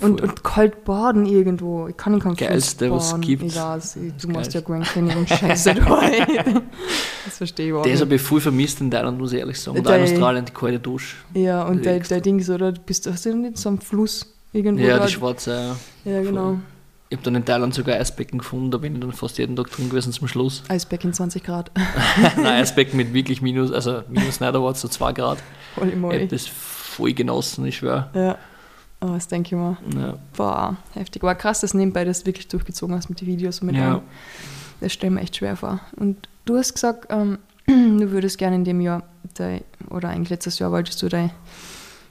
[0.01, 0.28] Und, Voll.
[0.28, 1.89] und kalt baden irgendwo.
[1.89, 3.20] Ich kann in keinem Geilste, was baden.
[3.20, 3.43] gibt.
[3.43, 4.61] Ich weiß, ich, Das du machst ja.
[4.61, 5.74] Grand Canyon und Scheiße.
[5.74, 5.82] du.
[7.29, 9.79] das verstehe ich überhaupt Das habe ich viel vermisst in Thailand, muss ich ehrlich sagen.
[9.79, 11.16] Und auch Der- in Australien, die kalte Dusche.
[11.35, 12.72] Ja, und der, der Ding ist, oder?
[12.72, 14.85] Du bist, hast du nicht so am Fluss irgendwo?
[14.85, 15.07] Ja, da?
[15.07, 15.76] die schwarze.
[16.05, 16.59] äh, ja, genau.
[17.11, 19.70] Ich habe dann in Thailand sogar Eisbecken gefunden, da bin ich dann fast jeden Tag
[19.70, 20.62] drin gewesen zum Schluss.
[20.68, 21.70] Eisbecken 20 Grad.
[22.37, 25.39] Nein, Eisbecken mit wirklich Minus, also Minus nicht, aber so 2 Grad.
[25.76, 26.29] Holy Ich habe moly.
[26.29, 28.11] das voll genossen, ich schwöre.
[28.14, 28.37] Ja.
[29.01, 29.76] Aber das denke ich mir.
[29.99, 30.14] Ja.
[30.37, 31.22] Boah, heftig.
[31.22, 33.93] War krass, dass nebenbei das wirklich durchgezogen hast mit den Videos und mit Ja.
[33.93, 34.01] allem.
[34.81, 35.81] Das stelle ich mir echt schwer vor.
[35.97, 39.03] Und du hast gesagt, ähm, du würdest gerne in dem Jahr,
[39.35, 41.31] dein, oder eigentlich letztes Jahr wolltest du dein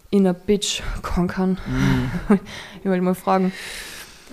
[0.10, 1.58] Inner Bitch konkern.
[1.68, 2.40] Mhm.
[2.80, 3.52] Ich wollte mal fragen,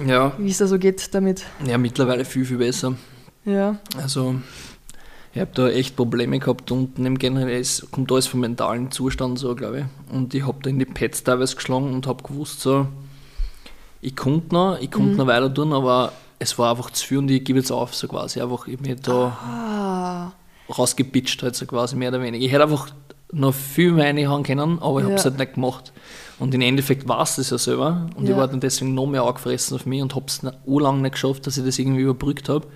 [0.05, 0.33] ja.
[0.39, 1.45] wie es da so geht damit.
[1.67, 2.95] Ja, mittlerweile viel, viel besser.
[3.45, 4.37] Ja, Also,
[5.33, 9.39] ich habe da echt Probleme gehabt und im Generell es kommt alles vom mentalen Zustand
[9.39, 10.15] so, glaube ich.
[10.15, 12.87] Und ich habe da in die Pets teilweise geschlagen und habe gewusst, so,
[14.01, 15.17] ich konnte noch, ich konnte Mhm.
[15.17, 16.13] noch weiter tun, aber
[16.45, 18.41] es war einfach zu viel und ich gebe jetzt auf, so quasi.
[18.41, 20.33] Einfach, ich mich da ah,
[20.73, 22.45] rausgepitcht, halt so quasi, mehr oder weniger.
[22.45, 22.89] Ich hätte einfach
[23.33, 25.31] noch viel mehr reinhauen können, aber ich habe es Ja.
[25.31, 25.93] halt nicht gemacht.
[26.39, 28.37] Und im Endeffekt war es das ja selber und ich Ja.
[28.37, 31.57] war dann deswegen noch mehr angefressen auf mich und habe es urlang nicht geschafft, dass
[31.57, 32.67] ich das irgendwie überbrückt habe.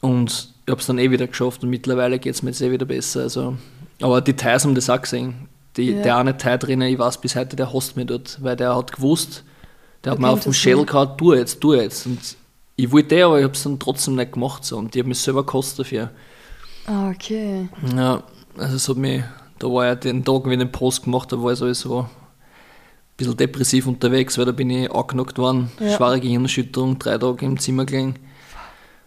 [0.00, 2.70] Und ich habe es dann eh wieder geschafft und mittlerweile geht es mir jetzt eh
[2.70, 3.22] wieder besser.
[3.22, 3.56] Also,
[4.00, 5.48] aber die Thais haben das auch gesehen.
[5.76, 6.02] Die, Ja.
[6.02, 8.92] Der eine Thai drinnen, ich weiß bis heute, der hasst mich dort, weil der hat
[8.92, 9.44] gewusst,
[10.04, 12.06] der hat Du mir auf dem Schädel gehauen, tu jetzt, tu jetzt.
[12.06, 12.18] Und
[12.78, 14.64] ich wollte eh, aber ich habe es dann trotzdem nicht gemacht.
[14.64, 14.78] So.
[14.78, 16.10] Und ich habe mich selber gekostet dafür.
[16.86, 17.68] ah, okay.
[17.94, 18.22] Ja,
[18.56, 19.22] also es hat mich,
[19.58, 22.06] da war ja den Tag, wenn ich den Post gemacht habe, war ich sowieso ein
[23.16, 25.96] bisschen depressiv unterwegs, weil da bin ich angenockt worden, Ja.
[25.96, 28.14] schwere Gehirnerschütterung, drei Tage im Zimmer gelegen.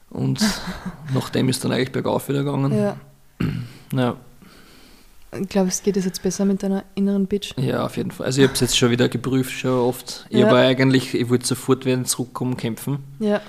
[0.10, 0.39] Und
[1.14, 2.77] nachdem ist dann eigentlich bergauf wieder gegangen.
[2.77, 2.98] Ja.
[3.93, 4.15] Ja,
[5.38, 7.53] Ich glaube, es geht es jetzt besser mit deiner inneren Bitch.
[7.57, 8.26] ja auf jeden Fall.
[8.26, 10.26] Also ich habe es jetzt schon wieder geprüft, schon oft.
[10.30, 10.48] Ich Ja.
[10.48, 12.99] habe eigentlich, ich wollte sofort wieder zurückkommen, kämpfen.
[13.19, 13.41] Ja.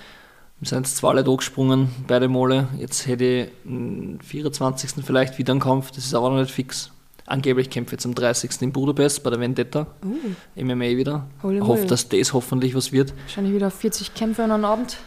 [0.63, 2.69] Wir sind jetzt zwei Leute angesprungen, beide Male.
[2.79, 5.05] Jetzt hätte ich am 24.
[5.05, 6.93] vielleicht wieder einen Kampf, das ist aber noch nicht fix.
[7.27, 8.63] Angeblich kämpfe ich jetzt am 30.
[8.63, 11.27] in Budapest bei der Vendetta, Uh, MMA wieder.
[11.43, 13.13] Holy Ich hoffe, dass das hoffentlich was wird.
[13.25, 14.99] wahrscheinlich wieder 40 Kämpfe an einem Abend.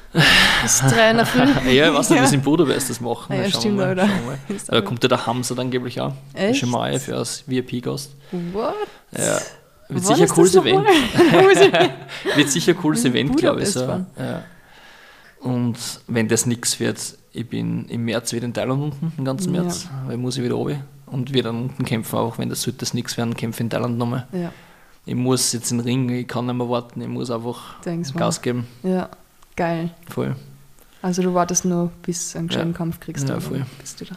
[0.62, 1.40] Bis drei in der Früh.
[1.74, 3.34] ja, ich weiß nicht, wie sie in Budapest das machen.
[3.34, 4.10] Ja, Schauen stimmt, mal.
[4.50, 6.12] Ist Da kommt ja der Hamza dann angeblich auch.
[6.34, 6.60] Echt?
[6.60, 8.14] Schon mal für als VIP-Gast.
[8.52, 8.74] What?
[9.18, 9.22] Ja.
[9.24, 9.40] Wird
[9.88, 10.86] Wann sicher ein ist cooles das Event.
[12.36, 13.70] Wird sicher ein cooles Event, glaube ich.
[13.70, 13.86] So.
[13.86, 14.44] Ja.
[15.46, 15.78] Und
[16.08, 17.00] wenn das nichts wird,
[17.32, 19.62] ich bin im März wieder in Thailand unten, den ganzen Ja.
[19.62, 22.94] März, weil muss ich wieder runter und wieder unten kämpfen, auch wenn das sollte das
[22.94, 24.28] nichts werden, kämpfe in Thailand nochmal.
[24.32, 24.52] Ja,
[25.06, 28.12] Ich muss jetzt in den Ring, ich kann nicht mehr warten, ich muss einfach denkst
[28.14, 28.18] du.
[28.18, 28.66] Gas geben.
[28.82, 29.10] Ja,
[29.56, 29.92] geil.
[30.10, 30.36] Voll.
[31.04, 32.78] Also du wartest nur, bis du einen gescheiten Ja.
[32.78, 33.30] Kampf kriegst.
[33.30, 33.64] Ja, voll.
[33.80, 34.16] Bist du da.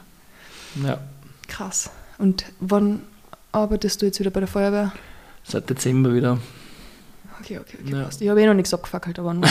[0.87, 0.99] Ja.
[1.47, 1.91] Krass.
[2.17, 3.01] Und wann
[3.53, 4.93] arbeitest du jetzt wieder bei der Feuerwehr?
[5.45, 6.39] Seit Dezember wieder.
[7.41, 7.93] Okay, okay, okay.
[7.97, 8.03] Ja.
[8.05, 8.21] passt.
[8.23, 9.45] Ich habe eh noch nichts abgefackelt, aber nur-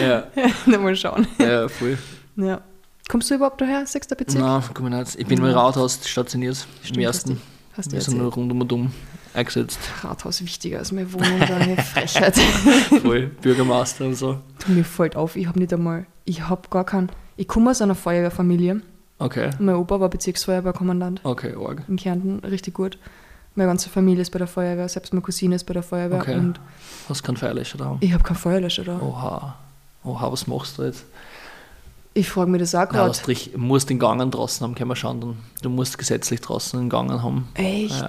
[0.00, 0.24] Ja,
[0.66, 1.26] Na, mal schauen.
[1.38, 1.98] ja voll.
[2.36, 2.60] Ja.
[3.08, 4.42] Kommst du überhaupt daher, sechster Bezirk?
[4.44, 5.14] Nein, komm ich nicht.
[5.18, 5.52] Ich bin im Ja.
[5.52, 7.40] Rathaus stationiert, Stimmt, im ersten.
[7.76, 8.92] Hast du Wir sind nur rund um und um
[9.34, 9.78] eingesetzt.
[10.02, 12.36] Rathaus wichtiger als meine Wohnung, da eine Frechheit.
[13.02, 14.38] Voll, Bürgermeister und so.
[14.58, 17.80] Tu mir fällt auf, ich habe nicht einmal, ich habe gar keinen, ich komme aus
[17.80, 18.82] einer Feuerwehrfamilie.
[19.20, 21.82] Okay, Mein Opa war Bezirksfeuerwehrkommandant okay, arg.
[21.88, 22.98] in Kärnten, richtig gut.
[23.58, 26.36] Meine ganze Familie ist bei der Feuerwehr, selbst meine Cousine ist bei der Feuerwehr Okay.
[26.36, 26.60] und
[27.08, 27.96] Hast keinen Feierlöscher da?
[27.98, 29.00] ich habe keinen Feuerlöscher da.
[29.00, 29.56] Oha.
[30.04, 31.04] Oha, was machst du jetzt?
[32.14, 33.12] Ich frage mich das auch gerade.
[33.26, 35.20] du musst den Gangen draußen haben, können wir schauen.
[35.20, 35.36] Dann.
[35.60, 37.48] Du musst gesetzlich draußen den Gangen haben.
[37.54, 37.90] Echt?
[38.00, 38.08] Ja.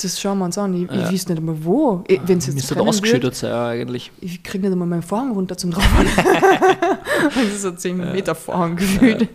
[0.00, 0.72] Das schauen wir uns an.
[0.74, 0.94] Ich, Ja.
[1.08, 2.04] ich weiß nicht einmal wo.
[2.06, 4.12] Wenn es jetzt Müsste ausgeschüttet sein, eigentlich.
[4.20, 6.06] ich kriege nicht einmal meinen Vorhang runter zum Draufhauen.
[7.34, 9.28] das ist so 10 Meter Vorhang gefühlt.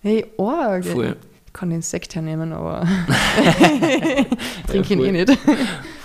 [0.00, 0.86] Hey, Org.
[0.86, 1.14] Voll.
[1.56, 2.80] Ich kann den Sekt hernehmen, aber
[4.66, 5.38] trinke ihn eh nicht.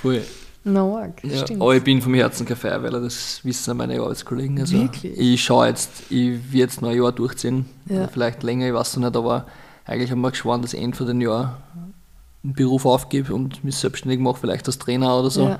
[0.01, 0.21] Voll.
[0.63, 1.39] Na, Org, Ja.
[1.39, 1.61] stimmt.
[1.61, 4.57] Aber ich bin vom Herzen kein Feuerwehrler, das wissen meine Arbeitskollegen.
[4.61, 5.19] Also Wirklich?
[5.19, 7.65] Ich schaue jetzt, ich werde jetzt noch ein Jahr durchziehen.
[7.89, 8.07] Ja.
[8.07, 9.45] Vielleicht länger, ich weiß noch nicht, aber
[9.85, 11.57] eigentlich haben wir geschworen, dass ich Ende von dem Jahr
[12.45, 15.49] einen Beruf aufgebe und mich selbstständig mache, vielleicht als Trainer oder so.
[15.49, 15.59] Ja.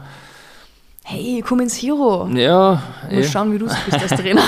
[1.03, 2.30] Hey, komm ins Hero.
[2.30, 3.23] Ja, Mal eh.
[3.26, 4.43] schauen, wie du es bist als Trainer.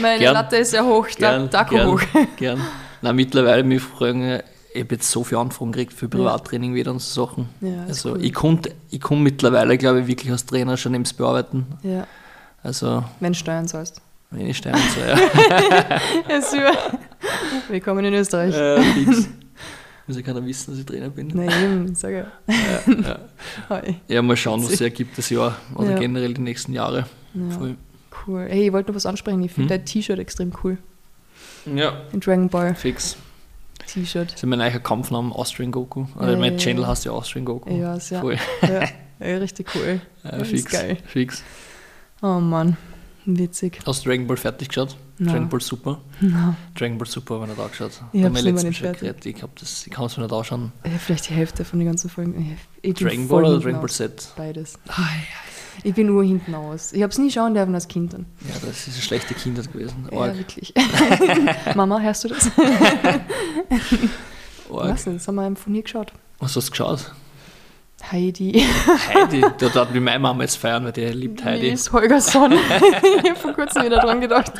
[0.00, 0.34] Meine Gern.
[0.34, 2.02] Latte ist ja hoch, da, gern, Dako gern, hoch.
[2.36, 2.60] gern.
[3.02, 4.40] Na, mittlerweile mich fragen,
[4.74, 7.48] ich habe jetzt so viele Anfragen gekriegt für Privattraining wieder und so Sachen.
[7.60, 8.24] Ja, also cool.
[8.24, 11.66] ich konnte ich komm mittlerweile, glaube ich, wirklich als Trainer schon neben's bearbeiten.
[11.82, 12.06] Ja,
[12.62, 14.00] Also wenn du Steuern zahlst.
[14.30, 15.16] wenn ich stehe und so, ja.
[16.28, 16.72] Ja, super.
[17.68, 18.54] Willkommen in Österreich.
[18.54, 19.28] äh, fix.
[20.06, 21.30] Muss ja keiner wissen, dass ich Trainer bin.
[21.34, 22.26] Na eben, sag ja.
[22.48, 23.18] Ja,
[23.68, 23.82] ja.
[24.08, 25.98] Ja, mal schauen, was sich ergibt das Jahr oder Ja.
[25.98, 27.06] generell die nächsten Jahre.
[28.26, 28.46] Cool.
[28.48, 29.42] Hey, ich wollte noch was ansprechen.
[29.42, 29.78] Ich finde Hm?
[29.80, 30.78] dein T-Shirt extrem cool.
[31.66, 33.16] Ja, Ein Dragon Ball fix.
[33.86, 34.28] T-Shirt.
[34.32, 36.06] Das ist mein neuer Kampfname Austrian Goku.
[36.16, 36.88] Oder Ja, mein ja, Channel ja.
[36.88, 37.68] heißt ja Austrian Goku.
[37.76, 38.20] Ich weiß, ja.
[38.20, 38.38] Voll.
[38.62, 38.88] Ja,
[39.28, 40.00] ja richtig cool.
[40.24, 40.72] Ja, Das ist fix.
[40.72, 40.96] geil.
[41.04, 41.42] Fix.
[42.22, 42.76] Oh Mann,
[43.24, 43.80] witzig.
[43.84, 44.96] Hast du Dragon Ball fertig geschaut?
[45.18, 45.34] Nein.
[45.34, 46.00] Dragon Ball Super?
[46.20, 47.90] Na, Dragon Ball Super habe ich nicht angeschaut.
[48.12, 49.00] Ich immer letztens nicht fertig.
[49.00, 49.26] geredet.
[49.26, 50.72] Ich, hab das- ich kann es mir nicht anschauen.
[50.84, 52.56] ja, vielleicht die Hälfte von den ganzen Folgen.
[52.82, 53.90] Dragon Ball oder Dragon Ball.
[53.90, 54.32] Z?
[54.36, 54.78] Beides.
[55.82, 56.92] Ich bin nur hinten aus.
[56.92, 58.12] Ich habe es nie schauen dürfen als Kind.
[58.12, 58.26] Dann.
[58.48, 60.08] Ja, das ist eine schlechte Kindheit gewesen.
[60.10, 60.38] Ja, Org.
[60.38, 60.72] wirklich.
[61.74, 62.50] Mama, hörst du das?
[64.68, 64.88] Org.
[64.88, 65.14] Was denn?
[65.14, 66.12] Das haben wir von hier geschaut.
[66.38, 67.12] Was hast du geschaut?
[68.10, 68.64] Heidi.
[69.14, 69.40] Heidi.
[69.58, 71.68] da darf mich meine Mama jetzt feiern, weil die liebt Heidi.
[71.68, 72.52] Nils Holgersson.
[73.22, 74.52] ich habe vor kurzem wieder dran gedacht.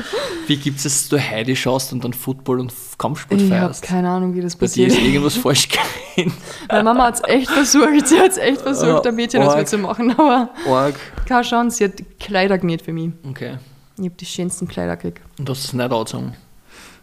[0.47, 3.83] Wie gibt es, dass du Heidi schaust und dann Football und Kampfsport Ich habe feierst?
[3.83, 4.93] keine Ahnung, wie das Bei dir passiert.
[4.93, 6.33] ist irgendwas falsch gewesen.
[6.69, 8.07] Meine Mama hat es echt versucht.
[8.07, 10.13] Sie hat es echt versucht, ein Mädchen aus mir zu machen.
[10.13, 10.95] Aber Org.
[11.27, 11.77] keine Chance.
[11.79, 13.11] Sie hat Kleider genäht für mich.
[13.29, 13.59] Okay.
[13.99, 15.21] Ich habe die schönsten Kleider gekriegt.
[15.39, 16.35] Und du hast es nicht angezogen?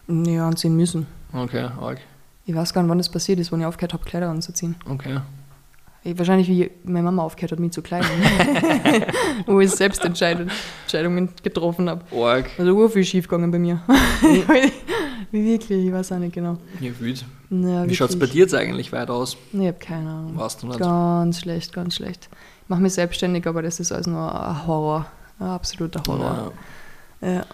[0.08, 1.06] Ja, anziehen müssen.
[1.32, 1.98] Okay, arg.
[2.46, 4.74] Ich weiß gar nicht, wann das passiert ist, wann ich aufgehört habe, Kleider anzuziehen.
[4.88, 5.20] Okay.
[6.02, 8.08] Ich, wahrscheinlich, wie meine Mama aufgehört hat, mich zu kleiden.
[9.46, 10.48] Wo ich selbst Entscheidung-
[10.84, 12.02] Entscheidungen getroffen habe.
[12.14, 12.46] Org.
[12.58, 13.82] Also ur viel schief gegangen bei mir.
[15.30, 16.56] wirklich, ich weiß auch nicht genau.
[16.80, 17.24] Ja, wild.
[17.50, 19.36] Ja, Wie schaut es bei dir jetzt eigentlich weiter aus?
[19.52, 20.38] Ich habe keine Ahnung.
[20.38, 20.78] Weißt du nicht?
[20.78, 22.28] Ganz schlecht, ganz schlecht.
[22.62, 25.06] Ich mache mich selbstständig, aber das ist alles nur ein Horror.
[25.38, 26.52] Ein absoluter Horror.
[27.20, 27.28] Ja.
[27.32, 27.46] Ja.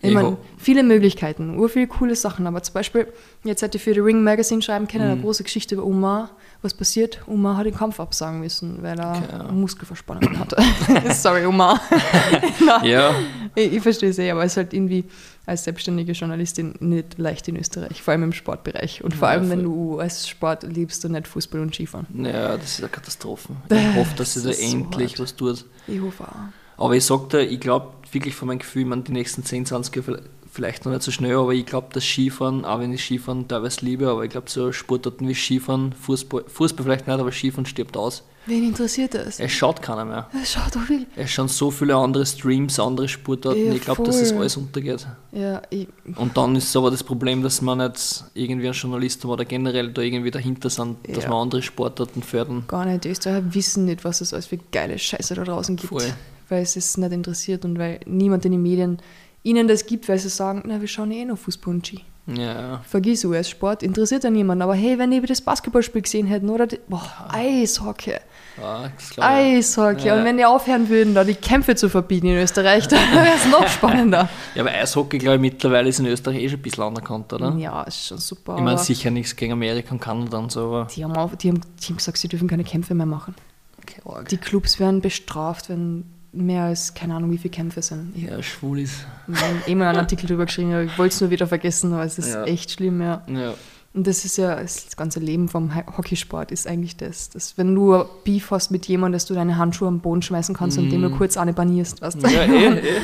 [0.00, 3.08] Ich meine, viele Möglichkeiten, ur viele coole Sachen, aber zum Beispiel,
[3.42, 5.10] jetzt hätte ich für die Ring Magazine schreiben können, Mhm.
[5.12, 6.30] eine große Geschichte über Omar.
[6.60, 7.20] Was passiert?
[7.28, 9.52] Omar hat den Kampf absagen müssen, weil er Okay.
[9.52, 10.56] Muskelverspannungen hatte.
[11.14, 11.80] Sorry, Omar.
[12.60, 13.14] Nein, Ja,
[13.54, 15.04] ich, ich verstehe es eh, aber es ist halt irgendwie
[15.46, 19.04] als selbstständige Journalistin nicht leicht in Österreich, vor allem im Sportbereich.
[19.04, 22.06] Und vor Ja, allem, wenn du als Sport liebst und nicht Fußball und Skifahren.
[22.24, 23.52] ja, das ist eine Katastrophe.
[23.70, 25.20] Ich hoffe, dass sie da Das so endlich hart.
[25.20, 25.64] was tut.
[25.86, 26.84] Ich hoffe auch.
[26.84, 30.22] Aber ich sagte, ich glaube wirklich von meinem Gefühl, man die nächsten 10, 20 Jahre
[30.58, 33.84] vielleicht noch nicht so schnell, aber ich glaube, dass Skifahren, auch wenn ich Skifahren teilweise
[33.84, 37.96] liebe, aber ich glaube, so Sportarten wie Skifahren, Fußball, Fußball vielleicht nicht, aber Skifahren stirbt
[37.96, 38.24] aus.
[38.46, 39.38] Wen interessiert das?
[39.38, 40.28] Es schaut keiner mehr.
[40.42, 41.06] Es schaut doch viel.
[41.14, 43.66] Es schauen so viele andere Streams, andere Sportarten.
[43.66, 45.06] Ja, ich glaube, dass das alles untergeht.
[45.32, 45.86] Ja, ich,
[46.16, 50.00] Und dann ist aber das Problem, dass man nicht irgendwie ein Journalist oder generell da
[50.02, 51.30] irgendwie dahinter sind, dass Ja.
[51.30, 52.64] man andere Sportarten fördern.
[52.66, 53.04] gar nicht.
[53.04, 55.88] Die Österreicher wissen nicht, was es alles für geile Scheiße da draußen gibt.
[55.90, 56.12] Voll.
[56.48, 58.98] Weil es ist nicht interessiert und weil niemand in den Medien
[59.42, 62.04] ihnen das gibt, weil sie sagen, na, wir schauen eh noch Fußball und Ski.
[62.36, 64.60] Ja, Vergiss US-Sport, interessiert ja niemand.
[64.60, 67.02] Aber hey, wenn die das Basketballspiel gesehen hätten oder die, boah,
[67.32, 68.16] Eishockey,
[68.60, 68.90] ja.
[69.16, 70.08] Eishockey.
[70.08, 70.16] Ja.
[70.16, 73.46] Und wenn die aufhören würden, da die Kämpfe zu verbieten in Österreich, dann wäre es
[73.46, 74.28] noch spannender.
[74.54, 77.54] Ja, aber Eishockey, glaube ich, mittlerweile ist in Österreich eh schon ein bisschen anerkannt, oder?
[77.56, 78.56] Ja, ist schon super.
[78.56, 80.88] Ich meine, sicher nichts gegen Amerika und Kanada und so, aber.
[80.94, 83.34] die, haben auch, die, haben, die haben gesagt, sie dürfen keine Kämpfe mehr machen.
[83.82, 84.02] Okay.
[84.30, 86.04] Die Clubs werden bestraft, wenn
[86.42, 88.12] mehr als, keine Ahnung, wie viele Kämpfe sind.
[88.16, 89.06] Ich ja, schwul ist.
[89.32, 92.04] habe eh mal einen Artikel drüber geschrieben, aber ich wollte es nur wieder vergessen, aber
[92.04, 92.44] es ist Ja.
[92.44, 93.22] echt schlimm, ja.
[93.28, 93.54] Ja.
[93.94, 97.74] Und das ist ja das ganze Leben vom Ho- Hockeysport ist eigentlich das, dass wenn
[97.74, 101.00] du Beef hast mit jemandem, dass du deine Handschuhe am Boden schmeißen kannst und dem
[101.00, 102.28] nur kurz eine banierst, weißt du?
[102.28, 102.82] ja, eh, eh.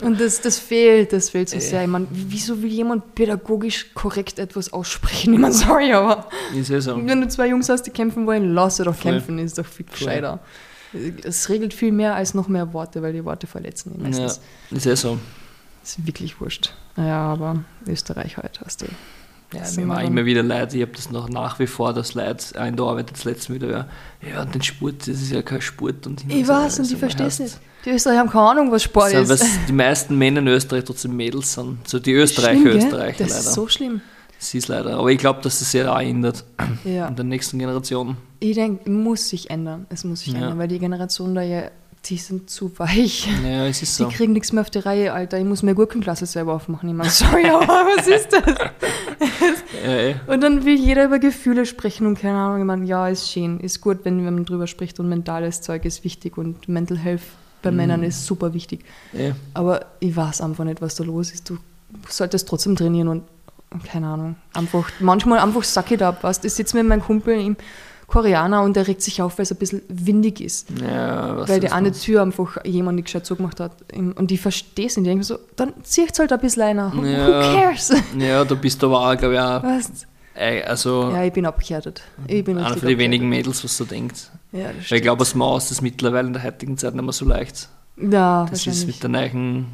[0.00, 1.60] Und das, das fehlt, das fehlt so Äh.
[1.60, 1.82] sehr.
[1.82, 5.34] Ich meine, wieso will jemand pädagogisch korrekt etwas aussprechen?
[5.34, 6.96] Ich meine, sorry, aber Ist eh so.
[7.06, 9.12] wenn du zwei Jungs hast, die kämpfen wollen, lass sie doch Voll.
[9.12, 10.40] kämpfen, ist doch viel gescheiter.
[11.24, 14.40] Es regelt viel mehr als noch mehr Worte, weil die Worte verletzen ihn Ja, meistens.
[14.70, 15.18] ist eh so.
[15.80, 16.72] Das ist wirklich wurscht.
[16.96, 18.86] Naja, aber Österreich halt hast du.
[19.52, 22.14] Ja, Das mir dann- immer wieder leid, ich habe das noch nach wie vor, dass
[22.14, 23.86] Leute auch in der Arbeit jetzt letztes wieder, ja,
[24.26, 26.06] ja, den Sport, das ist ja kein Sport.
[26.06, 27.58] Und Ich so, weiß und also ich verstehe es nicht.
[27.84, 29.28] Die Österreicher haben keine Ahnung, was Sport So, ist.
[29.28, 31.86] was die meisten Männer in Österreich trotzdem Mädels sind.
[31.86, 32.76] So die Schlimm, Österreicher, gell?
[32.76, 33.40] Österreicher Das leider.
[33.40, 34.00] ist so schlimm.
[34.44, 34.96] Sie ist leider.
[34.98, 36.44] Aber ich glaube, dass das sich auch ändert
[36.84, 37.06] Ja.
[37.08, 38.16] in der nächsten Generation.
[38.40, 39.86] Ich denke, muss sich ändern.
[39.88, 40.40] Es muss sich Ja.
[40.40, 41.70] ändern, weil die Generation da ja,
[42.06, 43.28] die sind zu weich.
[43.44, 44.08] Ja, es ist Die so.
[44.08, 45.38] kriegen nichts mehr auf die Reihe, Alter.
[45.38, 46.88] Ich muss mir Gurkenklasse selber aufmachen.
[46.88, 48.42] Ich meine, sorry, aber was ist das?
[49.84, 50.14] Ja, eh.
[50.26, 52.58] Und dann will jeder über Gefühle sprechen und keine Ahnung.
[52.60, 53.60] Ich meine, ja, ist schön.
[53.60, 57.22] Ist gut, wenn, wenn man drüber spricht und mentales Zeug ist wichtig und Mental Health
[57.62, 57.76] bei Mhm.
[57.76, 58.84] Männern ist super wichtig.
[59.14, 59.32] eh.
[59.54, 61.48] Aber ich weiß einfach nicht, was da los ist.
[61.48, 61.58] Du
[62.08, 63.22] solltest trotzdem trainieren und
[63.80, 64.36] keine Ahnung.
[64.54, 66.22] Einfach, manchmal einfach suck it up.
[66.22, 66.44] Weißt?
[66.44, 67.56] Ich sitze mit meinem Kumpel im
[68.06, 70.68] Koreaner und der regt sich auf, weil es ein bisschen windig ist.
[70.80, 72.02] Ja, was weil die eine das?
[72.02, 73.72] Tür einfach jemand nicht gescheit zugemacht hat.
[73.94, 75.04] Und ich verstehe es nicht.
[75.06, 76.92] Ich denke mir so, dann zieht halt ein bisschen einer.
[76.94, 77.26] Who, Ja.
[77.26, 77.90] who cares?
[78.18, 80.06] Ja, da bist du aber auch, glaube ich, auch, Weißt?
[80.66, 82.02] also Ja, ich bin abgehärtet.
[82.26, 83.28] Ich bin einer von den wenigen.
[83.30, 84.24] Mädels, was du denkst.
[84.52, 87.02] Ja, das Weil ich glaube, als Maus ist das mittlerweile in der heutigen Zeit nicht
[87.04, 87.68] mehr so leicht.
[87.96, 89.66] Ja, Das ist mit der neuen,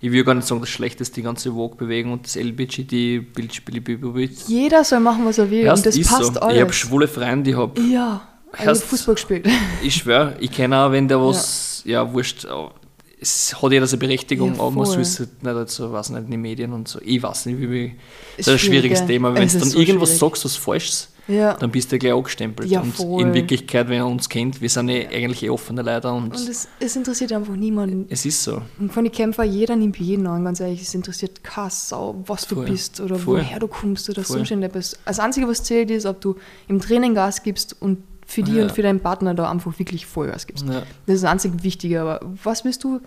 [0.00, 4.84] ich will gar nicht sagen, das Schlechteste, die ganze Vogue-Bewegung und das LBGT, Bildspiele, Jeder
[4.84, 5.60] soll machen, was er will.
[5.64, 6.30] Erst und das ist passt so.
[6.32, 6.60] Ich alles.
[6.60, 8.20] habe schwule Freunde, ich habe, ja,
[8.52, 9.48] ich habe Erst- Fußball gespielt.
[9.82, 12.74] ich schwöre, ich kenne auch, wenn der was, ja, wurscht, aber
[13.20, 16.10] es hat jeder seine Berechtigung, Ja, aber man soll es halt nicht halt so, weiß
[16.10, 17.00] nicht, in den Medien und so.
[17.02, 17.86] Ich weiß nicht, wie.
[17.86, 17.96] Ist
[18.36, 19.06] Das ist ein schwierig, schwieriges?
[19.06, 19.28] Thema.
[19.34, 20.20] Wenn du ist dann so irgendwas schwierig.
[20.20, 21.52] sagst, was Falsches, Ja.
[21.54, 22.68] dann bist du gleich angestempelt.
[22.70, 26.10] Ja, und in Wirklichkeit, wenn er uns kennt, wir sind eh eigentlich eh offene Leute
[26.10, 28.06] und, Und es, es interessiert einfach niemanden.
[28.08, 28.62] es ist so.
[28.80, 30.80] Und von den Kämpfern, jeder nimmt jeden an, ganz ehrlich.
[30.82, 32.64] Es interessiert keine Sau, was du Voll.
[32.66, 33.40] bist oder Voll.
[33.42, 34.38] woher du kommst oder Voll.
[34.38, 34.98] sonst irgendetwas.
[35.04, 36.36] Das Einzige, was zählt, ist, ob du
[36.66, 38.62] im Training Gas gibst und für dich Ja.
[38.64, 40.66] und für deinen Partner da einfach wirklich Vollgas gibst.
[40.66, 40.82] Ja.
[41.06, 42.00] Das ist das einzig Wichtige.
[42.00, 43.00] Aber was willst du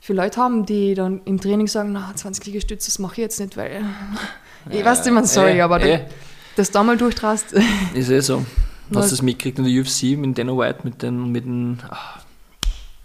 [0.00, 3.40] für Leute haben, die dann im Training sagen, na, 20 Liegestütze, das mache ich jetzt
[3.40, 3.82] nicht, weil...
[4.70, 6.00] Ich weiß nicht, man, sorry, eh, aber eh,
[6.58, 7.54] das da mal durchtrast,
[7.94, 8.44] ist eh so.
[8.90, 11.78] Was- Hast du das mitgekriegt in der UFC mit Dana White, mit dem, mit dem,
[11.90, 12.20] ah,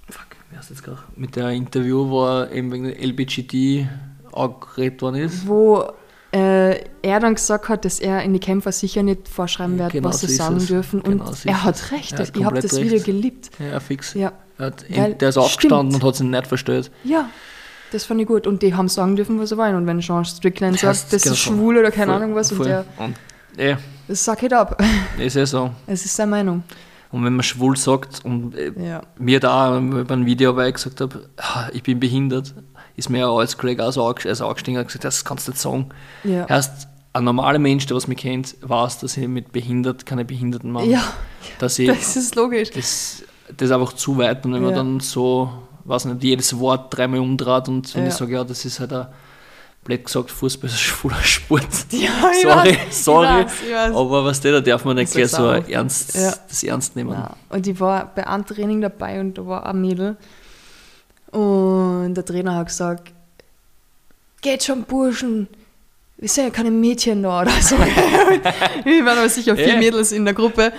[0.10, 1.00] fuck, wie heißt das jetzt gerade?
[1.16, 3.88] Mit der Interview, wo er eben wegen der LBGT
[4.32, 5.48] angeredet worden ist.
[5.48, 5.84] wo
[6.32, 10.10] äh, er dann gesagt hat, dass er in die Kämpfer sicher nicht vorschreiben wird, Genau
[10.10, 10.66] was sie so ist sagen es.
[10.68, 11.02] dürfen.
[11.02, 11.92] Und Genau so ist er hat es.
[11.92, 12.12] recht.
[12.14, 12.84] Er hat ich habe das recht.
[12.86, 13.50] Video geliebt.
[13.60, 14.14] Ja, fix.
[14.16, 16.04] Ja, Er hat, Weil- der ist aufgestanden stimmt.
[16.04, 16.92] und hat sich nicht verstellt.
[17.04, 17.30] ja.
[17.92, 18.48] Das fand ich gut.
[18.48, 19.76] Und die haben sagen dürfen, was sie wollen.
[19.76, 22.66] Und wenn Sean Strickland sagt, das genau ist schwul oder keine Voll, Ahnung was, und
[22.66, 23.14] der, Und,
[24.08, 24.82] das suck it up.
[25.18, 25.72] ist eh so.
[25.88, 26.64] Es ist seine Meinung.
[27.12, 29.02] Und wenn man schwul sagt, und äh, Ja.
[29.20, 32.54] mir da bei einem Video, weil ich gesagt habe, ah, ich bin behindert,
[32.96, 35.62] ist mir ein als Kollege auch so also angestiegen und gesagt, das kannst du nicht
[35.62, 35.90] sagen.
[36.24, 36.48] Ja.
[36.50, 40.72] Heißt, ein normaler Mensch, der was mich kennt, weiß, dass ich mit behindert keine Behinderten
[40.72, 40.86] mache.
[40.88, 41.04] ja,
[41.60, 42.72] Dass ich, das ist logisch.
[42.72, 43.24] das,
[43.56, 44.44] das ist einfach zu weit.
[44.46, 44.78] Und wenn man Ja.
[44.78, 45.52] dann so,
[45.86, 48.08] weiß nicht, jedes Wort dreimal umdreht und wenn Ja.
[48.10, 49.06] ich sage, ja, das ist halt ein,
[49.84, 51.68] blöd gesagt, Fußball ist ein schwuler Sport.
[51.92, 52.10] Ja,
[52.42, 53.42] sorry, weiß, sorry.
[53.42, 53.96] Ich weiß, ich.
[53.96, 56.34] Aber was der, da darf man nicht gleich so ernst, Ja.
[56.48, 57.12] das ernst nehmen.
[57.12, 57.36] Ja.
[57.50, 60.18] Und ich war bei einem Training dabei und da war ein Mädel.
[61.32, 63.12] Und der Trainer hat gesagt,
[64.42, 65.48] geht schon, Burschen,
[66.18, 67.76] wir sind ja keine Mädchen da oder so.
[68.84, 69.78] wir waren aber sicher vier.
[69.78, 70.72] Mädels in der Gruppe.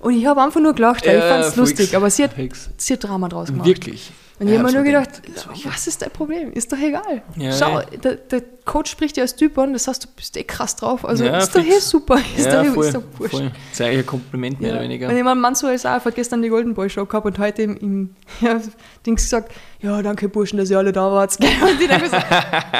[0.00, 1.96] Und ich habe einfach nur gelacht, weil ich fand es lustig.
[1.96, 2.32] Aber sie hat,
[2.76, 3.66] sie hat Drama draus gemacht.
[3.66, 4.10] Wirklich.
[4.40, 5.22] Und Ja, ich habe mir nur so gedacht,
[5.64, 6.52] was ist dein Problem?
[6.52, 7.22] Ist doch egal.
[7.36, 7.84] Ja, Schau, ja.
[8.02, 11.04] der, der Coach spricht dir als Typ an, das heißt, du bist eh krass drauf.
[11.04, 12.18] Also Ja, ist doch eh super.
[12.36, 13.34] Ist ja, doch, voll, ist doch wurscht.
[13.34, 13.42] voll.
[13.50, 14.74] Das ist eigentlich ein Kompliment mehr Ja.
[14.76, 15.08] oder weniger.
[15.08, 17.62] Und ich meine, Mansur ist auch, hat gestern die Golden Boy Show gehabt und heute
[17.62, 18.60] im, im ja,
[19.04, 19.52] Dings gesagt,
[19.82, 21.36] ja, danke Burschen, dass ihr alle da wart.
[21.40, 22.16] Und ich denke so,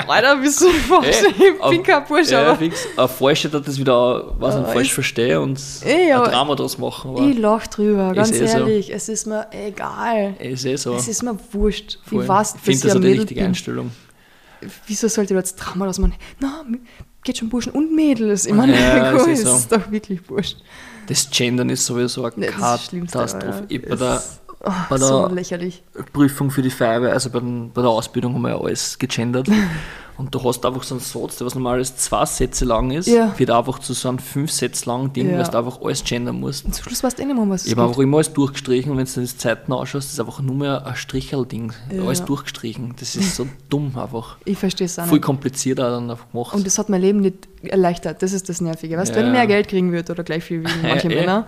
[0.07, 1.17] Alter, bist du falsch?
[1.39, 2.87] Ich bin kein Bursche, ja, aber fix.
[2.95, 6.77] Ein Falscher hat das wieder was Ah, falsch verstehe und Eh, aber- ein Drama draus
[6.77, 7.13] machen.
[7.17, 8.59] Aber ich lach drüber, ganz eh so.
[8.59, 8.93] ehrlich.
[8.93, 10.35] Es ist mir egal.
[10.41, 10.95] ist eh so.
[10.95, 11.99] Es ist mir wurscht.
[12.05, 12.23] Voll.
[12.23, 13.39] Ich weiß, dass das ich auch ein Mädel bin.
[13.45, 13.91] Einstellung.
[14.87, 16.15] Wieso sollte ich jetzt Drama draus machen?
[16.39, 16.65] Na,
[17.25, 18.47] geht schon Burschen und Mädels.
[18.47, 19.77] Ich meine, Ja, cool, es ist ist, so.
[19.77, 20.59] doch wirklich wurscht.
[21.07, 23.33] Das Gendern ist sowieso eine Nee, das ist das.
[23.33, 23.47] Katastrophe.
[23.55, 23.65] Alter.
[23.69, 25.83] Ich bei Es der ist, oh, bei so der- lächerlich.
[26.13, 29.49] Prüfung für die Feuerwehr, also bei, den, bei der Ausbildung haben wir ja alles gegendert.
[30.17, 33.33] Und du hast einfach so einen Satz, der was normales zwei Sätze lang ist, Ja.
[33.39, 35.39] wird einfach zu so einem fünf Sätze langen Ding, Ja.
[35.39, 36.67] weil du einfach alles gendern musst.
[36.67, 38.31] Und zum Schluss weißt du eh nicht mehr, was es Ich habe einfach immer alles
[38.35, 41.73] durchgestrichen und wenn du dir die Zeiten anschaust, ist einfach nur mehr ein Stricherl-Ding.
[41.91, 42.03] Ja.
[42.03, 42.93] Alles durchgestrichen.
[43.01, 44.37] Das ist so dumm einfach.
[44.45, 45.23] Ich verstehe es auch Viel nicht.
[45.23, 46.53] komplizierter dann einfach gemacht.
[46.55, 48.21] Und das hat mein Leben nicht erleichtert.
[48.23, 48.99] Das ist das Nervige.
[48.99, 51.47] Weißt du, wenn ich mehr Geld kriegen würde oder gleich viel wie manche Männer,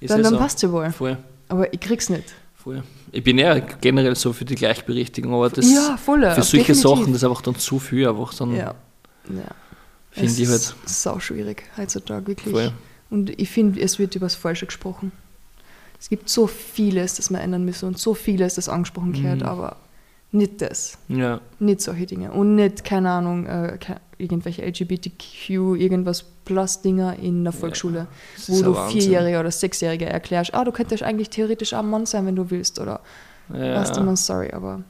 [0.00, 0.38] ist dann, eh dann so.
[0.38, 0.90] passt ja wohl.
[0.92, 1.18] Voll,
[1.52, 2.34] Aber ich krieg's nicht.
[2.54, 2.82] voll.
[3.10, 6.20] Ich bin ja generell so für die Gleichberechtigung, aber das ja, voll.
[6.20, 6.82] für solche definitiv.
[6.82, 8.74] Sachen, das ist einfach dann zu viel, einfach dann Ja.
[9.28, 9.42] ja.
[10.10, 12.52] finde ich halt ist sau schwierig heutzutage, wirklich.
[12.54, 12.72] voll.
[13.10, 15.12] Und ich finde, es wird über das Falsche gesprochen.
[16.00, 19.46] Es gibt so vieles, das wir ändern müssen und so vieles, das angesprochen gehört, Mhm.
[19.46, 19.76] aber
[20.32, 20.96] nicht das.
[21.08, 22.32] Ja, Nicht solche Dinge.
[22.32, 28.62] Und nicht, keine Ahnung, äh, ke- irgendwelche LGBTQ, irgendwas Plus-Dinger in der Volksschule, das wo
[28.62, 29.00] du Wahnsinn.
[29.00, 32.50] Vierjährige oder Sechsjährige erklärst, ah, du könntest eigentlich theoretisch auch ein Mann sein, wenn du
[32.50, 32.78] willst.
[32.80, 33.00] Oder
[33.52, 34.82] Ja, weißt du, man, sorry, aber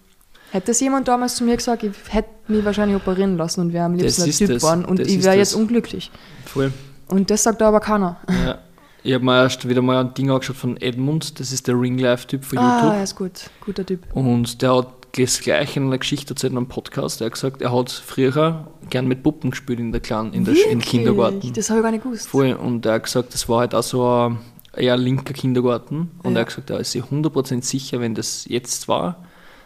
[0.50, 3.86] hätte das jemand damals zu mir gesagt, ich hätte mich wahrscheinlich operieren lassen und wäre
[3.86, 6.10] am liebsten ein Typ geworden und Das ich wäre jetzt unglücklich.
[6.44, 6.72] voll.
[7.08, 8.18] Und das sagt da aber keiner.
[8.46, 8.58] Ja.
[9.04, 12.44] Ich habe mir erst wieder mal ein Ding angeschaut von Edmund, das ist der Ringlife-Typ
[12.44, 12.94] von Ah, YouTube.
[12.94, 13.32] er ist gut.
[13.64, 14.00] Guter Typ.
[14.14, 17.20] Und der hat das gleich in einer Geschichte erzählt in einem Podcast.
[17.20, 20.54] Er hat gesagt, er hat früher gern mit Puppen gespielt in der Kleinen, in der,
[20.54, 20.84] im Wirklich?
[20.86, 21.52] Kindergarten.
[21.52, 22.28] Das habe ich gar nicht gewusst.
[22.28, 22.52] Voll.
[22.54, 24.38] Und er hat gesagt, das war halt auch so ein
[24.74, 26.10] eher linker Kindergarten.
[26.22, 26.38] Und Ja.
[26.38, 29.22] er hat gesagt, er ist sich 100% sicher, wenn das jetzt war,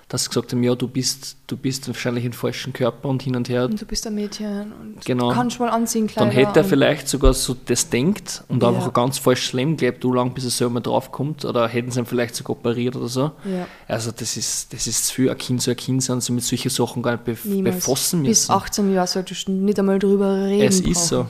[0.09, 3.35] dass sie gesagt haben, ja, du bist, du bist wahrscheinlich im falschen Körper und hin
[3.35, 3.65] und her.
[3.65, 5.31] Und du bist ein Mädchen und Genau.
[5.31, 6.27] kannst mal anziehen, Kleider.
[6.29, 8.69] Dann hätte er vielleicht sogar so das denkt und Ja.
[8.69, 11.45] einfach ein ganz falsches Leben gelebt, du lang, bis er selber drauf kommt.
[11.45, 13.33] Oder hätten sie ihn vielleicht sogar operiert oder so.
[13.45, 16.33] Ja, Also das ist, das ist zu viel, ein Kind soll ein Kind sein, sie
[16.33, 17.75] mit solchen Sachen gar nicht bef niemals.
[17.77, 18.53] befassen Bis müssen.
[18.53, 20.69] 18 Jahre solltest du nicht einmal drüber reden.
[20.69, 20.93] es brauchen.
[20.93, 21.27] ist so.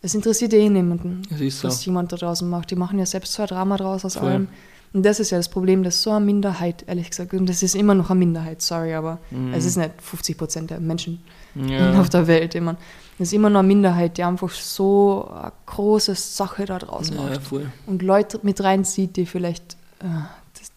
[0.00, 1.68] Es interessiert eh niemanden, Es ist so.
[1.68, 2.70] was jemand da draußen macht.
[2.70, 4.28] Die machen ja selbst so ein Drama draus aus Voll.
[4.28, 4.48] allem.
[4.94, 7.34] Und das ist ja das Problem, das ist so eine Minderheit, ehrlich gesagt.
[7.34, 9.18] Und das ist immer noch eine Minderheit, sorry, aber
[9.52, 11.20] es ist nicht 50 Prozent der Menschen.
[11.56, 12.00] Ja.
[12.00, 12.54] auf der Welt.
[12.60, 12.76] Mein,
[13.18, 17.22] das ist immer noch eine Minderheit, die einfach so eine große Sache da draußen ja,
[17.22, 17.40] macht.
[17.86, 20.06] Und Leute mit reinzieht, die vielleicht, äh,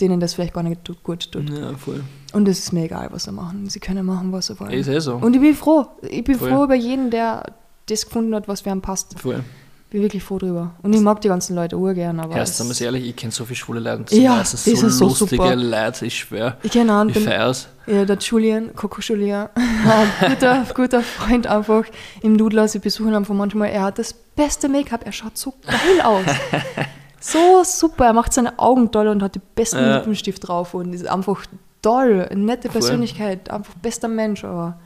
[0.01, 1.49] denen das vielleicht gar nicht gut tut.
[1.49, 2.03] Ja, voll.
[2.33, 3.69] Und es ist mir egal, was sie machen.
[3.69, 4.71] Sie können machen, was sie wollen.
[4.71, 5.15] Ist eh so.
[5.15, 5.87] Und ich bin froh.
[6.01, 6.49] Ich bin Voll.
[6.49, 7.43] froh über jeden, der
[7.87, 9.19] das gefunden hat, was für einen passt.
[9.19, 9.43] Voll.
[9.89, 10.71] Bin wirklich froh drüber.
[10.81, 12.35] Und ich mag die ganzen Leute urgern, aber.
[12.35, 15.37] Erst es ehrlich, ich kenne so viele schwule Leute und Ja, das ist so lustige
[15.37, 15.55] super.
[15.55, 16.57] Leute, ich schwöre.
[16.61, 17.69] ich kenne einen, Ich den, feier's.
[17.85, 21.85] ja, der Julian, Coco Julian, ein guter, guter Freund einfach
[22.21, 22.67] im Dudler.
[22.67, 23.69] Sie besuchen ihn einfach manchmal.
[23.69, 25.05] Er hat das beste Make-up.
[25.05, 26.25] Er schaut so geil aus.
[27.21, 28.07] so super.
[28.07, 29.95] Er macht seine Augen toll und hat die besten Ja.
[29.97, 31.45] Lippenstift drauf und ist einfach
[31.81, 32.27] toll.
[32.29, 32.67] Eine nette.
[32.67, 33.49] Persönlichkeit.
[33.49, 34.77] Einfach bester Mensch, aber.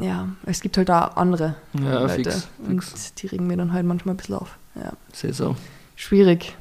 [0.00, 2.30] Ja, es gibt halt auch andere Ja, Leute.
[2.30, 3.14] fix, Und fix.
[3.14, 4.56] die regen mir dann halt manchmal ein bisschen auf.
[4.76, 4.92] Ja.
[5.12, 5.56] Ist eh so.
[5.96, 6.54] Schwierig.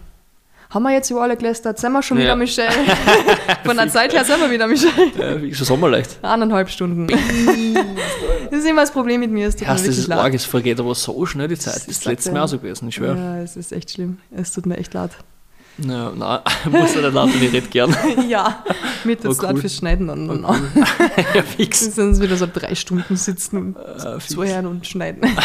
[0.70, 1.80] Haben wir jetzt über alle gelästert?
[1.80, 2.24] Sind wir schon Ja.
[2.24, 2.72] wieder Michelle?
[3.64, 5.12] Von der Zeit her sind wir wieder Michelle.
[5.18, 6.20] Ja, wie schon sommerleicht.
[6.24, 7.08] Eineinhalb Stunden.
[7.08, 9.48] das ist immer das Problem mit mir.
[9.48, 10.20] Es tut mir Erst wirklich dieses leid.
[10.20, 11.76] Arg, es vergeht aber so schnell die Zeit.
[11.76, 13.16] Das Das ist ist das letzte Mal so gewesen, ich schwöre.
[13.18, 14.18] Ja, es ist echt schlimm.
[14.32, 15.12] Es tut mir echt leid.
[15.80, 16.40] Ja, nein,
[16.72, 17.96] muss er nicht laut, ich rede gern.
[18.28, 18.64] ja,
[19.04, 19.58] mit jetzt Oh, cool.
[19.62, 20.10] fürs Schneiden.
[20.10, 21.86] Und, und, ja, fix.
[21.86, 23.78] Wir sind wieder so drei Stunden sitzen und
[24.20, 24.28] fix.
[24.30, 25.22] zuhören und schneiden.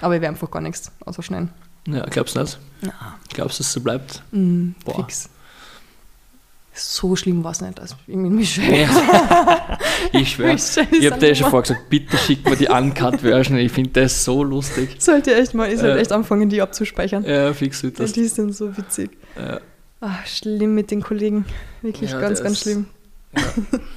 [0.00, 1.50] Aber ich werde einfach gar nichts außer schneiden.
[1.86, 2.58] Ja, glaubst du nicht?
[2.80, 2.92] Ja.
[3.34, 4.22] Glaubst du, dass es so bleibt?
[4.32, 4.96] Mm, Boah.
[4.96, 5.28] fix.
[6.74, 7.78] So schlimm war es nicht.
[7.78, 8.82] Also, ich meine, Michelle.
[8.82, 9.78] Ja.
[10.12, 10.54] ich schwöre.
[10.54, 13.58] Ich habe dir schon vorher gesagt, bitte schick mir die Uncut-Version.
[13.58, 14.96] Ich finde das so lustig.
[14.98, 16.00] Sollte echt mal, ich sollte Äh.
[16.00, 17.24] echt anfangen, die abzuspeichern.
[17.24, 18.12] Ja, fix wird das.
[18.12, 19.10] Die sind so witzig.
[19.36, 19.60] Ja,
[20.00, 21.44] Ach, schlimm mit den Kollegen.
[21.82, 22.86] Wirklich Ja, ganz, ganz schlimm.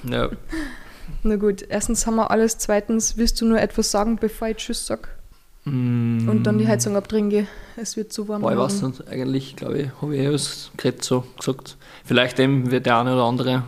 [0.04, 0.30] ja.
[1.24, 2.58] Na gut, erstens haben wir alles.
[2.58, 5.15] Zweitens, willst du nur etwas sagen, bevor ich Tschüss sag?
[5.66, 6.30] Mm.
[6.30, 7.48] Und dann die Heizung abdrehen gehe.
[7.76, 8.42] Es wird zu warm.
[8.42, 11.78] Boah, ich weiß nicht, eigentlich, glaube ich, habe ich eh was geredet, so gesagt.
[12.04, 13.64] Vielleicht eben wird der eine oder andere,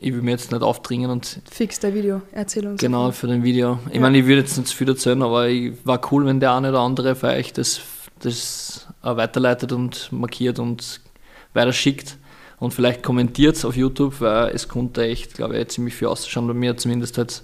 [0.00, 2.20] ich will mir jetzt nicht aufdringen und Fix der Video.
[2.32, 2.80] Erzähl uns.
[2.80, 3.78] genau für den Video.
[3.88, 4.00] Ich Ja.
[4.00, 6.70] meine, ich würde jetzt nicht zu viel erzählen, aber ich, war cool, wenn der eine
[6.70, 7.80] oder andere für euch das,
[8.20, 11.00] das weiterleitet und markiert und
[11.54, 12.18] weiter schickt.
[12.58, 16.54] Und vielleicht kommentiert auf YouTube, weil es konnte echt, glaube ich, ziemlich viel ausschauen bei
[16.54, 16.76] mir.
[16.76, 17.42] Zumindest halt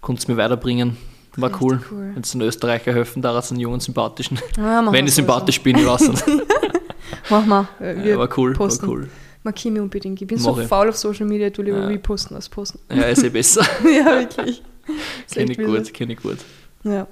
[0.00, 0.96] konnte es mir weiterbringen.
[1.36, 1.80] War Richtig cool.
[1.90, 2.10] cool.
[2.14, 4.38] Wenn es den Österreicher helfen, da einen jungen, sympathischen.
[4.56, 6.24] Ja, Wenn ich sympathisch bin, ich weiß nicht.
[7.30, 7.68] Mach mal.
[7.78, 8.86] Wir Ja, war cool, posten.
[8.86, 9.08] war cool.
[9.42, 10.20] Markier mich unbedingt.
[10.20, 10.66] Ich bin Mach so ich.
[10.66, 11.86] faul auf Social Media, du lieber Ja.
[11.86, 12.78] reposten als posten.
[12.90, 13.62] Ja, ist eh besser.
[13.84, 14.62] ja, wirklich.
[15.32, 16.38] Kenne ich gut, kenne ich gut.
[16.84, 17.06] Ja.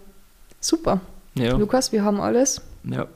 [0.61, 1.01] Super.
[1.37, 2.61] Ja, Lukas, wir haben alles.
[2.85, 3.07] ja.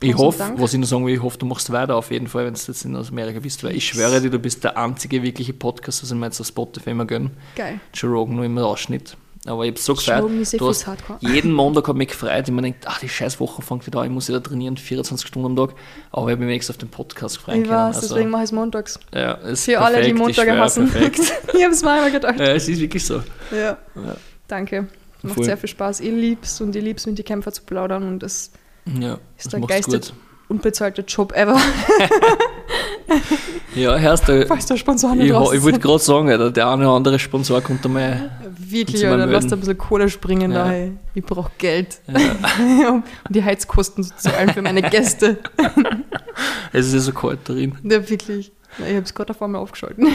[0.00, 2.44] Ich hoffe, was ich noch sagen will, ich hoffe, du machst weiter auf jeden Fall,
[2.46, 5.52] wenn du jetzt in Amerika bist, weil ich schwöre dir, du bist der einzige wirkliche
[5.52, 7.32] Podcast, was ich mir jetzt auf Spotify immer gönne.
[7.56, 7.80] Geil.
[7.92, 9.16] Joe Rogan nur immer Ausschnitt.
[9.46, 10.30] Aber ich habe so gefreut.
[10.52, 10.86] Eh Du hast
[11.20, 12.48] jeden Montag habe ich mich gefreut.
[12.48, 15.26] Ich mir gedacht, ach, die scheiß Woche fängt wieder an, ich muss wieder trainieren, 24
[15.26, 15.76] Stunden am Tag.
[16.10, 17.56] Aber ich habe mich wenigstens auf den Podcast gefreut.
[17.56, 18.98] Ich weiß, Also, deswegen mache ich es montags.
[19.14, 20.88] ja, es ist Für alle, die perfekt, Montage hassen.
[20.90, 21.20] Perfekt.
[21.54, 22.38] ich habe es mir einmal gedacht.
[22.38, 23.22] ja, es ist wirklich so.
[23.52, 23.78] Ja.
[23.94, 24.16] Ja.
[24.48, 24.88] Danke.
[25.22, 25.44] Macht Voll.
[25.44, 26.00] sehr viel Spaß.
[26.00, 28.50] Ich lieb's und ich lieb's, mit die Kämpfer zu plaudern und das
[28.86, 30.00] Ja, ist das der geilste
[30.48, 31.56] unbezahlte Job ever.
[33.74, 36.68] Ja, hörst du, Falls der Sponsor ich, nicht raus ich wollte gerade sagen, Alter, der
[36.68, 37.84] eine oder andere Sponsor kommt.
[37.84, 40.64] Wirklich, du mal Alter, lass da ein bisschen Kohle springen Ja.
[40.64, 40.72] da.
[40.72, 40.92] Ey.
[41.14, 42.00] Ich brauche Geld.
[42.06, 45.38] Ja, um die Heizkosten zu zahlen für meine Gäste.
[46.72, 47.76] es ist ja so kalt drin.
[47.82, 48.52] Ja, wirklich.
[48.78, 50.08] Ja, Ich habe es gerade auf einmal aufgeschalten.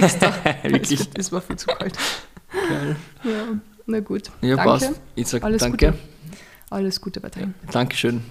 [0.00, 0.32] Extra.
[0.62, 1.08] Wirklich.
[1.14, 1.96] Es war viel zu kalt.
[2.52, 2.96] Geil.
[3.24, 3.30] Ja,
[3.86, 4.30] na gut.
[4.40, 4.70] Ja, Danke.
[4.70, 5.00] passt.
[5.14, 5.86] Ich sag Alles danke.
[5.92, 5.98] Gute.
[6.70, 7.54] Alles Gute weiterhin.
[7.70, 8.22] Dankeschön.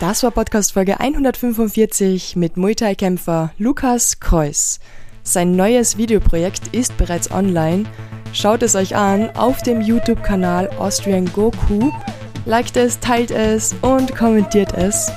[0.00, 4.78] Das war Podcast Folge 145 mit Muay Thai Kämpfer Lukas Kreuz.
[5.22, 7.84] Sein neues Videoprojekt ist bereits online.
[8.34, 11.90] Schaut es euch an auf dem YouTube-Kanal Austrian Goku.
[12.44, 15.10] Liked es, teilt es und kommentiert es.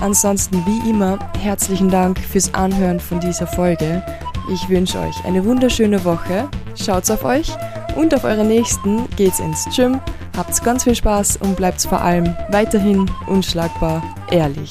[0.00, 4.02] Ansonsten wie immer herzlichen Dank fürs Anhören von dieser Folge.
[4.50, 6.48] Ich wünsche euch eine wunderschöne Woche.
[6.74, 7.52] Schaut's auf euch
[7.96, 10.00] und auf eure Nächsten geht's ins Gym.
[10.36, 14.70] Habt's ganz viel Spaß und bleibt's vor allem weiterhin unschlagbar ehrlich.